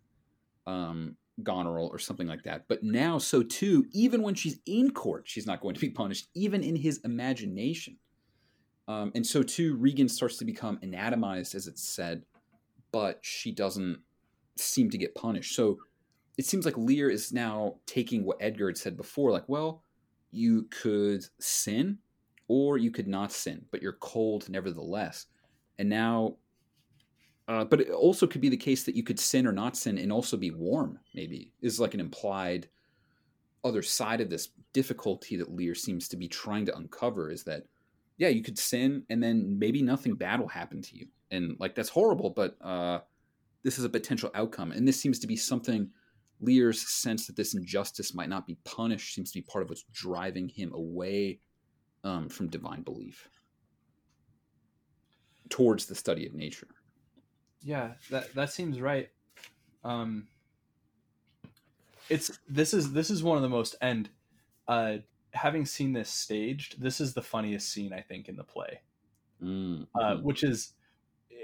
[0.66, 5.24] um, Goneril or something like that, but now so too, even when she's in court,
[5.26, 7.97] she's not going to be punished, even in his imagination.
[8.89, 12.24] Um, and so too, Regan starts to become anatomized, as it's said,
[12.90, 14.01] but she doesn't
[14.56, 15.55] seem to get punished.
[15.55, 15.78] So
[16.36, 19.84] it seems like Lear is now taking what Edgar had said before, like, well,
[20.30, 21.98] you could sin
[22.48, 25.26] or you could not sin, but you're cold nevertheless.
[25.78, 26.36] And now,
[27.48, 29.98] uh, but it also could be the case that you could sin or not sin
[29.98, 32.69] and also be warm, maybe, is like an implied
[33.64, 37.64] other side of this difficulty that Lear seems to be trying to uncover is that
[38.19, 41.06] yeah, you could sin and then maybe nothing bad will happen to you.
[41.31, 43.01] And like that's horrible, but uh
[43.64, 44.73] this is a potential outcome.
[44.73, 45.90] And this seems to be something
[46.40, 49.85] Lear's sense that this injustice might not be punished seems to be part of what's
[49.93, 51.39] driving him away
[52.02, 53.28] um, from divine belief
[55.48, 56.66] towards the study of nature.
[57.64, 59.10] Yeah, that that seems right.
[59.84, 60.28] Um,
[62.09, 64.09] it's this is this is one of the most and
[64.68, 64.97] uh,
[65.32, 68.80] having seen this staged, this is the funniest scene I think in the play.
[69.43, 70.74] Mm, uh, which is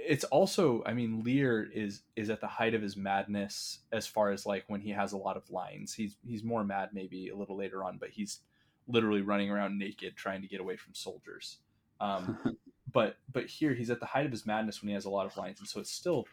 [0.09, 4.31] it's also i mean lear is is at the height of his madness as far
[4.31, 7.37] as like when he has a lot of lines he's he's more mad maybe a
[7.37, 8.41] little later on but he's
[8.87, 11.59] literally running around naked trying to get away from soldiers
[12.01, 12.39] um,
[12.93, 15.27] but but here he's at the height of his madness when he has a lot
[15.27, 16.27] of lines and so it's still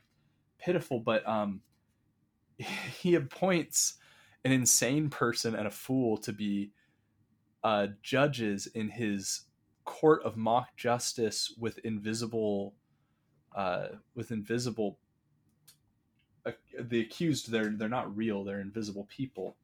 [0.60, 1.62] pitiful but um
[2.58, 3.96] he appoints
[4.44, 6.72] an insane person and a fool to be
[7.64, 9.42] uh judges in his
[9.86, 12.74] court of mock justice with invisible
[13.56, 14.98] uh with invisible
[16.46, 19.58] uh, the accused they're they're not real they're invisible people.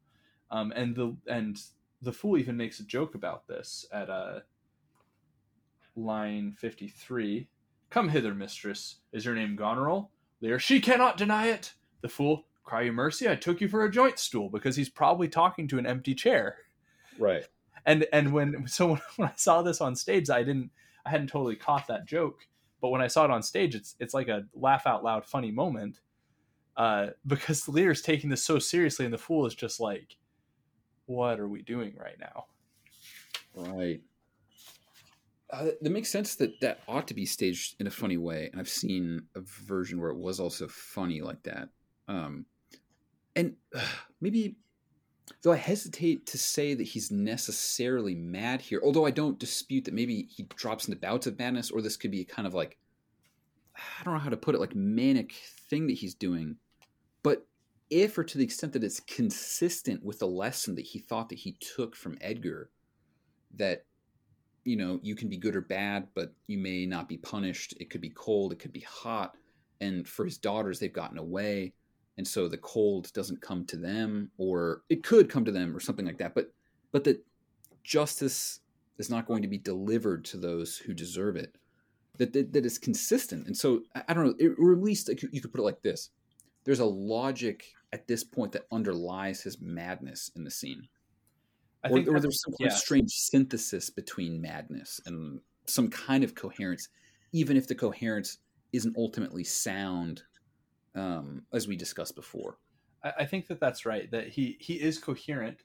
[0.50, 1.56] Um and the and
[2.00, 4.40] the fool even makes a joke about this at uh
[5.96, 7.48] line 53.
[7.90, 8.96] Come hither, mistress.
[9.12, 10.10] Is your name Goneril?
[10.40, 11.74] Lear, she cannot deny it.
[12.00, 15.28] The fool, cry you mercy, I took you for a joint stool because he's probably
[15.28, 16.58] talking to an empty chair.
[17.18, 17.46] Right.
[17.84, 20.70] And and when so when I saw this on stage, I didn't
[21.04, 22.46] I hadn't totally caught that joke.
[22.80, 25.50] But when I saw it on stage, it's it's like a laugh out loud funny
[25.50, 26.00] moment.
[26.76, 30.16] Uh, because Lear's taking this so seriously and the fool is just like,
[31.06, 32.46] What are we doing right now?
[33.54, 34.00] Right.
[35.52, 38.70] Uh, makes sense that that ought to be staged in a funny way, and I've
[38.70, 41.68] seen a version where it was also funny like that.
[42.08, 42.46] Um,
[43.36, 43.80] and uh,
[44.20, 44.56] maybe,
[45.42, 49.94] though I hesitate to say that he's necessarily mad here, although I don't dispute that
[49.94, 52.78] maybe he drops into bouts of madness, or this could be a kind of like,
[53.76, 55.34] I don't know how to put it, like manic
[55.68, 56.56] thing that he's doing.
[57.22, 57.46] But
[57.90, 61.38] if or to the extent that it's consistent with the lesson that he thought that
[61.38, 62.70] he took from Edgar,
[63.56, 63.84] that
[64.64, 67.74] you know you can be good or bad but you may not be punished.
[67.80, 69.36] It could be cold it could be hot.
[69.80, 71.74] And for his daughters they've gotten away.
[72.18, 75.80] And so the cold doesn't come to them or it could come to them or
[75.80, 76.52] something like that but
[76.92, 77.24] but that
[77.82, 78.60] justice
[78.98, 81.56] is not going to be delivered to those who deserve it.
[82.18, 83.46] That that, that is consistent.
[83.46, 86.10] And so i, don't know it, or at least you could put it like this.
[86.64, 90.88] There's a logic at this point that underlies his madness in the scene
[91.84, 92.76] I or, think or there's some kind yeah.
[92.76, 96.88] strange synthesis between madness and some kind of coherence,
[97.32, 98.38] even if the coherence
[98.72, 100.22] isn't ultimately sound,
[100.94, 102.58] um, as we discussed before.
[103.02, 104.10] I, I, think that that's right.
[104.10, 105.62] That he he is coherent.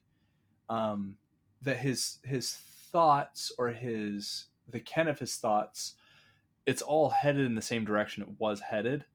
[0.69, 1.15] Um,
[1.61, 2.53] that his his
[2.91, 5.95] thoughts or his the ken of his thoughts,
[6.65, 9.05] it's all headed in the same direction it was headed,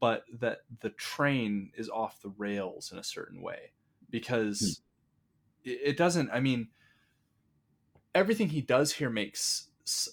[0.00, 3.72] but that the train is off the rails in a certain way
[4.10, 4.80] because.
[5.66, 6.68] It doesn't i mean
[8.14, 9.68] everything he does here makes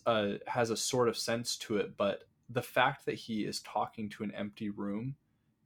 [0.05, 4.09] uh, has a sort of sense to it but the fact that he is talking
[4.09, 5.15] to an empty room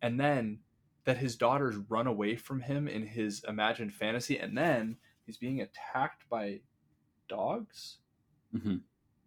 [0.02, 0.60] and then
[1.04, 5.62] that his daughters run away from him in his imagined fantasy and then he's being
[5.62, 6.60] attacked by
[7.28, 7.98] dogs?
[8.56, 8.78] Mm-hmm.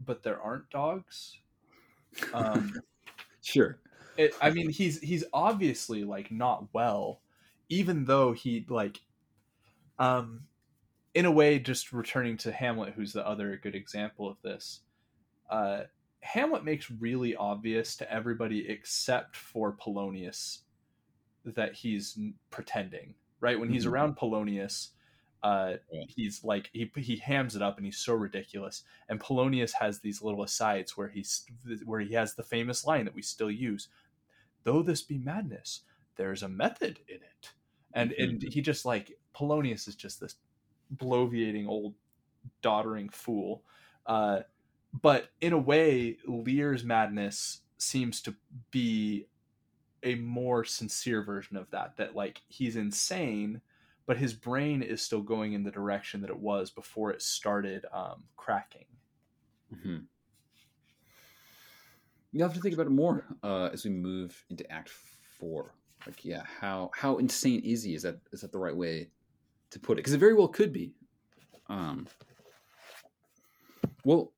[0.05, 1.37] but there aren't dogs?
[2.33, 2.81] Um,
[3.43, 3.81] sure.
[4.17, 7.21] it, i mean he's he's obviously like not well
[7.69, 9.01] even though he like
[9.99, 10.43] um
[11.15, 14.81] in a way, just returning to Hamlet, who's the other good example of this,
[15.51, 15.83] uh,
[16.23, 20.61] Hamlet makes really obvious to everybody except for Polonius
[21.45, 22.19] that he's
[22.51, 23.15] pretending.
[23.41, 23.95] Right when he's mm-hmm.
[23.95, 24.91] around Polonius,
[25.43, 26.03] uh, yeah.
[26.09, 28.85] he's like he he hams it up and he's so ridiculous.
[29.09, 31.47] And Polonius has these little asides where he's
[31.87, 33.89] where he has the famous line that we still use:
[34.65, 35.81] "Though this be madness,
[36.17, 37.53] there's a method in it."
[37.95, 38.23] And mm-hmm.
[38.23, 40.37] and he just like Polonius is just this
[40.97, 41.95] bloviating old
[42.63, 43.63] doddering fool.
[44.07, 44.41] Uh,
[44.93, 48.35] but in a way, Lear's madness seems to
[48.71, 49.27] be
[50.03, 51.97] a more sincere version of that.
[51.97, 53.61] That like he's insane,
[54.07, 57.87] but his brain is still going in the direction that it was before it started
[57.93, 58.87] um, cracking.
[59.75, 59.99] Mm-hmm.
[62.33, 65.75] You have to think about it more uh, as we move into Act Four.
[66.07, 67.95] Like, yeah, how how insane is he?
[67.95, 69.11] Is that is that the right way
[69.71, 70.93] to put it because it very well could be.
[71.69, 72.07] Um,
[74.05, 74.33] well,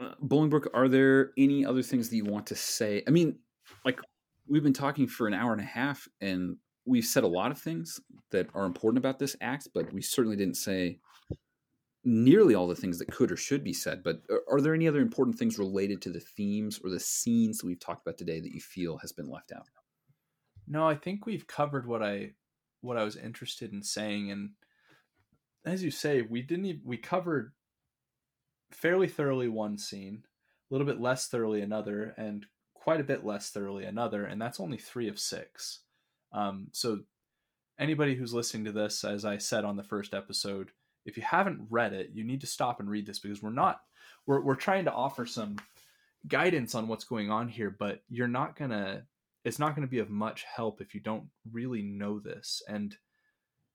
[0.00, 3.02] uh, Bolingbroke, are there any other things that you want to say?
[3.06, 3.38] I mean,
[3.84, 4.00] like
[4.48, 7.58] we've been talking for an hour and a half, and we've said a lot of
[7.58, 8.00] things
[8.30, 10.98] that are important about this act, but we certainly didn't say
[12.04, 14.02] nearly all the things that could or should be said.
[14.02, 17.58] But are, are there any other important things related to the themes or the scenes
[17.58, 19.68] that we've talked about today that you feel has been left out?
[20.66, 22.32] No, I think we've covered what I
[22.80, 24.50] what I was interested in saying, and
[25.64, 27.52] as you say, we didn't even, we covered
[28.70, 33.50] fairly thoroughly one scene, a little bit less thoroughly another, and quite a bit less
[33.50, 35.80] thoroughly another, and that's only three of six.
[36.32, 37.00] Um, so
[37.78, 40.70] anybody who's listening to this, as I said on the first episode,
[41.04, 43.80] if you haven't read it, you need to stop and read this because we're not
[44.26, 45.56] we're we're trying to offer some
[46.28, 49.02] guidance on what's going on here, but you're not gonna
[49.44, 52.62] it's not gonna be of much help if you don't really know this.
[52.68, 52.96] And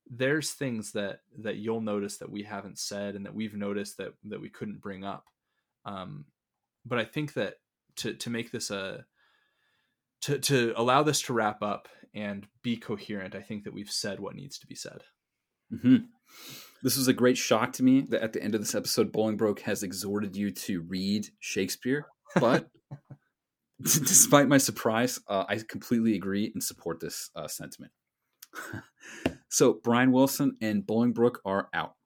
[0.09, 4.13] there's things that that you'll notice that we haven't said and that we've noticed that
[4.23, 5.25] that we couldn't bring up
[5.85, 6.25] um,
[6.85, 7.55] but i think that
[7.95, 9.05] to to make this a
[10.21, 14.19] to to allow this to wrap up and be coherent i think that we've said
[14.19, 15.03] what needs to be said
[15.73, 15.97] mm-hmm.
[16.83, 19.61] this was a great shock to me that at the end of this episode bolingbroke
[19.61, 22.05] has exhorted you to read shakespeare
[22.39, 22.69] but
[23.81, 27.91] despite my surprise uh, i completely agree and support this uh, sentiment
[29.49, 31.96] so Brian Wilson and Bolingbroke are out.